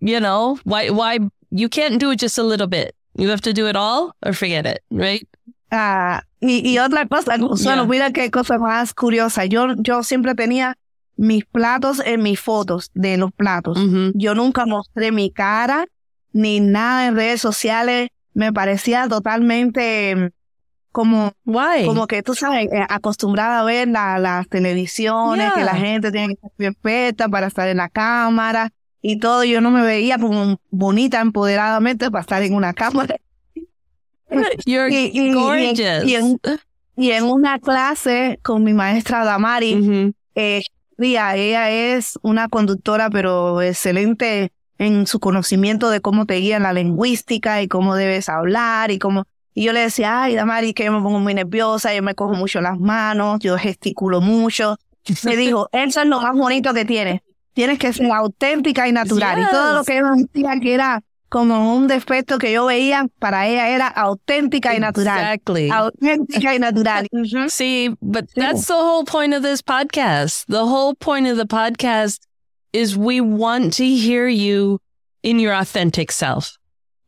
you 0.00 0.18
know, 0.20 0.58
why, 0.64 0.90
why, 0.90 1.18
you 1.50 1.68
can't 1.68 1.98
do 2.00 2.10
it 2.12 2.18
just 2.20 2.38
a 2.38 2.42
little 2.42 2.66
bit. 2.66 2.94
You 3.16 3.28
have 3.30 3.40
to 3.42 3.52
do 3.52 3.68
it 3.68 3.76
all 3.76 4.12
or 4.26 4.32
forget 4.32 4.66
it, 4.66 4.80
right? 4.90 5.26
Ah, 5.70 6.22
y, 6.40 6.62
y 6.64 6.78
otra 6.78 7.06
cosa, 7.08 7.38
Consuelo, 7.38 7.82
Yeah. 7.82 7.88
mira 7.90 8.10
qué 8.12 8.30
cosa 8.30 8.58
más 8.58 8.92
curiosa. 8.94 9.44
Yo, 9.46 9.74
yo 9.76 10.02
siempre 10.02 10.34
tenía 10.34 10.76
mis 11.16 11.44
platos 11.44 12.00
en 12.04 12.22
mis 12.22 12.40
fotos 12.40 12.90
de 12.94 13.16
los 13.16 13.30
platos. 13.32 13.78
hmm 13.78 14.10
Yo 14.14 14.34
nunca 14.34 14.66
mostré 14.66 15.12
mi 15.12 15.30
cara 15.30 15.86
ni 16.32 16.58
nada 16.60 17.06
en 17.06 17.14
redes 17.16 17.40
sociales. 17.40 18.08
Me 18.34 18.52
parecía 18.52 19.06
totalmente 19.08 20.16
mm, 20.16 20.26
como, 20.90 21.32
Why? 21.44 21.86
como 21.86 22.06
que 22.08 22.22
tú 22.24 22.34
sabes, 22.34 22.66
eh, 22.72 22.84
acostumbrada 22.88 23.60
a 23.60 23.64
ver 23.64 23.86
la- 23.88 24.18
las 24.18 24.48
televisiones, 24.48 25.52
que 25.54 25.62
la 25.64 25.76
gente 25.76 26.10
tiene 26.12 26.28
que 26.28 26.32
estar 26.34 26.50
perfecta 26.56 27.28
para 27.28 27.46
estar 27.46 27.68
en 27.68 27.76
la 27.78 27.88
cámara 27.88 28.70
y 29.06 29.18
todo. 29.18 29.44
Yo 29.44 29.60
no 29.60 29.70
me 29.70 29.82
veía 29.82 30.18
como 30.18 30.58
bonita, 30.70 31.20
empoderadamente 31.20 32.10
para 32.10 32.22
estar 32.22 32.42
en 32.42 32.54
una 32.54 32.72
cámara. 32.72 33.16
You're 34.64 34.88
Y- 34.90 35.32
gorgeous. 35.32 36.04
y 36.06 36.14
en- 36.14 36.40
Y 36.96 37.10
en 37.10 37.24
una 37.24 37.58
clase 37.58 38.38
con 38.42 38.62
mi 38.64 38.72
maestra 38.72 39.24
Damari, 39.24 40.12
eh, 40.36 40.62
ella 40.96 41.70
es 41.70 42.18
una 42.22 42.48
conductora, 42.48 43.10
pero 43.10 43.60
excelente 43.62 44.52
en 44.78 45.06
su 45.06 45.18
conocimiento 45.20 45.90
de 45.90 46.00
cómo 46.00 46.24
te 46.24 46.36
guía 46.36 46.56
en 46.56 46.62
la 46.62 46.72
lingüística 46.72 47.62
y 47.62 47.68
cómo 47.68 47.94
debes 47.96 48.28
hablar 48.28 48.90
y 48.90 48.98
cómo... 48.98 49.24
Y 49.54 49.64
yo 49.64 49.72
le 49.72 49.80
decía, 49.80 50.22
ay, 50.22 50.34
Damari, 50.36 50.72
que 50.72 50.84
yo 50.84 50.92
me 50.92 51.00
pongo 51.02 51.18
muy 51.20 51.34
nerviosa, 51.34 51.94
yo 51.94 52.02
me 52.02 52.14
cojo 52.14 52.34
mucho 52.34 52.60
las 52.60 52.78
manos, 52.78 53.38
yo 53.40 53.56
gesticulo 53.58 54.20
mucho. 54.20 54.76
Me 55.24 55.36
dijo, 55.36 55.68
eso 55.72 56.00
es 56.00 56.06
lo 56.08 56.20
más 56.20 56.34
bonito 56.36 56.72
que 56.74 56.84
tienes. 56.84 57.20
Tienes 57.54 57.78
que 57.78 57.92
ser 57.92 58.10
auténtica 58.10 58.88
y 58.88 58.92
natural. 58.92 59.38
Y 59.40 59.46
todo 59.50 59.72
lo 59.74 59.80
Yes. 59.80 59.86
que 59.86 59.98
ella 59.98 60.12
decía 60.16 60.60
que 60.60 60.74
era 60.74 61.00
como 61.28 61.74
un 61.76 61.86
defecto 61.88 62.38
que 62.38 62.52
yo 62.52 62.66
veía, 62.66 63.06
para 63.18 63.46
ella 63.48 63.68
era 63.68 63.88
auténtica 63.88 64.74
y 64.74 64.78
natural. 64.80 65.18
Exactly. 65.18 65.70
Auténtica 65.70 66.54
y 66.54 66.58
natural. 66.58 67.06
Ujú. 67.12 67.50
See, 67.50 67.88
but 68.00 68.26
that's 68.36 68.66
the 68.66 68.74
whole 68.74 69.04
point 69.04 69.34
of 69.34 69.42
this 69.42 69.62
podcast. 69.62 70.44
The 70.48 70.64
whole 70.66 70.94
point 70.94 71.26
of 71.26 71.36
the 71.36 71.46
podcast 71.46 72.20
is 72.72 72.96
we 72.96 73.20
want 73.20 73.72
to 73.74 73.84
hear 73.84 74.28
you 74.28 74.80
in 75.22 75.38
your 75.40 75.54
authentic 75.54 76.12
self. 76.12 76.56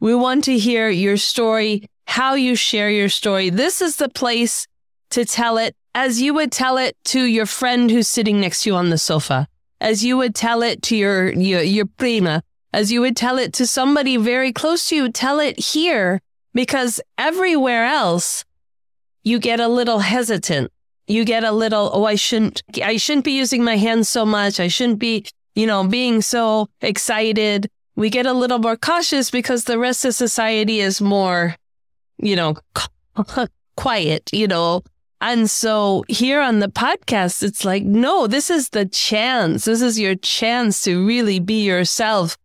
We 0.00 0.14
want 0.14 0.44
to 0.44 0.58
hear 0.58 0.88
your 0.90 1.16
story, 1.16 1.88
how 2.06 2.34
you 2.34 2.54
share 2.56 2.90
your 2.90 3.08
story. 3.08 3.50
This 3.50 3.80
is 3.80 3.96
the 3.96 4.08
place 4.08 4.66
to 5.10 5.24
tell 5.24 5.56
it 5.58 5.74
as 5.94 6.20
you 6.20 6.34
would 6.34 6.52
tell 6.52 6.76
it 6.78 6.96
to 7.06 7.20
your 7.24 7.46
friend 7.46 7.90
who's 7.90 8.06
sitting 8.08 8.40
next 8.40 8.62
to 8.62 8.70
you 8.70 8.76
on 8.76 8.90
the 8.90 8.98
sofa, 8.98 9.46
as 9.80 10.04
you 10.04 10.16
would 10.16 10.34
tell 10.34 10.62
it 10.62 10.82
to 10.82 10.96
your, 10.96 11.32
your, 11.32 11.62
your 11.62 11.86
prima, 11.86 12.42
as 12.72 12.92
you 12.92 13.00
would 13.00 13.16
tell 13.16 13.38
it 13.38 13.52
to 13.54 13.66
somebody 13.66 14.16
very 14.16 14.52
close 14.52 14.88
to 14.88 14.96
you. 14.96 15.10
Tell 15.10 15.40
it 15.40 15.58
here 15.58 16.20
because 16.54 17.00
everywhere 17.18 17.84
else, 17.84 18.44
you 19.22 19.38
get 19.38 19.60
a 19.60 19.68
little 19.68 19.98
hesitant. 19.98 20.72
You 21.08 21.24
get 21.24 21.44
a 21.44 21.52
little, 21.52 21.90
oh, 21.92 22.04
I 22.04 22.16
shouldn't, 22.16 22.62
I 22.82 22.96
shouldn't 22.96 23.24
be 23.24 23.36
using 23.36 23.62
my 23.62 23.76
hands 23.76 24.08
so 24.08 24.24
much. 24.24 24.58
I 24.58 24.68
shouldn't 24.68 24.98
be, 24.98 25.26
you 25.54 25.66
know, 25.66 25.86
being 25.86 26.20
so 26.20 26.68
excited. 26.80 27.70
We 27.94 28.10
get 28.10 28.26
a 28.26 28.32
little 28.32 28.58
more 28.58 28.76
cautious 28.76 29.30
because 29.30 29.64
the 29.64 29.78
rest 29.78 30.04
of 30.04 30.14
society 30.14 30.80
is 30.80 31.00
more, 31.00 31.56
you 32.18 32.36
know, 32.36 32.56
quiet, 33.76 34.30
you 34.32 34.48
know. 34.48 34.82
And 35.20 35.50
so 35.50 36.04
here 36.08 36.40
on 36.40 36.58
the 36.58 36.68
podcast, 36.68 37.42
it's 37.42 37.64
like, 37.64 37.84
no, 37.84 38.26
this 38.26 38.50
is 38.50 38.70
the 38.70 38.84
chance. 38.86 39.64
This 39.64 39.80
is 39.80 39.98
your 39.98 40.14
chance 40.14 40.82
to 40.82 41.06
really 41.06 41.40
be 41.40 41.64
yourself 41.64 42.36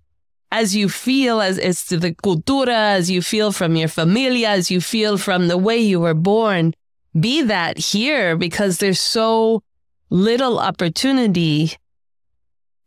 as 0.52 0.76
you 0.76 0.90
feel 0.90 1.42
as 1.42 1.58
it's 1.58 1.86
the 1.86 2.14
cultura, 2.14 2.96
as 2.96 3.10
you 3.10 3.22
feel 3.22 3.52
from 3.52 3.76
your 3.76 3.88
familia, 3.88 4.50
as 4.50 4.70
you 4.72 4.82
feel 4.82 5.18
from 5.18 5.48
the 5.48 5.58
way 5.58 5.78
you 5.78 6.00
were 6.00 6.14
born. 6.14 6.74
Be 7.18 7.42
that 7.44 7.78
here 7.78 8.38
because 8.38 8.78
there's 8.78 9.00
so 9.00 9.64
little 10.10 10.60
opportunity 10.60 11.74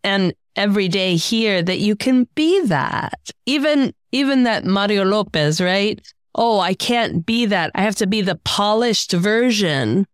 and 0.02 0.34
every 0.56 0.88
day 0.88 1.16
here 1.16 1.62
that 1.62 1.78
you 1.78 1.96
can 1.96 2.28
be 2.34 2.64
that. 2.66 3.18
Even 3.46 3.92
even 4.12 4.44
that 4.44 4.64
Mario 4.64 5.04
Lopez, 5.04 5.60
right? 5.60 6.00
Oh, 6.34 6.58
I 6.58 6.74
can't 6.74 7.24
be 7.24 7.46
that. 7.46 7.70
I 7.74 7.82
have 7.82 7.96
to 7.96 8.06
be 8.06 8.20
the 8.20 8.36
polished 8.44 9.12
version. 9.12 10.06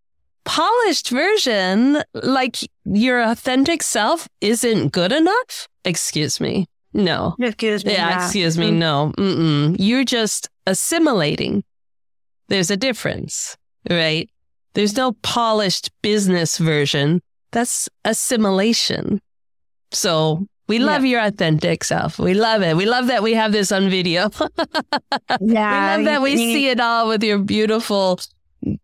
Polished 0.44 1.10
version, 1.10 2.02
like 2.14 2.58
your 2.84 3.22
authentic 3.22 3.82
self 3.82 4.28
isn't 4.40 4.92
good 4.92 5.12
enough? 5.12 5.68
Excuse 5.84 6.40
me. 6.40 6.66
No. 6.92 7.36
Excuse 7.38 7.84
me. 7.84 7.92
Yeah, 7.92 8.22
excuse 8.24 8.58
me. 8.58 8.70
Mm. 8.70 8.74
No. 8.74 9.12
Mm-mm. 9.16 9.76
You're 9.78 10.04
just 10.04 10.48
assimilating. 10.66 11.62
There's 12.48 12.70
a 12.70 12.76
difference, 12.76 13.56
right? 13.88 14.28
There's 14.74 14.96
no 14.96 15.12
polished 15.22 15.90
business 16.02 16.58
version. 16.58 17.22
That's 17.52 17.88
assimilation. 18.04 19.20
So 19.92 20.46
we 20.70 20.78
love 20.78 21.04
your 21.04 21.20
authentic 21.20 21.84
self. 21.84 22.18
We 22.18 22.34
love 22.34 22.62
it. 22.62 22.76
We 22.76 22.86
love 22.86 23.06
that 23.08 23.22
we 23.22 23.34
have 23.34 23.52
this 23.52 23.72
on 23.72 23.90
video. 23.90 24.30
we 25.40 25.52
Ya, 25.54 25.96
love 25.96 26.04
that 26.04 26.22
we 26.22 26.32
y- 26.32 26.36
see 26.36 26.68
it 26.70 26.80
all 26.80 27.08
with 27.08 27.22
your 27.22 27.38
beautiful. 27.44 28.18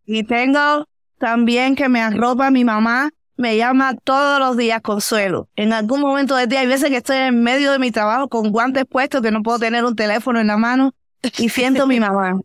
Y 0.06 0.22
tengo 0.24 0.86
también 1.18 1.76
que 1.76 1.88
me 1.88 2.00
arropa 2.00 2.50
mi 2.50 2.64
mamá, 2.64 3.10
me 3.36 3.56
llama 3.56 3.94
todos 4.04 4.38
los 4.40 4.56
días 4.56 4.80
Consuelo. 4.82 5.48
En 5.56 5.72
algún 5.72 6.00
momento 6.00 6.34
del 6.36 6.48
día, 6.48 6.60
hay 6.60 6.66
veces 6.66 6.88
que 6.90 6.96
estoy 6.98 7.16
en 7.18 7.42
medio 7.42 7.72
de 7.72 7.78
mi 7.78 7.90
trabajo 7.90 8.28
con 8.28 8.50
guantes 8.50 8.84
puestos, 8.86 9.22
que 9.22 9.30
no 9.30 9.42
puedo 9.42 9.58
tener 9.58 9.84
un 9.84 9.94
teléfono 9.94 10.40
en 10.40 10.46
la 10.46 10.56
mano, 10.56 10.92
y 11.38 11.48
siento 11.50 11.84
a 11.84 11.86
mi 11.86 12.00
mamá. 12.00 12.40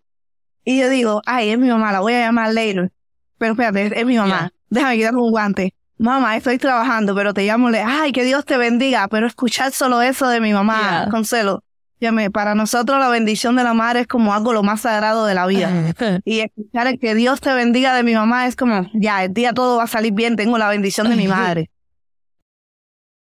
Y 0.64 0.80
yo 0.80 0.90
digo, 0.90 1.22
ay, 1.26 1.50
es 1.50 1.58
mi 1.58 1.70
mamá, 1.70 1.92
la 1.92 2.02
voy 2.02 2.14
a 2.14 2.26
llamar 2.26 2.54
later. 2.54 2.92
Pero 3.38 3.54
espérate, 3.54 4.00
es, 4.00 4.06
mi 4.06 4.18
mamá. 4.18 4.52
Déjame 4.70 4.98
quitarme 4.98 5.22
un 5.22 5.32
guante. 5.32 5.74
Mamá, 6.02 6.36
estoy 6.36 6.58
trabajando, 6.58 7.14
pero 7.14 7.32
te 7.32 7.46
llamo, 7.46 7.70
le, 7.70 7.80
ay, 7.80 8.12
que 8.12 8.24
Dios 8.24 8.44
te 8.44 8.58
bendiga. 8.58 9.08
Pero 9.08 9.28
escuchar 9.28 9.72
solo 9.72 10.02
eso 10.02 10.28
de 10.28 10.42
mi 10.42 10.52
mamá, 10.52 10.72
Yeah. 10.82 11.10
Consuelo. 11.12 11.64
Llame, 12.00 12.32
para 12.32 12.56
nosotros 12.56 13.00
la 13.00 13.10
bendición 13.10 13.56
de 13.56 13.64
la 13.64 13.76
madre 13.76 14.00
es 14.02 14.08
como 14.08 14.34
algo 14.34 14.52
lo 14.52 14.64
más 14.64 14.82
sagrado 14.82 15.28
de 15.28 15.36
la 15.36 15.46
vida. 15.46 15.70
Y 16.26 16.40
escuchar 16.40 16.88
el 16.88 17.00
que 17.00 17.14
Dios 17.14 17.40
te 17.40 17.54
bendiga 17.54 17.96
de 17.96 18.02
mi 18.02 18.16
mamá 18.16 18.48
es 18.48 18.56
como, 18.56 18.90
ya, 18.96 19.24
el 19.24 19.32
día 19.32 19.54
todo 19.54 19.78
va 19.78 19.84
a 19.84 19.88
salir 19.88 20.12
bien, 20.12 20.36
tengo 20.36 20.58
la 20.58 20.70
bendición 20.70 21.08
de 21.08 21.16
mi 21.16 21.28
madre. 21.28 21.70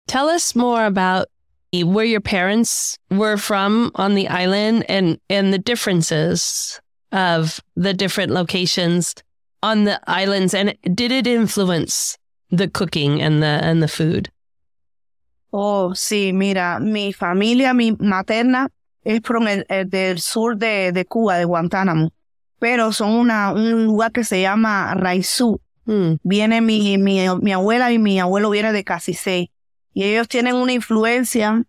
Tell 0.08 0.28
us 0.28 0.56
more 0.56 0.86
about 0.86 1.28
where 1.72 2.04
your 2.04 2.20
parents 2.20 2.98
were 3.10 3.36
from 3.36 3.92
on 3.94 4.16
the 4.16 4.26
island 4.28 4.84
and, 4.88 5.20
and 5.30 5.52
the 5.52 5.60
differences 5.60 6.80
of 7.12 7.60
the 7.76 7.94
different 7.94 8.32
locations 8.32 9.14
on 9.62 9.84
the 9.84 10.00
islands. 10.08 10.52
And 10.52 10.74
did 10.82 11.12
it 11.12 11.28
influence 11.28 12.18
the 12.50 12.68
cooking 12.68 13.20
and 13.20 13.42
the, 13.42 13.60
and 13.62 13.82
the 13.82 13.88
food? 13.88 14.30
Oh, 15.50 15.94
sí, 15.94 16.32
mira, 16.32 16.78
mi 16.80 17.12
familia, 17.12 17.72
mi 17.72 17.92
materna 17.92 18.68
es 19.04 19.20
from 19.22 19.46
el, 19.48 19.64
el 19.68 19.88
del 19.88 20.18
sur 20.18 20.56
de, 20.56 20.92
de, 20.92 21.04
Cuba, 21.04 21.38
de 21.38 21.44
Guantánamo, 21.44 22.10
pero 22.58 22.92
son 22.92 23.12
una, 23.12 23.52
un 23.52 23.84
lugar 23.84 24.12
que 24.12 24.24
se 24.24 24.40
llama 24.40 24.94
Raizú. 24.94 25.60
Mm. 25.84 26.14
Viene 26.22 26.60
mi, 26.60 26.98
mi, 26.98 27.24
mi, 27.40 27.52
abuela 27.52 27.92
y 27.92 27.98
mi 27.98 28.18
abuelo 28.18 28.50
viene 28.50 28.72
de 28.72 28.84
Casisey. 28.84 29.52
Y 29.94 30.02
ellos 30.04 30.28
tienen 30.28 30.56
una 30.56 30.72
influencia 30.72 31.62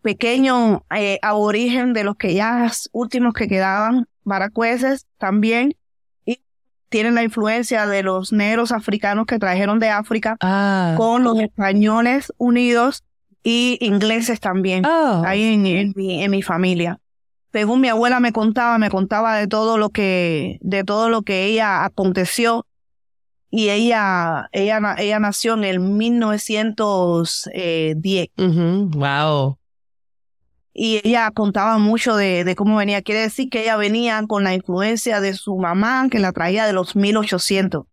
pequeño 0.00 0.84
eh, 0.94 1.18
aborigen 1.22 1.92
de 1.92 2.04
los 2.04 2.16
que 2.16 2.34
ya 2.34 2.70
últimos 2.92 3.34
que 3.34 3.48
quedaban, 3.48 4.06
baracueces 4.22 5.06
también, 5.18 5.74
tienen 6.94 7.16
la 7.16 7.24
influencia 7.24 7.88
de 7.88 8.04
los 8.04 8.32
negros 8.32 8.70
africanos 8.70 9.26
que 9.26 9.40
trajeron 9.40 9.80
de 9.80 9.88
África 9.88 10.36
ah. 10.40 10.94
con 10.96 11.24
los 11.24 11.40
españoles 11.40 12.32
unidos 12.38 13.02
y 13.42 13.78
ingleses 13.80 14.38
también, 14.38 14.86
oh. 14.86 15.24
ahí 15.26 15.54
en, 15.54 15.66
en, 15.66 15.92
mi, 16.30 16.42
familia. 16.42 17.00
Según 17.50 17.80
mi 17.80 17.88
abuela 17.88 18.20
me 18.20 18.30
contaba, 18.30 18.78
me 18.78 18.90
contaba 18.90 19.36
de 19.36 19.48
todo 19.48 19.76
lo 19.76 19.90
que, 19.90 20.58
de 20.60 20.84
todo 20.84 21.08
lo 21.08 21.22
que 21.22 21.46
ella 21.46 21.84
aconteció. 21.84 22.64
Y 23.50 23.70
ella, 23.70 24.48
ella, 24.52 24.94
ella 24.96 25.18
nació 25.18 25.54
en 25.54 25.64
el 25.64 25.80
1910. 25.80 28.30
Wow. 28.36 29.58
Y 30.76 31.00
ella 31.04 31.30
contaba 31.30 31.78
mucho 31.78 32.16
de, 32.16 32.42
de, 32.42 32.56
cómo 32.56 32.76
venía. 32.76 33.00
Quiere 33.00 33.20
decir 33.20 33.48
que 33.48 33.62
ella 33.62 33.76
venía 33.76 34.22
con 34.26 34.42
la 34.42 34.54
influencia 34.54 35.20
de 35.20 35.34
su 35.34 35.56
mamá, 35.56 36.08
que 36.10 36.18
la 36.18 36.32
traía 36.32 36.66
de 36.66 36.72
los 36.72 36.96
1800. 36.96 37.86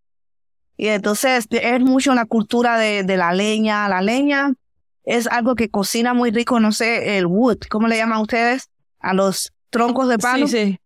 Y 0.77 0.87
entonces 0.87 1.45
es 1.51 1.79
mucho 1.79 2.15
la 2.15 2.25
cultura 2.25 2.79
de, 2.79 3.03
de 3.03 3.17
la 3.17 3.33
leña. 3.33 3.87
La 3.87 4.01
leña 4.01 4.53
es 5.03 5.27
algo 5.27 5.53
que 5.55 5.69
cocina 5.69 6.15
muy 6.15 6.31
rico, 6.31 6.59
no 6.59 6.71
sé, 6.71 7.17
el 7.17 7.27
wood, 7.27 7.59
¿cómo 7.69 7.87
le 7.87 7.97
llaman 7.97 8.21
ustedes? 8.21 8.69
A 8.99 9.13
los 9.13 9.51
troncos 9.69 10.09
de 10.09 10.17
palo. 10.17 10.47
Sí, 10.47 10.65
sí. 10.65 10.79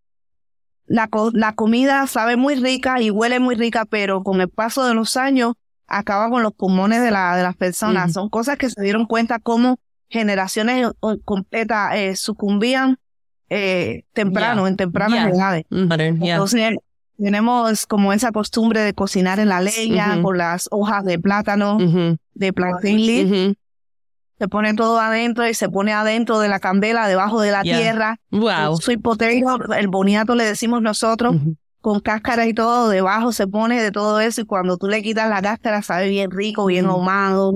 La, 0.85 1.09
la 1.33 1.53
comida 1.53 2.05
sabe 2.07 2.35
muy 2.35 2.55
rica 2.55 3.01
y 3.01 3.09
huele 3.09 3.39
muy 3.39 3.55
rica, 3.55 3.85
pero 3.85 4.23
con 4.23 4.39
el 4.41 4.49
paso 4.49 4.85
de 4.85 4.93
los 4.93 5.17
años 5.17 5.53
acaba 5.87 6.29
con 6.29 6.43
los 6.43 6.53
pulmones 6.53 7.01
de, 7.01 7.11
la, 7.11 7.35
de 7.35 7.43
las 7.43 7.55
personas. 7.55 8.13
Son 8.13 8.29
cosas 8.29 8.57
que 8.57 8.69
se 8.69 8.81
dieron 8.81 9.05
cuenta 9.05 9.39
cómo 9.39 9.79
generaciones 10.09 10.91
completas 11.23 11.95
eh, 11.95 12.15
sucumbían 12.15 12.97
eh, 13.49 14.03
temprano, 14.13 14.67
en 14.67 14.75
tempranas 14.75 15.33
edades. 15.33 15.65
Entonces, 15.69 16.77
tenemos 17.17 17.85
como 17.85 18.13
esa 18.13 18.31
costumbre 18.31 18.81
de 18.81 18.93
cocinar 18.93 19.39
en 19.39 19.49
la 19.49 19.61
leña 19.61 20.21
con 20.21 20.37
las 20.37 20.67
hojas 20.71 21.05
de 21.05 21.19
plátano, 21.19 21.77
de 22.33 22.53
plantain 22.53 23.55
se 24.37 24.47
pone 24.49 24.73
todo 24.73 24.99
adentro 24.99 25.47
y 25.47 25.53
se 25.53 25.69
pone 25.69 25.93
adentro 25.93 26.39
de 26.39 26.49
la 26.49 26.59
candela, 26.59 27.07
debajo 27.07 27.41
de 27.41 27.51
la 27.51 27.61
tierra. 27.61 28.19
Wow. 28.31 28.77
Soy 28.81 28.97
potato, 28.97 29.73
el 29.77 29.87
boniato 29.87 30.35
le 30.35 30.43
decimos 30.43 30.81
nosotros, 30.81 31.35
con 31.79 31.99
cáscara 32.01 32.45
y 32.45 32.53
todo, 32.53 32.89
debajo 32.89 33.31
se 33.31 33.47
pone 33.47 33.81
de 33.81 33.91
todo 33.91 34.19
eso 34.19 34.41
y 34.41 34.45
cuando 34.45 34.77
tú 34.77 34.87
le 34.87 35.01
quitas 35.01 35.29
la 35.29 35.41
cáscara 35.41 35.81
sabe 35.81 36.09
bien 36.09 36.31
rico, 36.31 36.65
bien 36.65 36.85
ahumado, 36.85 37.53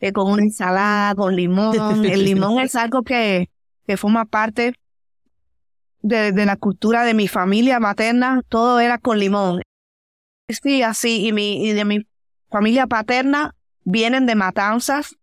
eh, 0.00 0.12
con 0.12 0.30
una 0.30 0.42
ensalada, 0.42 1.14
con 1.14 1.36
limón. 1.36 1.74
el 2.04 2.24
limón 2.24 2.60
es 2.60 2.74
algo 2.74 3.02
que, 3.02 3.50
que 3.86 3.96
forma 3.96 4.24
parte 4.24 4.74
de, 6.02 6.32
de 6.32 6.46
la 6.46 6.56
cultura 6.56 7.04
de 7.04 7.14
mi 7.14 7.28
familia 7.28 7.80
materna, 7.80 8.42
todo 8.48 8.80
era 8.80 8.98
con 8.98 9.18
limón. 9.18 9.62
Sí, 10.48 10.82
así, 10.82 11.26
y, 11.26 11.32
mi, 11.32 11.64
y 11.64 11.72
de 11.72 11.84
mi 11.84 12.06
familia 12.50 12.86
paterna 12.86 13.54
vienen 13.84 14.26
de 14.26 14.34
matanzas, 14.34 15.16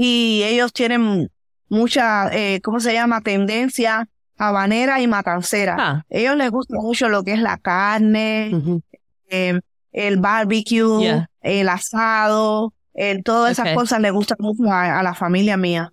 y 0.00 0.44
ellos 0.44 0.72
tienen 0.72 1.28
mucha, 1.68 2.30
eh, 2.32 2.60
¿cómo 2.62 2.78
se 2.78 2.94
llama? 2.94 3.20
Tendencia 3.20 4.08
habanera 4.38 5.00
y 5.00 5.08
matancera. 5.08 5.76
Ah. 5.78 6.06
Ellos 6.08 6.36
les 6.36 6.50
gusta 6.52 6.76
mucho 6.76 7.08
lo 7.08 7.24
que 7.24 7.32
es 7.32 7.40
la 7.40 7.58
carne, 7.58 8.80
eh, 9.28 9.60
el 9.90 10.20
barbecue, 10.20 11.26
el 11.40 11.68
asado, 11.68 12.72
el, 12.98 13.22
todas 13.22 13.52
esas 13.52 13.74
cosas 13.74 14.00
les 14.00 14.12
gustan 14.12 14.38
mucho 14.40 14.64
a, 14.70 15.02
la 15.02 15.14
familia 15.14 15.56
mía. 15.56 15.92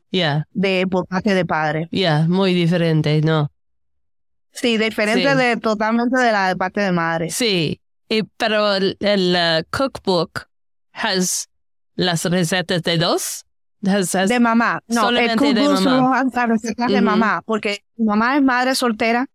De, 0.51 0.87
por 0.89 1.05
parte 1.05 1.33
de 1.33 1.45
padre. 1.45 1.87
Ya, 1.91 2.25
muy 2.27 2.53
diferente, 2.53 3.21
¿no? 3.21 3.51
Sí, 4.51 4.77
diferente 4.77 5.35
de 5.35 5.57
totalmente 5.57 6.17
de 6.17 6.31
la 6.31 6.47
de 6.47 6.55
parte 6.55 6.81
de 6.81 6.91
madre. 6.91 7.29
Sí, 7.29 7.79
pero 8.37 8.75
el, 8.75 8.97
uh, 8.99 9.63
cookbook 9.69 10.47
has 10.93 11.47
las 11.95 12.25
recetas 12.25 12.81
de 12.81 12.97
dos 12.97 13.45
de 13.81 14.39
mamá. 14.39 14.81
No, 14.87 15.09
el 15.09 15.15
de 15.15 15.35
mamá. 15.35 16.23
No, 16.23 16.87
de 16.87 17.01
mamá, 17.01 17.43
porque 17.45 17.83
mi 17.97 18.05
mamá 18.05 18.35
es 18.35 18.41
madre 18.41 18.73
soltera. 18.73 19.27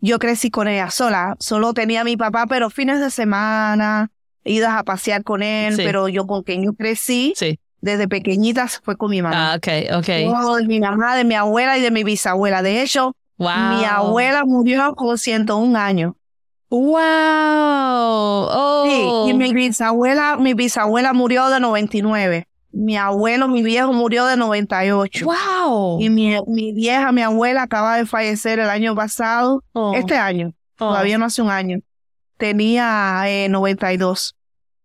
Yo 0.00 0.18
crecí 0.18 0.50
con 0.50 0.68
ella 0.68 0.90
sola. 0.90 1.36
Solo 1.40 1.74
tenía 1.74 2.02
a 2.02 2.04
mi 2.04 2.16
papá, 2.16 2.46
pero 2.48 2.70
fines 2.70 3.00
de 3.00 3.10
semana, 3.10 4.10
idas 4.48 4.72
a 4.76 4.84
pasear 4.84 5.22
con 5.22 5.42
él, 5.42 5.74
pero 5.76 6.08
yo 6.08 6.26
con 6.26 6.42
quien 6.42 6.64
yo 6.64 6.72
crecí, 6.72 7.34
desde 7.80 8.08
pequeñita 8.08 8.66
fue 8.82 8.96
con 8.96 9.10
mi 9.10 9.22
mamá. 9.22 9.52
Ah, 9.52 9.56
ok, 9.56 9.68
ok. 9.98 10.06
de 10.06 10.66
mi 10.66 10.80
mamá, 10.80 11.16
de 11.16 11.24
mi 11.24 11.34
abuela 11.34 11.78
y 11.78 11.80
de 11.80 11.90
mi 11.90 12.04
bisabuela. 12.04 12.62
De 12.62 12.82
hecho, 12.82 13.14
mi 13.38 13.84
abuela 13.84 14.44
murió 14.44 14.94
con 14.94 15.16
101 15.18 15.78
años. 15.78 16.14
Wow. 16.70 16.90
Oh. 16.90 18.84
Sí, 18.86 19.30
y 19.30 19.34
mi 19.34 19.54
bisabuela, 19.54 20.36
mi 20.36 20.54
bisabuela 20.54 21.12
murió 21.12 21.48
de 21.48 21.60
99 21.60 22.48
mi 22.72 22.96
abuelo, 22.96 23.48
mi 23.48 23.62
viejo 23.62 23.92
murió 23.92 24.26
de 24.26 24.36
98. 24.36 25.24
¡Wow! 25.24 26.00
Y 26.00 26.10
mi, 26.10 26.36
mi 26.46 26.72
vieja, 26.72 27.12
mi 27.12 27.22
abuela 27.22 27.62
acaba 27.62 27.96
de 27.96 28.06
fallecer 28.06 28.58
el 28.58 28.68
año 28.68 28.94
pasado, 28.94 29.64
oh. 29.72 29.94
este 29.94 30.16
año, 30.16 30.54
oh. 30.74 30.88
todavía 30.88 31.18
no 31.18 31.24
hace 31.24 31.42
un 31.42 31.50
año. 31.50 31.80
Tenía 32.36 33.22
eh, 33.26 33.48
92. 33.48 34.36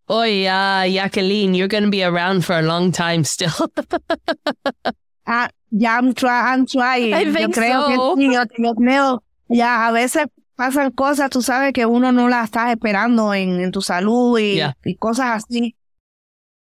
Oh, 0.10 0.24
yeah, 0.24 0.88
Jacqueline, 0.88 1.54
you're 1.54 1.68
going 1.68 1.86
to 1.86 1.90
be 1.90 2.04
around 2.04 2.46
for 2.46 2.58
a 2.58 2.62
long 2.62 2.92
time 2.92 3.24
still. 3.24 3.54
ah, 5.28 5.50
ya, 5.72 5.98
I'm, 5.98 6.14
try, 6.14 6.54
I'm 6.54 6.66
trying. 6.66 7.14
I 7.14 7.32
think 7.32 7.56
yo 7.56 7.62
creo 7.62 7.96
so. 7.96 8.16
que 8.16 8.32
yo, 8.32 8.44
yo 8.58 8.74
creo, 8.74 9.20
ya, 9.50 9.88
a 9.88 9.92
veces 9.94 10.28
pasan 10.58 10.92
cosas, 10.92 11.30
tú 11.30 11.42
sabes 11.42 11.74
que 11.74 11.86
uno 11.86 12.12
no 12.12 12.28
las 12.28 12.50
está 12.50 12.72
esperando 12.72 13.34
en, 13.34 13.62
en 13.62 13.72
tu 13.72 13.82
salud 13.82 14.38
y, 14.40 14.56
yeah. 14.56 14.74
y 14.84 14.96
cosas 14.96 15.44
así. 15.44 15.76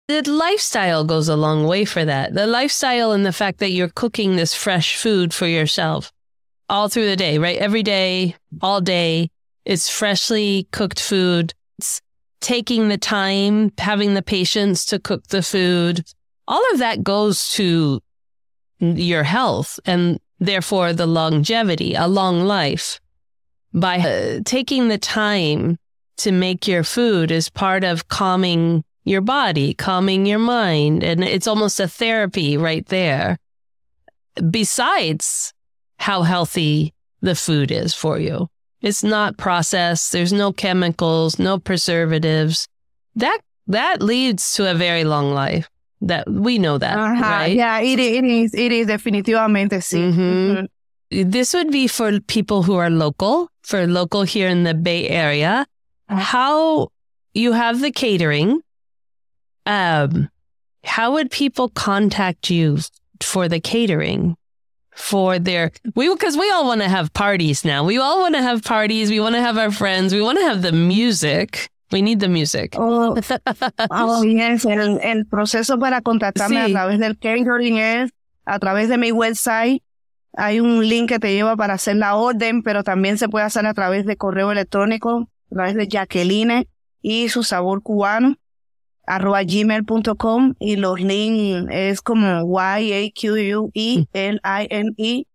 The 0.06 0.22
lifestyle 0.30 1.04
goes 1.04 1.28
a 1.28 1.36
long 1.36 1.66
way 1.66 1.84
for 1.86 2.04
that. 2.04 2.34
The 2.34 2.46
lifestyle 2.46 3.12
and 3.12 3.24
the 3.24 3.32
fact 3.32 3.58
that 3.60 3.70
you're 3.70 3.88
cooking 3.88 4.36
this 4.36 4.54
fresh 4.54 4.96
food 4.96 5.32
for 5.32 5.46
yourself 5.46 6.12
all 6.68 6.88
through 6.88 7.06
the 7.06 7.16
day, 7.16 7.38
right? 7.38 7.56
Every 7.56 7.82
day, 7.82 8.36
all 8.60 8.80
day, 8.80 9.30
it's 9.64 9.88
freshly 9.88 10.68
cooked 10.72 11.00
food. 11.00 11.54
Taking 12.44 12.88
the 12.90 12.98
time, 12.98 13.72
having 13.78 14.12
the 14.12 14.20
patience 14.20 14.84
to 14.86 14.98
cook 14.98 15.28
the 15.28 15.40
food. 15.40 16.04
All 16.46 16.62
of 16.72 16.78
that 16.78 17.02
goes 17.02 17.48
to 17.52 18.02
your 18.80 19.22
health 19.22 19.80
and 19.86 20.20
therefore 20.38 20.92
the 20.92 21.06
longevity, 21.06 21.94
a 21.94 22.06
long 22.06 22.44
life. 22.44 23.00
By 23.72 23.96
uh, 23.96 24.40
taking 24.44 24.88
the 24.88 24.98
time 24.98 25.78
to 26.18 26.32
make 26.32 26.68
your 26.68 26.84
food 26.84 27.30
is 27.30 27.48
part 27.48 27.82
of 27.82 28.08
calming 28.08 28.84
your 29.04 29.22
body, 29.22 29.72
calming 29.72 30.26
your 30.26 30.38
mind. 30.38 31.02
And 31.02 31.24
it's 31.24 31.46
almost 31.46 31.80
a 31.80 31.88
therapy 31.88 32.58
right 32.58 32.84
there. 32.88 33.38
Besides 34.50 35.54
how 35.98 36.24
healthy 36.24 36.92
the 37.22 37.34
food 37.34 37.70
is 37.70 37.94
for 37.94 38.18
you. 38.18 38.50
It's 38.84 39.02
not 39.02 39.38
processed. 39.38 40.12
There's 40.12 40.32
no 40.32 40.52
chemicals, 40.52 41.38
no 41.38 41.58
preservatives. 41.58 42.68
That, 43.16 43.38
that 43.66 44.02
leads 44.02 44.54
to 44.56 44.70
a 44.70 44.74
very 44.74 45.04
long 45.04 45.32
life. 45.32 45.70
That 46.02 46.28
we 46.28 46.58
know 46.58 46.76
that, 46.76 46.98
uh-huh. 46.98 47.22
right? 47.22 47.56
Yeah, 47.56 47.80
it, 47.80 47.98
it 47.98 48.24
is. 48.24 48.52
It 48.52 48.72
is 48.72 48.86
definitivamente 48.86 49.80
sí. 49.80 50.12
Mm-hmm. 50.12 50.20
Mm-hmm. 50.20 51.30
This 51.30 51.54
would 51.54 51.70
be 51.70 51.86
for 51.86 52.20
people 52.20 52.62
who 52.62 52.74
are 52.74 52.90
local, 52.90 53.48
for 53.62 53.86
local 53.86 54.22
here 54.22 54.48
in 54.48 54.64
the 54.64 54.74
Bay 54.74 55.08
Area. 55.08 55.66
How 56.08 56.88
you 57.32 57.52
have 57.52 57.80
the 57.80 57.90
catering, 57.90 58.60
um, 59.64 60.28
how 60.84 61.12
would 61.12 61.30
people 61.30 61.70
contact 61.70 62.50
you 62.50 62.80
for 63.22 63.48
the 63.48 63.60
catering? 63.60 64.36
For 64.96 65.38
their, 65.40 65.72
we, 65.96 66.08
because 66.08 66.36
we 66.36 66.50
all 66.50 66.66
want 66.66 66.80
to 66.80 66.88
have 66.88 67.12
parties 67.12 67.64
now. 67.64 67.84
We 67.84 67.98
all 67.98 68.20
want 68.20 68.36
to 68.36 68.42
have 68.42 68.62
parties. 68.62 69.10
We 69.10 69.18
want 69.20 69.34
to 69.34 69.40
have 69.40 69.58
our 69.58 69.72
friends. 69.72 70.14
We 70.14 70.22
want 70.22 70.38
to 70.38 70.44
have 70.44 70.62
the 70.62 70.72
music. 70.72 71.68
We 71.90 72.00
need 72.00 72.20
the 72.20 72.28
music. 72.28 72.74
Oh, 72.78 73.16
oh 73.90 74.22
yes. 74.24 74.64
El, 74.64 75.00
el 75.02 75.26
proceso 75.26 75.78
para 75.78 76.00
contactarme 76.00 76.64
Sí. 76.64 76.70
a 76.70 76.74
través 76.74 76.98
del 77.00 77.18
catering 77.18 77.78
es 77.78 78.10
a 78.46 78.58
través 78.58 78.88
de 78.88 78.96
mi 78.98 79.10
website. 79.12 79.82
Hay 80.36 80.60
un 80.60 80.86
link 80.88 81.08
que 81.08 81.18
te 81.18 81.32
lleva 81.32 81.56
para 81.56 81.74
hacer 81.74 81.96
la 81.96 82.16
orden, 82.16 82.62
pero 82.62 82.82
también 82.82 83.18
se 83.18 83.28
puede 83.28 83.44
hacer 83.44 83.66
a 83.66 83.74
través 83.74 84.06
de 84.06 84.16
correo 84.16 84.50
electrónico, 84.52 85.28
a 85.50 85.54
través 85.54 85.74
de 85.76 85.86
Jacqueline 85.88 86.66
y 87.02 87.28
su 87.28 87.42
sabor 87.42 87.82
cubano 87.82 88.36
arroba 89.06 89.42
gmail.com 89.42 90.54
y 90.58 90.76
los 90.76 91.00
links 91.00 91.66
es 91.70 92.00
como 92.00 92.42
Y-A-Q-U-E-L-I-N-E 94.14 95.26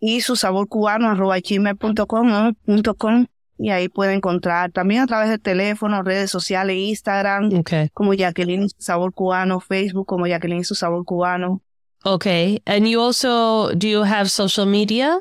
y 0.00 0.20
su 0.20 0.36
sabor 0.36 0.68
cubano 0.68 1.08
arroba 1.08 1.38
gmail.com 1.40 2.32
o 2.32 2.52
punto 2.64 2.94
com, 2.94 3.26
y 3.58 3.70
ahí 3.70 3.88
puede 3.88 4.14
encontrar 4.14 4.70
también 4.70 5.02
a 5.02 5.06
través 5.06 5.28
del 5.30 5.40
teléfono, 5.40 6.02
redes 6.02 6.30
sociales, 6.30 6.76
Instagram, 6.76 7.52
Okay. 7.60 7.88
como 7.92 8.14
Jacqueline 8.14 8.64
y 8.64 8.68
su 8.68 8.76
sabor 8.80 9.12
cubano, 9.12 9.58
Facebook 9.58 10.06
como 10.06 10.26
Jacqueline 10.28 10.60
y 10.60 10.64
su 10.64 10.76
sabor 10.76 11.04
cubano. 11.04 11.62
Okay. 12.04 12.62
And 12.64 12.86
you 12.86 13.00
also, 13.00 13.72
do 13.74 13.88
you 13.88 14.04
have 14.04 14.28
social 14.30 14.66
media? 14.66 15.18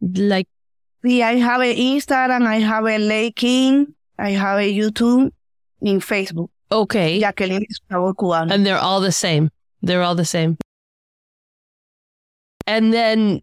Like, 0.00 0.48
I 1.04 1.38
have 1.38 1.60
a 1.60 1.74
Instagram, 1.74 2.46
I 2.46 2.60
have 2.62 2.86
a 2.86 2.98
LinkedIn, 2.98 3.94
I 4.18 4.34
have 4.34 4.58
a 4.58 4.66
YouTube 4.66 5.30
y 5.82 6.00
Facebook. 6.00 6.50
Okay. 6.70 7.20
Jacqueline 7.20 7.62
y 7.62 7.66
su 7.70 8.14
cubano. 8.14 8.52
And 8.52 8.64
they're 8.64 8.78
all 8.78 9.00
the 9.00 9.12
same. 9.12 9.50
They're 9.82 10.02
all 10.02 10.14
the 10.14 10.24
same. 10.24 10.56
And 12.66 12.92
then 12.92 13.42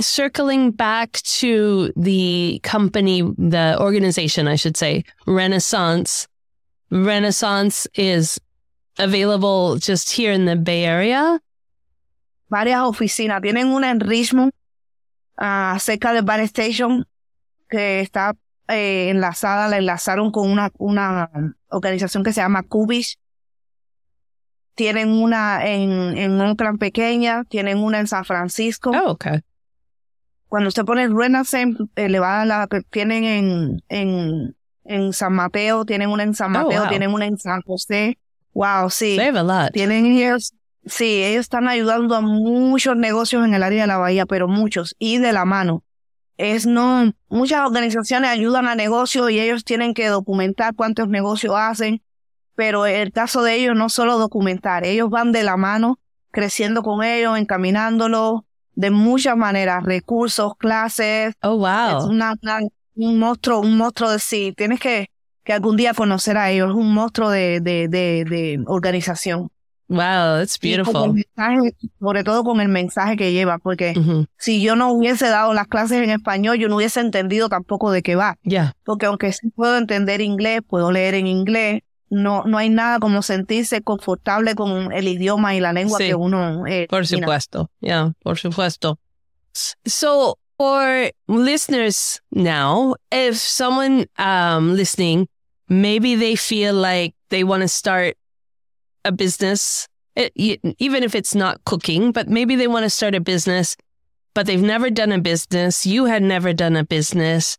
circling 0.00 0.72
back 0.72 1.12
to 1.12 1.92
the 1.96 2.60
company, 2.62 3.22
the 3.22 3.76
organization, 3.78 4.48
I 4.48 4.56
should 4.56 4.76
say, 4.76 5.04
Renaissance. 5.26 6.26
Renaissance 6.90 7.86
is 7.94 8.40
available 8.98 9.76
just 9.76 10.10
here 10.10 10.32
in 10.32 10.44
the 10.46 10.56
Bay 10.56 10.84
Area. 10.84 11.40
varias 12.54 12.82
oficinas. 12.82 13.42
Tienen 13.42 13.72
una 13.72 13.90
en 13.90 14.00
Richmond, 14.00 14.52
ah, 15.36 15.76
cerca 15.80 16.12
del 16.12 16.22
Bar 16.22 16.40
Station, 16.40 17.04
que 17.68 18.00
está 18.00 18.36
eh, 18.68 19.10
enlazada, 19.10 19.68
la 19.68 19.78
enlazaron 19.78 20.30
con 20.30 20.50
una, 20.50 20.70
una 20.78 21.30
organización 21.68 22.24
que 22.24 22.32
se 22.32 22.40
llama 22.40 22.62
Cubish. 22.62 23.18
Tienen 24.74 25.10
una 25.10 25.64
en, 25.64 26.18
en 26.18 26.40
Oakland 26.40 26.80
pequeña, 26.80 27.44
tienen 27.44 27.78
una 27.78 28.00
en 28.00 28.08
San 28.08 28.24
Francisco. 28.24 28.90
Oh, 28.90 29.12
okay. 29.12 29.40
Cuando 30.48 30.68
usted 30.68 30.84
pone 30.84 31.06
Renaissance, 31.08 31.78
eh, 31.94 32.08
le 32.08 32.18
va 32.18 32.42
a 32.42 32.44
la 32.44 32.66
tienen 32.90 33.24
en, 33.24 33.82
en, 33.88 34.56
en 34.84 35.12
San 35.12 35.32
Mateo, 35.32 35.84
tienen 35.84 36.08
una 36.08 36.24
en 36.24 36.34
San 36.34 36.54
Oh, 36.56 36.64
Mateo, 36.64 36.80
wow. 36.80 36.88
tienen 36.88 37.12
una 37.12 37.26
en 37.26 37.38
San 37.38 37.62
José. 37.62 38.18
Wow, 38.52 38.90
sí. 38.90 39.16
They 39.16 39.28
have 39.28 39.38
a 39.38 39.42
lot. 39.44 39.72
Tienen 39.72 40.06
ellos, 40.06 40.54
sí, 40.86 41.22
ellos 41.22 41.42
están 41.42 41.68
ayudando 41.68 42.16
a 42.16 42.20
muchos 42.20 42.96
negocios 42.96 43.44
en 43.44 43.54
el 43.54 43.62
área 43.62 43.82
de 43.82 43.86
la 43.86 43.98
bahía, 43.98 44.26
pero 44.26 44.48
muchos, 44.48 44.96
y 44.98 45.18
de 45.18 45.32
la 45.32 45.44
mano. 45.44 45.83
Es 46.36 46.66
no, 46.66 47.12
muchas 47.28 47.64
organizaciones 47.66 48.30
ayudan 48.30 48.66
a 48.66 48.74
negocios 48.74 49.30
y 49.30 49.38
ellos 49.40 49.64
tienen 49.64 49.94
que 49.94 50.08
documentar 50.08 50.74
cuántos 50.74 51.08
negocios 51.08 51.54
hacen, 51.56 52.02
pero 52.56 52.86
el 52.86 53.12
caso 53.12 53.42
de 53.42 53.54
ellos 53.54 53.76
no 53.76 53.88
solo 53.88 54.18
documentar, 54.18 54.84
ellos 54.84 55.10
van 55.10 55.32
de 55.32 55.44
la 55.44 55.56
mano, 55.56 55.98
creciendo 56.30 56.82
con 56.82 57.04
ellos, 57.04 57.38
encaminándolo 57.38 58.44
de 58.74 58.90
muchas 58.90 59.36
maneras, 59.36 59.84
recursos, 59.84 60.54
clases, 60.56 61.34
Oh, 61.42 61.54
es 61.54 61.94
wow. 62.04 62.10
una, 62.10 62.34
una- 62.42 62.60
un 62.96 63.18
monstruo, 63.18 63.60
un 63.60 63.76
monstruo 63.76 64.10
de 64.10 64.18
sí, 64.18 64.52
tienes 64.56 64.80
que, 64.80 65.10
que 65.44 65.52
algún 65.52 65.76
día 65.76 65.94
conocer 65.94 66.36
a 66.36 66.50
ellos, 66.50 66.70
es 66.70 66.74
un 66.76 66.92
monstruo 66.94 67.30
de, 67.30 67.60
de, 67.60 67.86
de, 67.88 68.24
de 68.24 68.62
organización. 68.66 69.50
Wow, 69.94 70.38
that's 70.38 70.58
beautiful. 70.58 71.12
mensaje, 71.12 71.76
sobre 72.00 72.24
todo 72.24 72.42
con 72.42 72.60
el 72.60 72.68
mensaje 72.68 73.16
que 73.16 73.32
lleva, 73.32 73.58
porque 73.58 73.94
si 74.38 74.60
yo 74.60 74.74
no 74.74 74.90
hubiese 74.92 75.28
dado 75.28 75.54
las 75.54 75.68
clases 75.68 76.02
en 76.02 76.10
español, 76.10 76.58
yo 76.58 76.68
no 76.68 76.76
hubiese 76.76 77.00
entendido 77.00 77.48
tampoco 77.48 77.90
de 77.92 78.02
qué 78.02 78.16
va. 78.16 78.36
Yeah. 78.42 78.74
Porque 78.84 79.06
aunque 79.06 79.32
sí 79.32 79.50
puedo 79.54 79.76
entender 79.78 80.20
inglés, 80.20 80.62
puedo 80.66 80.90
leer 80.90 81.14
en 81.14 81.26
inglés, 81.28 81.82
no, 82.10 82.42
no 82.44 82.58
hay 82.58 82.70
nada 82.70 82.98
como 82.98 83.22
sentirse 83.22 83.82
confortable 83.82 84.54
con 84.54 84.92
el 84.92 85.06
idioma 85.08 85.54
y 85.54 85.60
la 85.60 85.72
lengua 85.72 85.98
Sí. 85.98 86.06
que 86.06 86.14
uno 86.14 86.66
eh, 86.66 86.86
Por 86.88 87.06
supuesto. 87.06 87.70
Yeah, 87.80 88.12
por 88.22 88.36
supuesto. 88.38 88.98
So, 89.86 90.38
for 90.56 91.10
listeners 91.28 92.20
now, 92.30 92.94
if 93.12 93.36
someone 93.36 94.06
um, 94.18 94.74
listening, 94.74 95.28
maybe 95.68 96.16
they 96.16 96.36
feel 96.36 96.74
like 96.74 97.14
they 97.30 97.44
want 97.44 97.62
to 97.62 97.68
start 97.68 98.16
a 99.04 99.12
business, 99.12 99.88
e- 100.16 100.58
even 100.78 101.02
if 101.02 101.14
it's 101.14 101.34
not 101.34 101.64
cooking, 101.64 102.12
but 102.12 102.28
maybe 102.28 102.56
they 102.56 102.66
want 102.66 102.84
to 102.84 102.90
start 102.90 103.14
a 103.14 103.20
business, 103.20 103.76
but 104.34 104.46
they've 104.46 104.60
never 104.60 104.90
done 104.90 105.12
a 105.12 105.20
business. 105.20 105.86
You 105.86 106.06
had 106.06 106.22
never 106.22 106.52
done 106.52 106.76
a 106.76 106.84
business. 106.84 107.58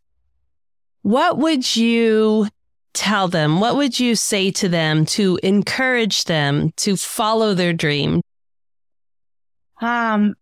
What 1.01 1.37
would 1.37 1.75
you 1.75 2.47
tell 2.93 3.27
them? 3.27 3.59
What 3.59 3.75
would 3.75 3.99
you 3.99 4.15
say 4.15 4.51
to 4.51 4.69
them 4.69 5.05
to 5.17 5.39
encourage 5.43 6.23
them 6.25 6.71
to 6.77 6.95
follow 6.97 7.53
their 7.53 7.73
dream? 7.73 8.21
Am, 9.81 10.35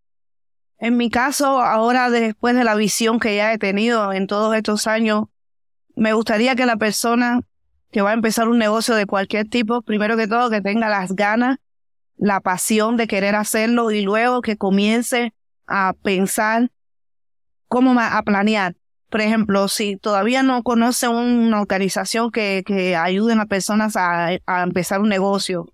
en 0.79 0.97
mi 0.97 1.09
caso, 1.09 1.59
ahora 1.59 2.09
después 2.09 2.55
de 2.55 2.63
la 2.63 2.75
visión 2.75 3.19
que 3.19 3.35
ya 3.35 3.51
he 3.51 3.57
tenido 3.57 4.13
en 4.15 4.27
todos 4.27 4.55
estos 4.55 4.87
años, 4.87 5.25
me 5.95 6.13
gustaría 6.13 6.55
que 6.55 6.65
la 6.65 6.77
persona 6.77 7.41
que 7.93 8.01
va 8.01 8.09
a 8.09 8.13
empezar 8.13 8.49
un 8.49 8.57
negocio 8.57 8.95
de 8.95 9.05
cualquier 9.05 9.47
tipo, 9.47 9.81
primero 9.81 10.17
que 10.17 10.27
todo, 10.27 10.49
que 10.49 10.59
tenga 10.59 10.89
las 10.89 11.15
ganas, 11.15 11.59
la 12.17 12.41
pasión 12.41 12.97
de 12.97 13.07
querer 13.07 13.35
hacerlo 13.35 13.91
y 13.91 14.01
luego 14.01 14.41
que 14.41 14.57
comience 14.57 15.33
a 15.67 15.93
pensar 16.03 16.71
cómo 17.69 17.97
a 17.97 18.21
planear. 18.23 18.75
Por 19.09 19.21
ejemplo, 19.21 19.67
si 19.67 19.95
todavía 19.95 20.43
no 20.43 20.63
conoce 20.63 21.07
una 21.07 21.61
organización 21.61 22.31
que, 22.31 22.63
que 22.65 22.95
ayude 22.95 23.33
a 23.33 23.37
las 23.37 23.47
personas 23.47 23.95
a, 23.95 24.31
a 24.45 24.63
empezar 24.63 24.99
un 24.99 25.09
negocio, 25.09 25.71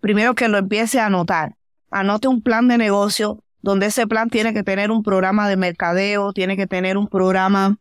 primero 0.00 0.34
que 0.34 0.48
lo 0.48 0.58
empiece 0.58 0.98
a 0.98 1.06
anotar 1.06 1.56
anote 1.92 2.26
un 2.26 2.42
plan 2.42 2.66
de 2.66 2.78
negocio 2.78 3.44
donde 3.60 3.86
ese 3.86 4.06
plan 4.08 4.28
tiene 4.28 4.52
que 4.52 4.64
tener 4.64 4.90
un 4.90 5.04
programa 5.04 5.48
de 5.48 5.56
mercadeo, 5.56 6.32
tiene 6.32 6.56
que 6.56 6.66
tener 6.66 6.96
un 6.96 7.06
programa 7.06 7.78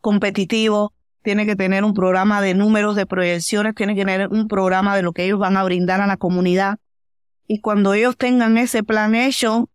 competitivo, 0.00 0.94
tiene 1.22 1.46
que 1.46 1.56
tener 1.56 1.84
un 1.84 1.94
programa 1.94 2.40
de 2.40 2.54
números 2.54 2.96
de 2.96 3.06
proyecciones, 3.06 3.74
tiene 3.74 3.94
que 3.94 4.04
tener 4.04 4.28
un 4.28 4.48
programa 4.48 4.96
de 4.96 5.02
lo 5.02 5.12
que 5.12 5.24
ellos 5.24 5.38
van 5.38 5.56
a 5.56 5.64
brindar 5.64 6.00
a 6.00 6.06
la 6.06 6.16
comunidad. 6.16 6.78
Y 7.46 7.60
cuando 7.60 7.94
ellos 7.94 8.16
tengan 8.16 8.56
ese 8.58 8.82
plan 8.82 9.14
hecho, 9.14 9.68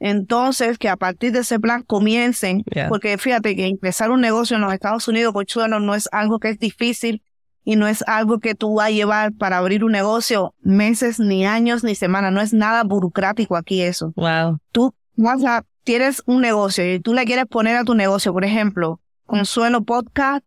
entonces 0.00 0.78
que 0.78 0.88
a 0.88 0.96
partir 0.96 1.32
de 1.32 1.40
ese 1.40 1.58
plan 1.60 1.82
comiencen, 1.82 2.62
Yeah. 2.74 2.88
porque 2.88 3.16
fíjate 3.18 3.56
que 3.56 3.66
empezar 3.66 4.10
un 4.10 4.20
negocio 4.20 4.56
en 4.56 4.62
los 4.62 4.72
Estados 4.72 5.06
Unidos, 5.08 5.32
Conchuelo, 5.32 5.80
no 5.80 5.94
es 5.94 6.08
algo 6.12 6.38
que 6.38 6.50
es 6.50 6.58
difícil 6.58 7.22
y 7.64 7.76
no 7.76 7.86
es 7.86 8.02
algo 8.06 8.38
que 8.40 8.54
tú 8.54 8.74
vas 8.74 8.88
a 8.88 8.90
llevar 8.90 9.32
para 9.32 9.58
abrir 9.58 9.84
un 9.84 9.92
negocio 9.92 10.54
meses, 10.60 11.18
ni 11.18 11.46
años, 11.46 11.82
ni 11.84 11.94
semanas. 11.94 12.32
No 12.32 12.40
es 12.42 12.52
nada 12.52 12.82
burocrático 12.84 13.56
aquí 13.56 13.80
eso. 13.80 14.12
Wow. 14.16 14.58
Tú 14.72 14.94
vas 15.16 15.42
a, 15.44 15.64
tienes 15.84 16.22
un 16.26 16.42
negocio 16.42 16.92
y 16.92 17.00
tú 17.00 17.14
le 17.14 17.24
quieres 17.24 17.46
poner 17.46 17.76
a 17.76 17.84
tu 17.84 17.94
negocio, 17.94 18.32
por 18.32 18.44
ejemplo, 18.44 19.00
Consuelo 19.24 19.82
Podcast, 19.84 20.44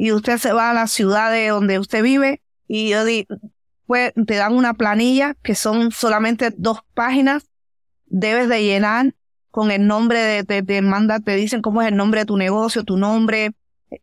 y 0.00 0.12
usted 0.12 0.38
se 0.38 0.54
va 0.54 0.70
a 0.70 0.74
la 0.74 0.86
ciudad 0.86 1.30
de 1.30 1.48
donde 1.48 1.78
usted 1.78 2.02
vive 2.02 2.40
y 2.66 2.88
yo 2.88 3.04
di, 3.04 3.28
pues 3.84 4.14
te 4.26 4.36
dan 4.36 4.54
una 4.54 4.72
planilla 4.72 5.34
que 5.42 5.54
son 5.54 5.92
solamente 5.92 6.54
dos 6.56 6.78
páginas, 6.94 7.50
debes 8.06 8.48
de 8.48 8.64
llenar 8.64 9.14
con 9.50 9.70
el 9.70 9.86
nombre 9.86 10.20
de, 10.20 10.42
de, 10.42 10.62
de 10.62 10.80
manda, 10.80 11.20
te 11.20 11.36
dicen 11.36 11.60
cómo 11.60 11.82
es 11.82 11.88
el 11.88 11.96
nombre 11.96 12.20
de 12.20 12.24
tu 12.24 12.38
negocio, 12.38 12.82
tu 12.82 12.96
nombre, 12.96 13.50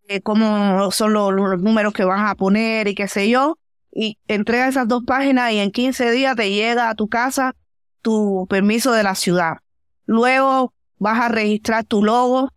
eh, 0.08 0.22
cómo 0.22 0.92
son 0.92 1.14
los, 1.14 1.34
los 1.34 1.64
números 1.64 1.94
que 1.94 2.04
vas 2.04 2.30
a 2.30 2.36
poner 2.36 2.88
y 2.88 2.94
qué 2.94 3.08
sé 3.08 3.28
yo, 3.28 3.58
y 3.92 4.20
entrega 4.28 4.68
esas 4.68 4.88
dos 4.88 5.04
páginas 5.04 5.52
y 5.52 5.58
en 5.58 5.72
15 5.72 6.12
días 6.12 6.36
te 6.36 6.52
llega 6.52 6.92
a 6.92 6.96
tu 6.96 7.08
casa 7.08 7.56
tu 8.04 8.46
permiso 8.48 8.92
de 8.92 9.02
la 9.02 9.16
ciudad. 9.16 9.58
Luego 10.06 10.76
vas 11.00 11.20
a 11.22 11.30
registrar 11.30 11.86
tu 11.86 12.04
logo. 12.04 12.54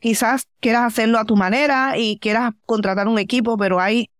Quizás 0.00 0.46
quieras 0.60 0.84
hacerlo 0.84 1.18
a 1.18 1.24
tu 1.24 1.36
manera 1.36 1.98
y 1.98 2.18
quieras 2.18 2.52
contratar 2.66 3.08
un 3.08 3.18
equipo, 3.18 3.56
pero 3.56 3.80
hay 3.80 4.10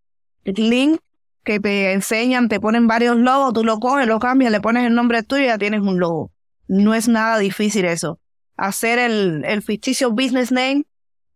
links 0.44 1.00
que 1.44 1.60
te 1.60 1.92
enseñan, 1.92 2.48
te 2.48 2.60
ponen 2.60 2.86
varios 2.86 3.16
logos, 3.16 3.52
tú 3.52 3.64
lo 3.64 3.78
coges, 3.78 4.06
lo 4.06 4.18
cambias, 4.18 4.52
le 4.52 4.60
pones 4.60 4.84
el 4.86 4.94
nombre 4.94 5.22
tuyo 5.22 5.44
y 5.44 5.46
ya 5.46 5.58
tienes 5.58 5.80
un 5.80 5.98
logo. 5.98 6.32
No 6.66 6.94
es 6.94 7.08
nada 7.08 7.38
difícil 7.38 7.84
eso. 7.84 8.18
Hacer 8.56 8.98
el, 8.98 9.44
el 9.44 9.62
ficticio 9.62 10.10
business 10.10 10.50
name 10.50 10.84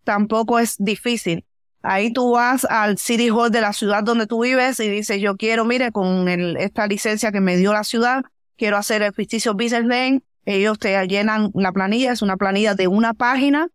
tampoco 0.04 0.58
es 0.58 0.76
difícil. 0.78 1.44
Ahí 1.82 2.12
tú 2.12 2.32
vas 2.32 2.64
al 2.64 2.98
City 2.98 3.30
Hall 3.30 3.50
de 3.50 3.60
la 3.60 3.72
ciudad 3.72 4.02
donde 4.02 4.26
tú 4.26 4.42
vives 4.42 4.78
y 4.80 4.88
dices, 4.88 5.20
yo 5.20 5.36
quiero, 5.36 5.64
mire, 5.64 5.92
con 5.92 6.28
el- 6.28 6.56
esta 6.56 6.86
licencia 6.86 7.32
que 7.32 7.40
me 7.40 7.56
dio 7.56 7.72
la 7.72 7.84
ciudad, 7.84 8.22
quiero 8.56 8.76
hacer 8.76 9.02
el 9.02 9.12
ficticio 9.12 9.54
business 9.54 9.84
name. 9.84 10.22
Ellos 10.44 10.78
te 10.78 11.06
llenan 11.06 11.50
la 11.54 11.72
planilla, 11.72 12.12
es 12.12 12.22
una 12.22 12.36
planilla 12.36 12.74
de 12.74 12.88
una 12.88 13.14
página 13.14 13.68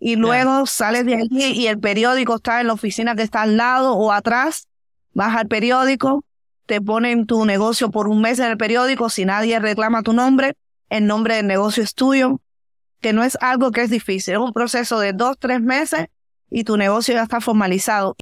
y 0.00 0.16
luego 0.16 0.64
sales 0.64 1.04
de 1.04 1.14
allí 1.14 1.52
y 1.52 1.66
el 1.66 1.78
periódico 1.78 2.36
está 2.36 2.62
en 2.62 2.68
la 2.68 2.72
oficina 2.72 3.14
que 3.14 3.22
está 3.22 3.42
al 3.42 3.58
lado 3.58 3.94
o 3.94 4.10
atrás, 4.10 4.66
vas 5.12 5.36
al 5.36 5.46
periódico, 5.46 6.24
te 6.64 6.80
ponen 6.80 7.26
tu 7.26 7.44
negocio 7.44 7.90
por 7.90 8.08
un 8.08 8.22
mes 8.22 8.38
en 8.38 8.46
el 8.46 8.56
periódico, 8.56 9.10
si 9.10 9.26
nadie 9.26 9.58
reclama 9.60 10.02
tu 10.02 10.14
nombre, 10.14 10.56
el 10.88 11.06
nombre 11.06 11.36
del 11.36 11.46
negocio 11.46 11.82
es 11.82 11.94
tuyo, 11.94 12.40
que 13.00 13.12
no 13.12 13.22
es 13.22 13.36
algo 13.42 13.72
que 13.72 13.82
es 13.82 13.90
difícil, 13.90 14.34
es 14.34 14.40
un 14.40 14.54
proceso 14.54 14.98
de 14.98 15.12
dos, 15.12 15.38
tres 15.38 15.60
meses 15.60 16.06
y 16.48 16.64
tu 16.64 16.78
negocio 16.78 17.14
ya 17.14 17.22
está 17.22 17.40
formalizado. 17.42 18.16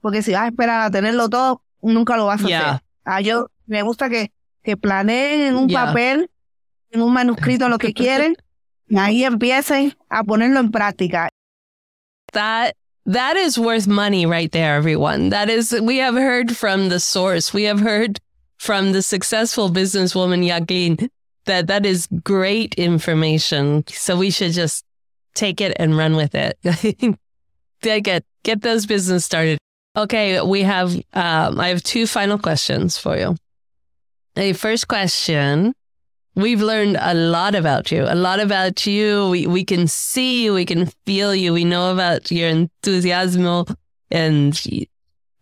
Porque 0.00 0.22
si 0.22 0.32
vas 0.32 0.42
a 0.42 0.48
esperar 0.48 0.80
a 0.80 0.90
tenerlo 0.90 1.28
todo, 1.28 1.62
nunca 1.82 2.16
lo 2.16 2.24
vas 2.24 2.42
a 2.42 2.44
hacer. 2.44 2.82
Ah, 3.04 3.20
yo 3.20 3.50
me 3.66 3.82
gusta 3.82 4.08
que, 4.08 4.32
que 4.62 4.78
planeen 4.78 5.40
en 5.42 5.56
un 5.56 5.68
papel, 5.68 6.30
en 6.90 7.02
un 7.02 7.12
manuscrito 7.12 7.68
lo 7.68 7.76
que 7.76 7.92
quieren, 7.94 8.34
ahí 8.90 9.24
a 9.24 10.24
ponerlo 10.24 10.60
en 10.60 10.70
práctica. 10.70 11.28
That 12.32 12.74
that 13.06 13.36
is 13.36 13.58
worth 13.58 13.86
money 13.86 14.26
right 14.26 14.52
there, 14.52 14.74
everyone. 14.74 15.30
That 15.30 15.48
is 15.48 15.72
we 15.80 15.98
have 15.98 16.14
heard 16.14 16.56
from 16.56 16.88
the 16.88 17.00
source. 17.00 17.52
We 17.52 17.64
have 17.64 17.80
heard 17.80 18.20
from 18.58 18.92
the 18.92 19.02
successful 19.02 19.70
businesswoman 19.70 20.46
Jacqueline 20.46 21.10
that 21.46 21.66
that 21.68 21.86
is 21.86 22.06
great 22.22 22.74
information. 22.74 23.84
So 23.88 24.16
we 24.16 24.30
should 24.30 24.52
just 24.52 24.84
take 25.34 25.60
it 25.60 25.76
and 25.78 25.96
run 25.96 26.16
with 26.16 26.34
it. 26.34 26.58
get 27.82 28.24
get 28.42 28.62
those 28.62 28.86
business 28.86 29.24
started. 29.24 29.58
Okay, 29.96 30.40
we 30.42 30.62
have 30.62 30.94
um, 31.14 31.58
I 31.58 31.68
have 31.68 31.82
two 31.82 32.06
final 32.06 32.38
questions 32.38 32.98
for 32.98 33.16
you. 33.16 33.36
The 34.34 34.52
first 34.52 34.86
question, 34.86 35.74
we've 36.38 36.62
learned 36.62 36.96
a 37.00 37.14
lot 37.14 37.54
about 37.54 37.90
you, 37.90 38.04
a 38.04 38.14
lot 38.14 38.40
about 38.40 38.86
you. 38.86 39.28
We 39.28 39.46
we 39.46 39.64
can 39.64 39.88
see 39.88 40.44
you, 40.44 40.54
we 40.54 40.64
can 40.64 40.86
feel 41.04 41.34
you. 41.34 41.52
We 41.52 41.64
know 41.64 41.92
about 41.92 42.30
your 42.30 42.48
enthusiasm 42.48 43.66
and 44.10 44.60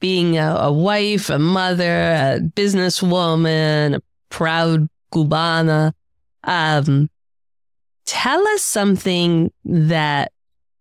being 0.00 0.38
a, 0.38 0.56
a 0.56 0.72
wife, 0.72 1.30
a 1.30 1.38
mother, 1.38 2.12
a 2.12 2.40
businesswoman, 2.40 3.96
a 3.96 4.02
proud 4.30 4.88
Cubana. 5.12 5.92
Um, 6.44 7.10
tell 8.06 8.46
us 8.48 8.62
something 8.62 9.52
that 9.64 10.32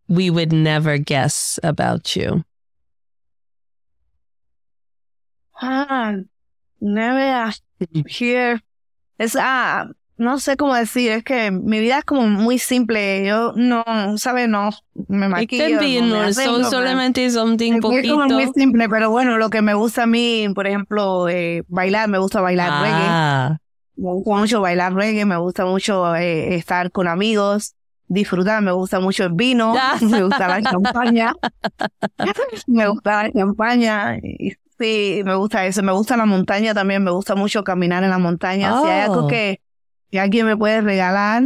we 0.07 0.29
would 0.29 0.53
never 0.53 0.97
guess 0.97 1.59
about 1.61 2.15
you. 2.15 2.43
Ah, 5.61 6.15
never 6.81 7.51
here. 8.07 8.61
Es, 9.17 9.35
ah, 9.37 9.87
no 10.17 10.39
sé 10.39 10.55
cómo 10.55 10.73
decir, 10.75 11.11
es 11.11 11.23
que 11.23 11.51
mi 11.51 11.79
vida 11.79 11.99
es 11.99 12.05
como 12.05 12.27
muy 12.27 12.57
simple. 12.57 13.25
Yo 13.25 13.53
no, 13.55 13.83
¿sabes? 14.17 14.47
No 14.47 14.69
me 15.07 15.27
maquillo. 15.27 16.01
no 16.03 16.31
so, 16.33 16.63
solamente 16.63 17.29
something 17.29 17.81
poquito. 17.81 18.01
Es 18.01 18.11
como 18.11 18.25
muy 18.25 18.47
simple, 18.55 18.87
pero 18.87 19.09
bueno, 19.09 19.37
lo 19.37 19.49
que 19.49 19.61
me 19.61 19.73
gusta 19.73 20.03
a 20.03 20.07
mí, 20.07 20.47
por 20.55 20.67
ejemplo, 20.67 21.27
eh, 21.27 21.63
bailar, 21.67 22.07
me 22.07 22.17
gusta 22.17 22.41
bailar 22.41 22.69
ah. 22.71 22.81
reggae. 22.81 23.59
Me 23.97 24.11
gusta 24.13 24.35
mucho 24.35 24.61
bailar 24.61 24.93
reggae, 24.93 25.25
me 25.25 25.37
gusta 25.37 25.65
mucho 25.65 26.15
eh, 26.15 26.55
estar 26.55 26.91
con 26.91 27.07
amigos, 27.07 27.75
disfrutar, 28.07 28.61
me 28.61 28.71
gusta 28.71 28.99
mucho 28.99 29.25
el 29.25 29.33
vino, 29.33 29.73
me 30.01 30.23
gusta 30.23 30.47
la 30.47 30.61
champaña, 30.61 31.33
me 32.67 32.87
gusta 32.87 33.23
la 33.23 33.31
champaña, 33.31 34.19
sí, 34.79 35.21
me 35.25 35.35
gusta 35.35 35.65
eso, 35.65 35.81
me 35.83 35.91
gusta 35.91 36.17
la 36.17 36.25
montaña 36.25 36.73
también, 36.73 37.03
me 37.03 37.11
gusta 37.11 37.35
mucho 37.35 37.63
caminar 37.63 38.03
en 38.03 38.09
la 38.09 38.17
montaña, 38.17 38.81
si 38.81 38.87
hay 38.87 39.01
algo 39.01 39.25
oh. 39.25 39.27
que, 39.27 39.61
que 40.11 40.19
alguien 40.19 40.45
me 40.45 40.57
puede 40.57 40.81
regalar, 40.81 41.43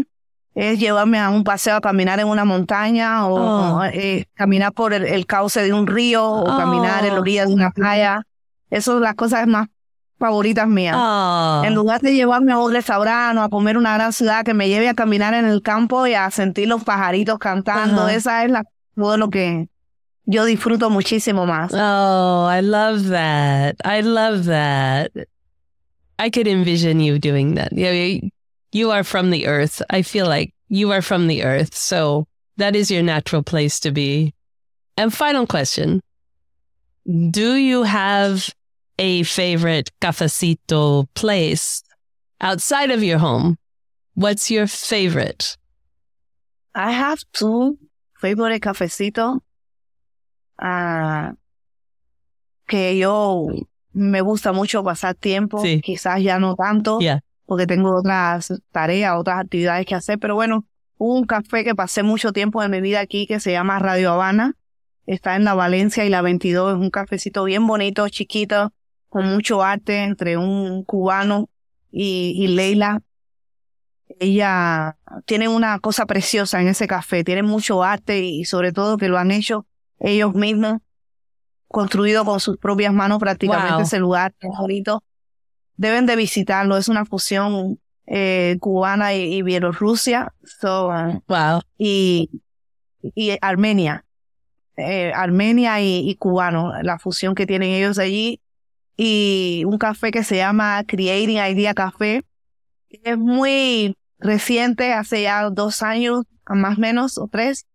es 0.55 0.80
llevarme 0.80 1.20
a 1.20 1.30
un 1.30 1.43
paseo 1.43 1.76
a 1.76 1.82
caminar 1.82 2.20
en 2.20 2.28
una 2.28 2.43
montaña 2.43 3.28
o, 3.28 3.78
oh. 3.78 3.84
eh, 3.86 4.26
caminar 4.34 4.74
por 4.74 4.93
el, 4.93 5.26
cauce 5.26 5.62
de 5.62 5.74
un 5.74 5.88
río 5.88 6.26
o 6.26 6.57
caminar 6.57 7.05
en 7.05 7.14
la 7.14 7.20
orilla 7.22 7.45
de 7.45 7.53
una 7.53 7.72
playa. 7.72 8.24
Eso 8.70 8.93
son 8.93 9.03
las 9.03 9.16
cosas 9.16 9.47
más 9.47 9.68
favoritas 10.18 10.68
mías. 10.68 10.95
Ah. 10.97 11.64
En 11.66 11.74
lugar 11.74 12.01
de 12.01 12.14
llevarme 12.14 12.51
a 12.51 12.57
un 12.57 12.74
restaurante 12.74 13.39
o 13.39 13.43
a 13.43 13.49
comer 13.49 13.78
una 13.78 13.93
gran 13.93 14.12
ciudad, 14.12 14.43
que 14.43 14.53
me 14.53 14.68
lleve 14.68 14.89
a 14.89 14.93
caminar 14.93 15.34
en 15.34 15.45
el 15.45 15.62
campo 15.62 16.05
y 16.07 16.14
a 16.14 16.30
sentir 16.30 16.68
los 16.68 16.84
pajaritos 16.84 17.39
cantando. 17.39 18.10
Esa 18.10 18.43
es 18.43 18.51
la, 18.51 18.64
todo 18.95 19.18
lo 19.18 19.30
que 19.30 19.70
yo 20.26 20.45
disfruto 20.45 20.89
muchísimo 20.89 21.45
más. 21.45 21.72
Oh, 21.74 22.49
I 22.51 22.62
love 22.62 23.10
that. 23.10 23.76
I 23.84 24.01
love 24.01 24.45
that. 24.45 25.10
I 26.20 26.30
could 26.30 26.47
envision 26.47 26.99
you 26.99 27.18
doing 27.18 27.55
that. 27.55 27.72
You 28.72 28.91
are 28.91 29.03
from 29.03 29.32
the 29.32 29.47
earth. 29.47 29.82
I 29.89 30.01
feel 30.01 30.28
like 30.28 30.53
you 30.67 30.91
are 30.91 31.01
from 31.01 31.28
the 31.28 31.43
earth. 31.43 31.76
So 31.76 32.28
that 32.57 32.76
is 32.76 32.91
your 32.91 33.03
natural 33.03 33.43
place 33.43 33.80
to 33.82 33.91
be. 33.91 34.34
And 34.97 35.13
final 35.13 35.47
question. 35.47 36.01
Do 37.32 37.55
you 37.55 37.84
have 37.84 38.49
a 38.99 39.24
favorite 39.24 39.91
cafecito 40.01 41.07
place 41.15 41.82
outside 42.41 42.91
of 42.91 43.03
your 43.03 43.17
home, 43.17 43.57
what's 44.13 44.51
your 44.51 44.67
favorite? 44.67 45.57
I 46.76 46.91
have 46.91 47.24
two 47.34 47.78
favorite 48.17 48.61
cafecito. 48.61 49.39
Uh, 50.61 51.32
que 52.67 52.93
yo 52.97 53.49
me 53.93 54.22
gusta 54.22 54.53
mucho 54.53 54.84
pasar 54.84 55.15
tiempo, 55.15 55.63
sí. 55.63 55.82
quizás 55.82 56.22
ya 56.22 56.38
no 56.38 56.55
tanto, 56.55 56.99
yeah. 56.99 57.20
Porque 57.49 57.65
tengo 57.65 57.97
otras 57.97 58.53
tareas, 58.71 59.15
otras 59.17 59.39
actividades 59.39 59.83
que 59.87 59.95
hacer, 59.95 60.19
pero 60.19 60.35
bueno, 60.35 60.67
un 60.99 61.25
café 61.25 61.63
que 61.63 61.73
pasé 61.73 62.03
mucho 62.03 62.31
tiempo 62.31 62.61
en 62.61 62.69
mi 62.69 62.79
vida 62.79 62.99
aquí 62.99 63.25
que 63.25 63.39
se 63.39 63.51
llama 63.51 63.79
Radio 63.79 64.11
Habana, 64.11 64.53
está 65.07 65.35
en 65.35 65.45
la 65.45 65.55
Valencia 65.55 66.05
y 66.05 66.09
la 66.09 66.21
22, 66.21 66.73
es 66.73 66.79
un 66.79 66.91
cafecito 66.91 67.43
bien 67.45 67.65
bonito, 67.65 68.07
chiquito, 68.07 68.71
con 69.09 69.25
mucho 69.25 69.63
arte 69.63 70.03
entre 70.03 70.37
un 70.37 70.83
cubano 70.83 71.49
y, 71.91 72.45
Leila. 72.49 73.01
Ella 74.19 74.99
tiene 75.25 75.47
una 75.47 75.79
cosa 75.79 76.05
preciosa 76.05 76.61
en 76.61 76.67
ese 76.67 76.85
café, 76.85 77.23
tiene 77.23 77.41
mucho 77.41 77.81
arte 77.81 78.19
y 78.19 78.45
sobre 78.45 78.73
todo 78.73 78.97
que 78.97 79.09
lo 79.09 79.17
han 79.17 79.31
hecho 79.31 79.65
ellos 79.97 80.35
mismos, 80.35 80.81
construido 81.67 82.25
con 82.25 82.39
sus 82.39 82.57
propias 82.57 82.93
manos 82.93 83.17
prácticamente 83.17 83.81
ese 83.81 83.97
lugar, 83.97 84.35
bonito. 84.39 85.03
Deben 85.80 86.05
de 86.05 86.17
visitarlo, 86.17 86.75
es 86.75 86.89
una 86.89 87.05
fusión 87.05 87.80
eh, 88.05 88.57
cubana 88.59 89.13
y, 89.13 89.41
Bielorrusia. 89.43 90.34
So, 90.43 90.89
uh, 90.89 91.23
wow. 91.25 91.61
Y, 91.77 92.30
y 93.01 93.38
Armenia. 93.39 94.03
Eh, 94.75 95.13
Armenia 95.15 95.80
y, 95.80 95.99
y, 95.99 96.15
cubano, 96.15 96.73
la 96.84 96.99
fusión 96.99 97.34
que 97.34 97.47
tienen 97.47 97.69
ellos 97.69 97.97
allí 97.97 98.41
y 98.97 99.63
un 99.65 99.77
café 99.77 100.11
que 100.11 100.25
se 100.25 100.36
llama 100.36 100.84
Creating 100.86 101.38
Idea 101.38 101.73
Café. 101.73 102.25
Es 102.89 103.17
muy 103.17 103.95
reciente, 104.17 104.91
hace 104.91 105.21
ya 105.21 105.49
dos 105.49 105.82
años, 105.82 106.25
más 106.45 106.77
o 106.77 106.82
menos, 106.82 107.17
o 107.17 107.30
tres, 107.32 107.65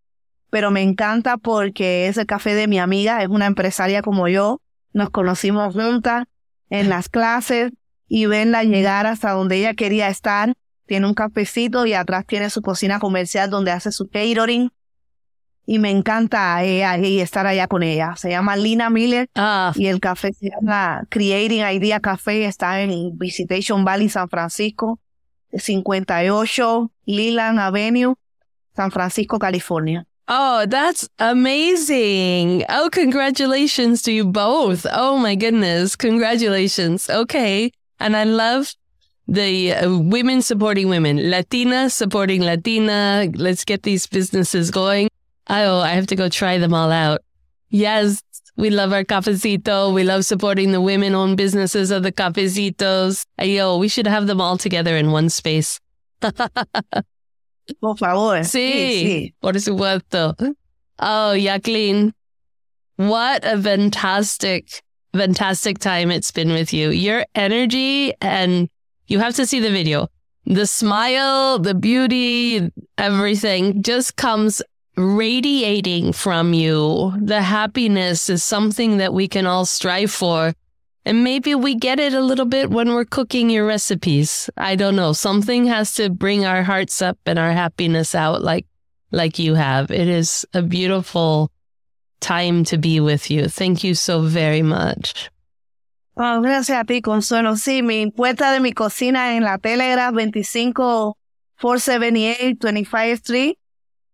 pero 0.51 0.69
me 0.69 0.83
encanta 0.83 1.37
porque 1.37 2.05
es 2.05 2.17
el 2.17 2.27
café 2.27 2.53
de 2.53 2.67
mi 2.67 2.77
amiga, 2.77 3.23
es 3.23 3.29
una 3.29 3.47
empresaria 3.47 4.03
como 4.03 4.27
yo. 4.27 4.61
Nos 4.93 5.09
conocimos 5.09 5.73
juntas 5.73 6.25
en 6.69 6.87
las 6.87 7.09
clases 7.09 7.71
y 8.07 8.25
venla 8.25 8.63
llegar 8.63 9.07
hasta 9.07 9.31
donde 9.31 9.57
ella 9.57 9.73
quería 9.73 10.09
estar. 10.09 10.53
Tiene 10.85 11.07
un 11.07 11.13
cafecito 11.13 11.85
y 11.85 11.93
atrás 11.93 12.25
tiene 12.27 12.49
su 12.49 12.61
cocina 12.61 12.99
comercial 12.99 13.49
donde 13.49 13.71
hace 13.71 13.91
su 13.91 14.07
catering 14.07 14.71
y 15.65 15.79
me 15.79 15.89
encanta 15.89 16.63
ella 16.63 16.97
y 16.97 17.19
estar 17.19 17.47
allá 17.47 17.67
con 17.67 17.83
ella. 17.83 18.15
Se 18.17 18.29
llama 18.29 18.55
Lina 18.55 18.89
Miller 18.89 19.29
ah. 19.35 19.73
y 19.75 19.87
el 19.87 19.99
café 19.99 20.31
se 20.33 20.49
llama 20.49 21.05
Creating 21.09 21.61
Idea 21.61 21.99
Café. 21.99 22.45
Está 22.45 22.81
en 22.81 23.17
Visitation 23.17 23.83
Valley, 23.83 24.09
San 24.09 24.29
Francisco, 24.29 24.99
58 25.51 26.91
Leland 27.05 27.59
Avenue, 27.59 28.15
San 28.75 28.91
Francisco, 28.91 29.39
California. 29.39 30.05
Oh, 30.27 30.65
that's 30.67 31.07
amazing. 31.19 32.63
Oh, 32.67 32.89
congratulations 32.91 34.01
to 34.03 34.11
you 34.11 34.25
both. 34.25 34.85
Oh 34.91 35.17
my 35.17 35.35
goodness. 35.35 35.95
Congratulations. 35.95 37.09
Okay. 37.09 37.71
And 37.99 38.15
I 38.15 38.23
love 38.23 38.73
the 39.27 39.73
uh, 39.73 39.97
women 39.97 40.41
supporting 40.41 40.89
women, 40.89 41.29
Latina 41.29 41.89
supporting 41.89 42.41
Latina. 42.41 43.29
Let's 43.33 43.63
get 43.63 43.83
these 43.83 44.05
businesses 44.07 44.71
going. 44.71 45.09
Oh, 45.47 45.79
I 45.79 45.89
have 45.89 46.07
to 46.07 46.15
go 46.15 46.29
try 46.29 46.57
them 46.57 46.73
all 46.73 46.91
out. 46.91 47.21
Yes, 47.69 48.21
we 48.57 48.69
love 48.69 48.93
our 48.93 49.03
cafecito. 49.03 49.93
We 49.93 50.03
love 50.03 50.25
supporting 50.25 50.71
the 50.71 50.81
women 50.81 51.13
owned 51.13 51.37
businesses 51.37 51.91
of 51.91 52.03
the 52.03 52.11
cafecitos. 52.11 53.25
Yo, 53.41 53.77
we 53.77 53.87
should 53.87 54.07
have 54.07 54.27
them 54.27 54.39
all 54.41 54.57
together 54.57 54.95
in 54.95 55.11
one 55.11 55.29
space. 55.29 55.79
Por 56.21 57.97
favor. 57.97 58.43
Sí, 58.43 58.71
sí, 59.03 59.33
por 59.41 59.53
supuesto. 59.53 60.35
Oh, 60.99 61.35
Jacqueline, 61.35 62.13
what 62.95 63.43
a 63.43 63.61
fantastic, 63.61 64.83
fantastic 65.15 65.79
time 65.79 66.11
it's 66.11 66.31
been 66.31 66.49
with 66.49 66.73
you. 66.73 66.89
Your 66.89 67.25
energy 67.35 68.13
and 68.21 68.69
you 69.07 69.19
have 69.19 69.35
to 69.35 69.45
see 69.45 69.59
the 69.59 69.71
video. 69.71 70.09
The 70.45 70.67
smile, 70.67 71.57
the 71.57 71.73
beauty, 71.73 72.69
everything 72.97 73.81
just 73.81 74.15
comes 74.15 74.61
radiating 74.97 76.13
from 76.13 76.53
you. 76.53 77.13
The 77.19 77.41
happiness 77.41 78.29
is 78.29 78.43
something 78.43 78.97
that 78.97 79.13
we 79.13 79.27
can 79.27 79.45
all 79.45 79.65
strive 79.65 80.11
for. 80.11 80.53
And 81.05 81.23
maybe 81.23 81.53
we 81.53 81.75
get 81.75 81.99
it 81.99 82.13
a 82.13 82.21
little 82.21 82.45
bit 82.45 82.71
when 82.71 82.89
we're 82.89 83.05
cooking 83.05 83.49
your 83.49 83.65
recipes. 83.65 84.49
I 84.57 84.75
don't 84.75 84.95
know. 84.95 85.13
Something 85.13 85.65
has 85.67 85.93
to 85.95 86.09
bring 86.09 86.45
our 86.45 86.63
hearts 86.63 87.01
up 87.01 87.17
and 87.25 87.37
our 87.37 87.51
happiness 87.51 88.15
out 88.15 88.41
like 88.41 88.65
like 89.11 89.39
you 89.39 89.53
have. 89.53 89.91
It 89.91 90.07
is 90.07 90.45
a 90.53 90.61
beautiful 90.61 91.51
time 92.25 92.63
to 92.65 92.77
be 92.77 92.99
with 92.99 93.29
you. 93.29 93.47
Thank 93.47 93.83
you 93.83 93.93
so 93.93 94.21
very 94.21 94.63
much. 94.63 95.29
Oh, 96.17 96.41
gracias 96.41 96.79
a 96.79 96.85
ti, 96.85 97.01
Consuelo. 97.01 97.55
Sí, 97.55 97.83
mi 97.83 98.09
puerta 98.09 98.51
de 98.51 98.59
mi 98.59 98.71
cocina 98.71 99.35
en 99.35 99.43
la 99.43 99.57
Telegraph 99.57 100.15
25 100.15 101.17
478 101.61 102.57
25 102.61 103.13
Street. 103.13 103.57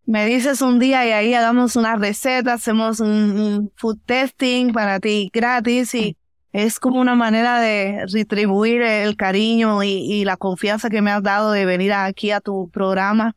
Me 0.06 0.26
dices 0.26 0.62
un 0.62 0.80
día 0.80 1.06
y 1.06 1.12
ahí 1.12 1.34
hagamos 1.36 1.76
una 1.76 1.96
receta, 1.96 2.54
hacemos 2.54 3.00
un, 3.00 3.72
food 3.76 4.00
testing 4.06 4.74
para 4.74 5.00
ti 5.00 5.30
gratis 5.32 5.94
y 5.94 6.18
es 6.52 6.80
como 6.80 7.00
una 7.00 7.16
manera 7.16 7.62
de 7.62 8.06
retribuir 8.12 8.82
el 8.82 9.16
cariño 9.16 9.84
y, 9.84 10.26
la 10.26 10.38
confianza 10.38 10.90
que 10.90 11.02
me 11.02 11.12
has 11.12 11.24
dado 11.24 11.52
de 11.52 11.66
venir 11.66 11.94
aquí 11.94 12.32
a 12.32 12.42
tu 12.42 12.70
programa 12.72 13.36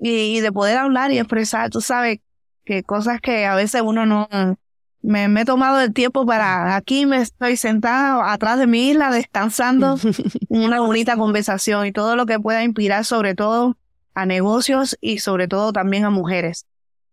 y, 0.00 0.40
de 0.40 0.50
poder 0.50 0.78
hablar 0.78 1.12
y 1.12 1.18
expresar, 1.18 1.70
tú 1.70 1.80
sabes, 1.80 2.18
que 2.64 2.82
cosas 2.82 3.20
que 3.20 3.46
a 3.46 3.54
veces 3.54 3.82
uno 3.84 4.06
no... 4.06 4.28
Me, 5.04 5.26
me, 5.26 5.40
he 5.40 5.44
tomado 5.44 5.80
el 5.80 5.92
tiempo 5.92 6.24
para 6.24 6.76
aquí 6.76 7.06
me 7.06 7.16
estoy 7.16 7.56
sentada 7.56 8.32
atrás 8.32 8.60
de 8.60 8.68
mi 8.68 8.90
isla 8.90 9.10
descansando 9.10 9.96
una 10.48 10.78
bonita 10.78 11.16
conversación 11.16 11.86
y 11.86 11.92
todo 11.92 12.14
lo 12.14 12.24
que 12.24 12.38
pueda 12.38 12.62
inspirar 12.62 13.04
sobre 13.04 13.34
todo 13.34 13.76
a 14.14 14.26
negocios 14.26 14.96
y 15.00 15.18
sobre 15.18 15.48
todo 15.48 15.72
también 15.72 16.04
a 16.04 16.10
mujeres. 16.10 16.66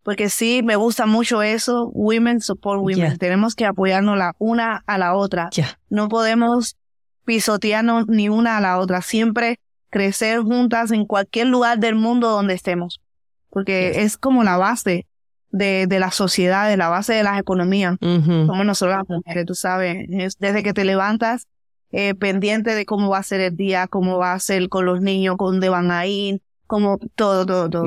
Porque 0.04 0.30
sí, 0.30 0.62
me 0.64 0.76
gusta 0.76 1.06
mucho 1.06 1.42
eso, 1.42 1.90
women 1.94 2.42
support 2.42 2.82
women. 2.82 3.18
Tenemos 3.18 3.56
que 3.56 3.66
apoyarnos 3.66 4.18
la 4.18 4.36
una 4.40 4.84
a 4.88 4.98
la 4.98 5.14
otra. 5.16 5.50
No 5.90 6.10
podemos 6.10 6.78
pisotearnos 7.26 8.08
ni 8.08 8.30
una 8.30 8.58
a 8.58 8.62
la 8.62 8.80
otra. 8.80 9.02
Siempre 9.02 9.60
crecer 9.90 10.40
juntas 10.40 10.92
en 10.92 11.06
cualquier 11.06 11.48
lugar 11.48 11.80
del 11.80 11.96
mundo 11.96 12.30
donde 12.30 12.54
estemos. 12.54 13.02
Porque 13.50 14.04
es 14.04 14.18
como 14.18 14.44
la 14.44 14.58
base 14.58 15.06
de, 15.52 15.88
de 15.88 16.00
la 16.00 16.12
sociedad, 16.12 16.70
de 16.70 16.78
la 16.78 16.90
base 16.90 17.14
de 17.14 17.24
las 17.24 17.40
economías. 17.40 17.98
Como 18.00 18.64
nosotros 18.64 18.98
las 18.98 19.10
mujeres, 19.10 19.46
tú 19.46 19.56
sabes. 19.56 20.06
Es 20.10 20.38
desde 20.40 20.64
que 20.64 20.74
te 20.74 20.86
levantas, 20.86 21.48
eh, 21.92 22.14
pendiente 22.14 22.76
de 22.76 22.86
cómo 22.86 23.10
va 23.10 23.18
a 23.20 23.24
ser 23.24 23.42
el 23.42 23.56
día, 23.56 23.88
cómo 23.88 24.18
va 24.18 24.34
a 24.34 24.40
ser 24.40 24.70
con 24.70 24.86
los 24.86 25.02
niños, 25.02 25.38
con 25.38 25.54
dónde 25.54 25.70
van 25.70 25.92
a 25.92 26.06
ir, 26.06 26.42
como 26.68 27.00
todo, 27.16 27.46
todo, 27.46 27.70
todo. 27.70 27.86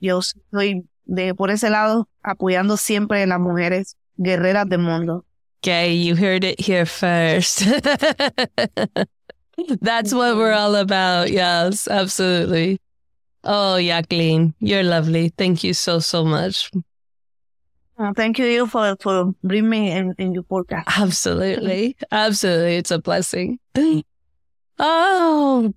Yo 0.00 0.18
estoy 0.18 0.86
de 1.04 1.34
por 1.34 1.50
ese 1.50 1.70
lado 1.70 2.08
apoyando 2.22 2.76
siempre 2.76 3.22
a 3.22 3.26
las 3.26 3.40
mujeres 3.40 3.96
guerreras 4.16 4.68
del 4.68 4.80
mundo. 4.80 5.24
Okay, 5.60 5.94
you 5.94 6.16
heard 6.16 6.44
it 6.44 6.60
here 6.60 6.84
first. 6.84 7.60
That's 9.80 10.12
what 10.12 10.36
we're 10.36 10.52
all 10.52 10.74
about. 10.74 11.30
Yes, 11.30 11.86
absolutely. 11.86 12.80
Oh, 13.44 13.78
Jacqueline, 13.78 14.54
you're 14.58 14.82
lovely. 14.82 15.28
Thank 15.36 15.62
you 15.62 15.72
so, 15.72 16.00
so 16.00 16.24
much. 16.24 16.70
Uh, 18.02 18.12
thank 18.14 18.38
you 18.38 18.66
for, 18.66 18.96
for 19.00 19.32
bringing 19.44 19.70
me 19.70 19.90
in, 19.90 20.12
in 20.18 20.34
your 20.34 20.42
podcast. 20.42 20.84
Absolutely. 20.98 21.96
Absolutely. 22.10 22.76
It's 22.76 22.90
a 22.90 22.98
blessing. 22.98 23.58
Oh, 24.84 25.72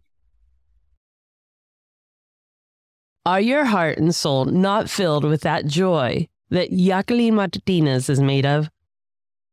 Are 3.27 3.41
your 3.41 3.65
heart 3.65 3.97
and 3.97 4.15
soul 4.15 4.45
not 4.45 4.89
filled 4.89 5.23
with 5.23 5.41
that 5.41 5.65
joy 5.65 6.27
that 6.49 6.71
Jacqueline 6.71 7.35
Martinez 7.35 8.09
is 8.09 8.19
made 8.19 8.45
of? 8.45 8.69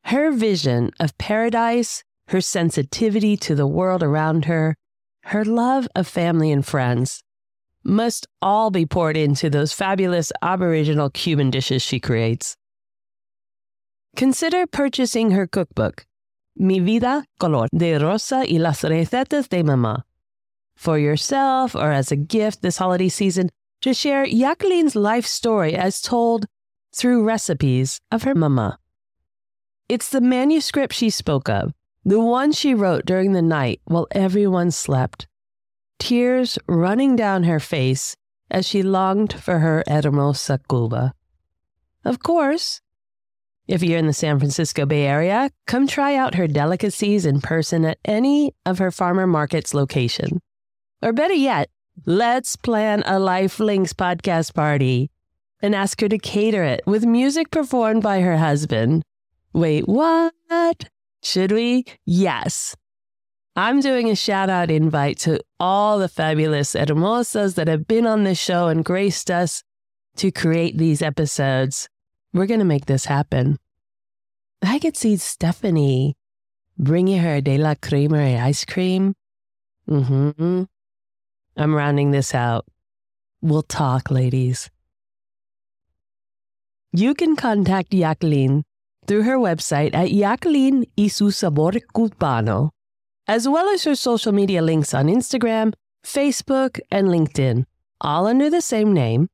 Her 0.05 0.31
vision 0.31 0.91
of 1.01 1.16
paradise, 1.18 2.05
her 2.29 2.41
sensitivity 2.41 3.37
to 3.39 3.55
the 3.55 3.66
world 3.66 4.03
around 4.03 4.45
her, 4.45 4.77
her 5.25 5.45
love 5.45 5.89
of 5.95 6.07
family 6.07 6.51
and 6.51 6.64
friends 6.64 7.23
must 7.83 8.27
all 8.41 8.70
be 8.70 8.87
poured 8.87 9.16
into 9.16 9.51
those 9.51 9.73
fabulous 9.73 10.33
Aboriginal 10.43 11.11
Cuban 11.11 11.51
dishes 11.51 11.83
she 11.83 11.99
creates. 11.99 12.57
Consider 14.16 14.66
purchasing 14.66 15.30
her 15.30 15.46
cookbook, 15.46 16.06
Mi 16.56 16.80
Vida 16.80 17.24
Color 17.40 17.68
de 17.74 17.98
Rosa 17.98 18.44
y 18.48 18.58
las 18.58 18.82
Recetas 18.82 19.48
de 19.48 19.62
Mamá. 19.62 20.04
For 20.74 20.98
yourself 20.98 21.74
or 21.74 21.90
as 21.92 22.12
a 22.12 22.16
gift 22.16 22.60
this 22.60 22.76
holiday 22.76 23.08
season, 23.08 23.50
to 23.80 23.94
share 23.94 24.26
Jacqueline's 24.26 24.94
life 24.94 25.26
story 25.26 25.74
as 25.74 26.00
told 26.00 26.46
through 26.94 27.24
recipes 27.24 28.00
of 28.10 28.22
her 28.24 28.34
mama. 28.34 28.78
It's 29.88 30.10
the 30.10 30.20
manuscript 30.20 30.94
she 30.94 31.10
spoke 31.10 31.48
of, 31.48 31.72
the 32.04 32.20
one 32.20 32.52
she 32.52 32.74
wrote 32.74 33.06
during 33.06 33.32
the 33.32 33.42
night 33.42 33.80
while 33.84 34.06
everyone 34.12 34.70
slept, 34.70 35.26
tears 35.98 36.58
running 36.66 37.16
down 37.16 37.44
her 37.44 37.58
face 37.58 38.16
as 38.50 38.66
she 38.66 38.82
longed 38.82 39.32
for 39.32 39.60
her 39.60 39.82
hermosa 39.88 40.60
Cuba. 40.68 41.14
Of 42.04 42.22
course, 42.22 42.82
if 43.68 43.82
you're 43.82 43.98
in 43.98 44.06
the 44.06 44.12
San 44.12 44.38
Francisco 44.38 44.86
Bay 44.86 45.06
Area, 45.06 45.50
come 45.66 45.86
try 45.86 46.14
out 46.16 46.34
her 46.34 46.46
delicacies 46.46 47.26
in 47.26 47.40
person 47.40 47.84
at 47.84 47.98
any 48.04 48.54
of 48.66 48.78
her 48.78 48.90
farmer 48.90 49.26
markets 49.26 49.74
location. 49.74 50.40
Or 51.02 51.12
better 51.12 51.34
yet, 51.34 51.68
Let's 52.06 52.56
plan 52.56 53.04
a 53.06 53.18
Life 53.18 53.60
Links 53.60 53.92
podcast 53.92 54.54
party 54.54 55.10
and 55.60 55.74
ask 55.74 56.00
her 56.00 56.08
to 56.08 56.18
cater 56.18 56.64
it 56.64 56.80
with 56.86 57.04
music 57.04 57.50
performed 57.50 58.02
by 58.02 58.20
her 58.20 58.38
husband. 58.38 59.04
Wait, 59.52 59.86
what? 59.86 60.32
Should 61.22 61.52
we? 61.52 61.84
Yes. 62.04 62.74
I'm 63.54 63.80
doing 63.80 64.08
a 64.08 64.16
shout 64.16 64.48
out 64.48 64.70
invite 64.70 65.18
to 65.20 65.40
all 65.60 65.98
the 65.98 66.08
fabulous 66.08 66.72
hermosas 66.72 67.54
that 67.54 67.68
have 67.68 67.86
been 67.86 68.06
on 68.06 68.24
this 68.24 68.38
show 68.38 68.68
and 68.68 68.84
graced 68.84 69.30
us 69.30 69.62
to 70.16 70.32
create 70.32 70.78
these 70.78 71.02
episodes. 71.02 71.88
We're 72.33 72.47
going 72.47 72.61
to 72.61 72.64
make 72.66 72.87
this 72.87 73.05
happen. 73.05 73.59
I 74.62 74.78
could 74.78 74.97
see 74.97 75.16
Stephanie 75.16 76.16
bringing 76.78 77.20
her 77.20 77.41
De 77.41 77.59
La 77.59 77.74
Creamery 77.74 78.37
ice 78.37 78.64
cream. 78.64 79.14
Mm-hmm. 79.89 80.62
I'm 81.57 81.74
rounding 81.74 82.11
this 82.11 82.35
out. 82.35 82.64
We'll 83.43 83.62
talk, 83.62 84.11
ladies. 84.11 84.70
You 86.93 87.14
can 87.14 87.37
contact 87.37 87.91
Jacqueline 87.91 88.64
through 89.07 89.22
her 89.22 89.37
website 89.37 89.95
at 89.95 90.11
Jacqueline 90.11 90.85
y 90.97 91.09
su 91.09 91.30
sabor 91.30 91.72
cubano, 91.95 92.70
as 93.26 93.49
well 93.49 93.68
as 93.68 93.85
her 93.85 93.95
social 93.95 94.33
media 94.33 94.62
links 94.62 94.95
on 94.95 95.07
Instagram, 95.07 95.72
Facebook, 96.05 96.80
and 96.91 97.09
LinkedIn, 97.09 97.64
all 98.01 98.26
under 98.26 98.49
the 98.49 98.61
same 98.61 98.93
name. 98.93 99.28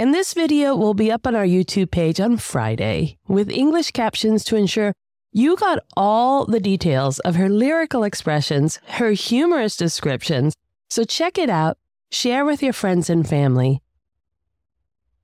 And 0.00 0.14
this 0.14 0.32
video 0.32 0.74
will 0.74 0.94
be 0.94 1.12
up 1.12 1.26
on 1.26 1.36
our 1.36 1.44
YouTube 1.44 1.90
page 1.90 2.20
on 2.20 2.38
Friday 2.38 3.18
with 3.28 3.50
English 3.50 3.90
captions 3.90 4.44
to 4.44 4.56
ensure 4.56 4.94
you 5.30 5.56
got 5.56 5.80
all 5.94 6.46
the 6.46 6.58
details 6.58 7.18
of 7.18 7.34
her 7.34 7.50
lyrical 7.50 8.02
expressions, 8.02 8.80
her 8.86 9.10
humorous 9.10 9.76
descriptions, 9.76 10.56
so 10.88 11.04
check 11.04 11.36
it 11.36 11.50
out, 11.50 11.76
share 12.10 12.46
with 12.46 12.62
your 12.62 12.72
friends 12.72 13.10
and 13.10 13.28
family. 13.28 13.82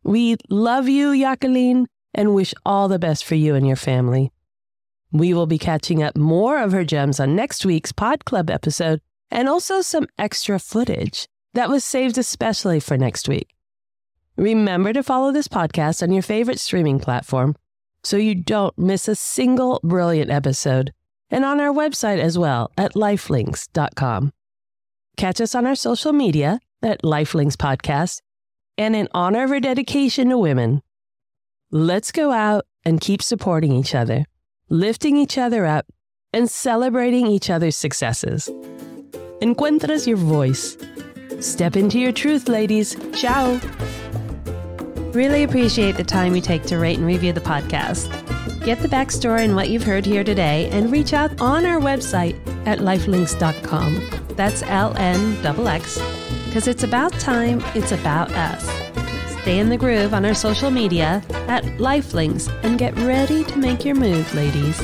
We 0.03 0.37
love 0.51 0.91
you, 0.91 1.19
Jacqueline, 1.19 1.87
and 2.13 2.35
wish 2.35 2.53
all 2.67 2.89
the 2.89 2.99
best 2.99 3.25
for 3.25 3.35
you 3.35 3.55
and 3.55 3.67
your 3.67 3.77
family. 3.77 4.31
We 5.11 5.33
will 5.33 5.47
be 5.47 5.57
catching 5.57 6.03
up 6.03 6.19
more 6.19 6.59
of 6.59 6.73
her 6.73 6.85
gems 6.85 7.19
on 7.19 7.35
next 7.35 7.65
week's 7.65 7.93
Pod 7.93 8.27
Club 8.27 8.51
episode 8.51 9.01
and 9.31 9.49
also 9.49 9.81
some 9.81 10.07
extra 10.19 10.59
footage 10.59 11.29
that 11.55 11.71
was 11.71 11.83
saved 11.83 12.19
especially 12.19 12.79
for 12.79 12.99
next 12.99 13.27
week. 13.27 13.56
Remember 14.37 14.93
to 14.93 15.03
follow 15.03 15.33
this 15.33 15.49
podcast 15.49 16.03
on 16.03 16.13
your 16.13 16.23
favorite 16.23 16.61
streaming 16.61 16.99
platform 16.99 17.57
so 18.05 18.17
you 18.17 18.35
don't 18.35 18.77
miss 18.79 19.09
a 19.09 19.15
single 19.15 19.81
brilliant 19.83 20.31
episode 20.31 20.93
and 21.31 21.45
on 21.45 21.59
our 21.61 21.73
website 21.73 22.19
as 22.19 22.39
well 22.39 22.71
at 22.77 22.95
lifelinks.com. 22.95 24.33
Catch 25.17 25.41
us 25.41 25.55
on 25.55 25.67
our 25.67 25.75
social 25.75 26.13
media 26.13 26.61
at 26.83 27.03
Lifelinks 27.03 27.57
Podcast. 27.57 28.21
And 28.79 28.95
in 28.95 29.09
honor 29.15 29.45
of 29.45 29.51
our 29.51 29.61
dedication 29.61 30.29
to 30.29 30.39
women, 30.39 30.83
let's 31.71 32.13
go 32.13 32.31
out 32.31 32.67
and 32.85 33.01
keep 33.01 33.23
supporting 33.23 33.73
each 33.73 33.95
other, 33.95 34.27
lifting 34.69 35.17
each 35.17 35.39
other 35.39 35.65
up, 35.65 35.87
and 36.35 36.51
celebrating 36.51 37.27
each 37.27 37.49
other's 37.49 37.77
successes. 37.77 38.51
Encuentras 39.41 40.07
your 40.07 40.19
voice. 40.19 40.77
Step 41.41 41.77
into 41.77 41.99
your 41.99 42.13
truth, 42.13 42.49
ladies. 42.49 42.97
Ciao. 43.15 43.59
Really 45.17 45.45
appreciate 45.45 45.97
the 45.97 46.05
time 46.05 46.37
you 46.37 46.43
take 46.43 46.65
to 46.65 46.77
rate 46.77 46.99
and 46.99 47.07
review 47.07 47.33
the 47.33 47.41
podcast. 47.41 48.11
Get 48.67 48.81
the 48.81 48.89
backstory 48.89 49.45
and 49.45 49.57
what 49.57 49.71
you've 49.71 49.83
heard 49.83 50.05
here 50.05 50.23
today 50.23 50.69
and 50.71 50.93
reach 50.93 51.15
out 51.15 51.41
on 51.41 51.65
our 51.65 51.81
website 51.81 52.37
at 52.67 52.81
lifelinks.com. 52.81 54.27
That's 54.37 54.63
L 54.65 54.95
N 54.99 55.35
X 55.43 55.59
X, 55.59 55.99
because 56.45 56.69
it's 56.69 56.83
about 56.83 57.13
time 57.15 57.63
it's 57.75 57.93
about 57.93 58.31
us. 58.33 58.63
Stay 59.41 59.59
in 59.59 59.71
the 59.71 59.79
groove 59.79 60.13
on 60.13 60.27
our 60.27 60.35
social 60.35 60.71
media 60.71 61.23
at 61.49 61.65
Lifelinks 61.79 62.53
and 62.63 62.79
get 62.79 62.95
ready 62.99 63.43
to 63.45 63.57
make 63.59 63.87
your 63.87 63.95
move, 63.95 64.35
ladies. 64.35 64.79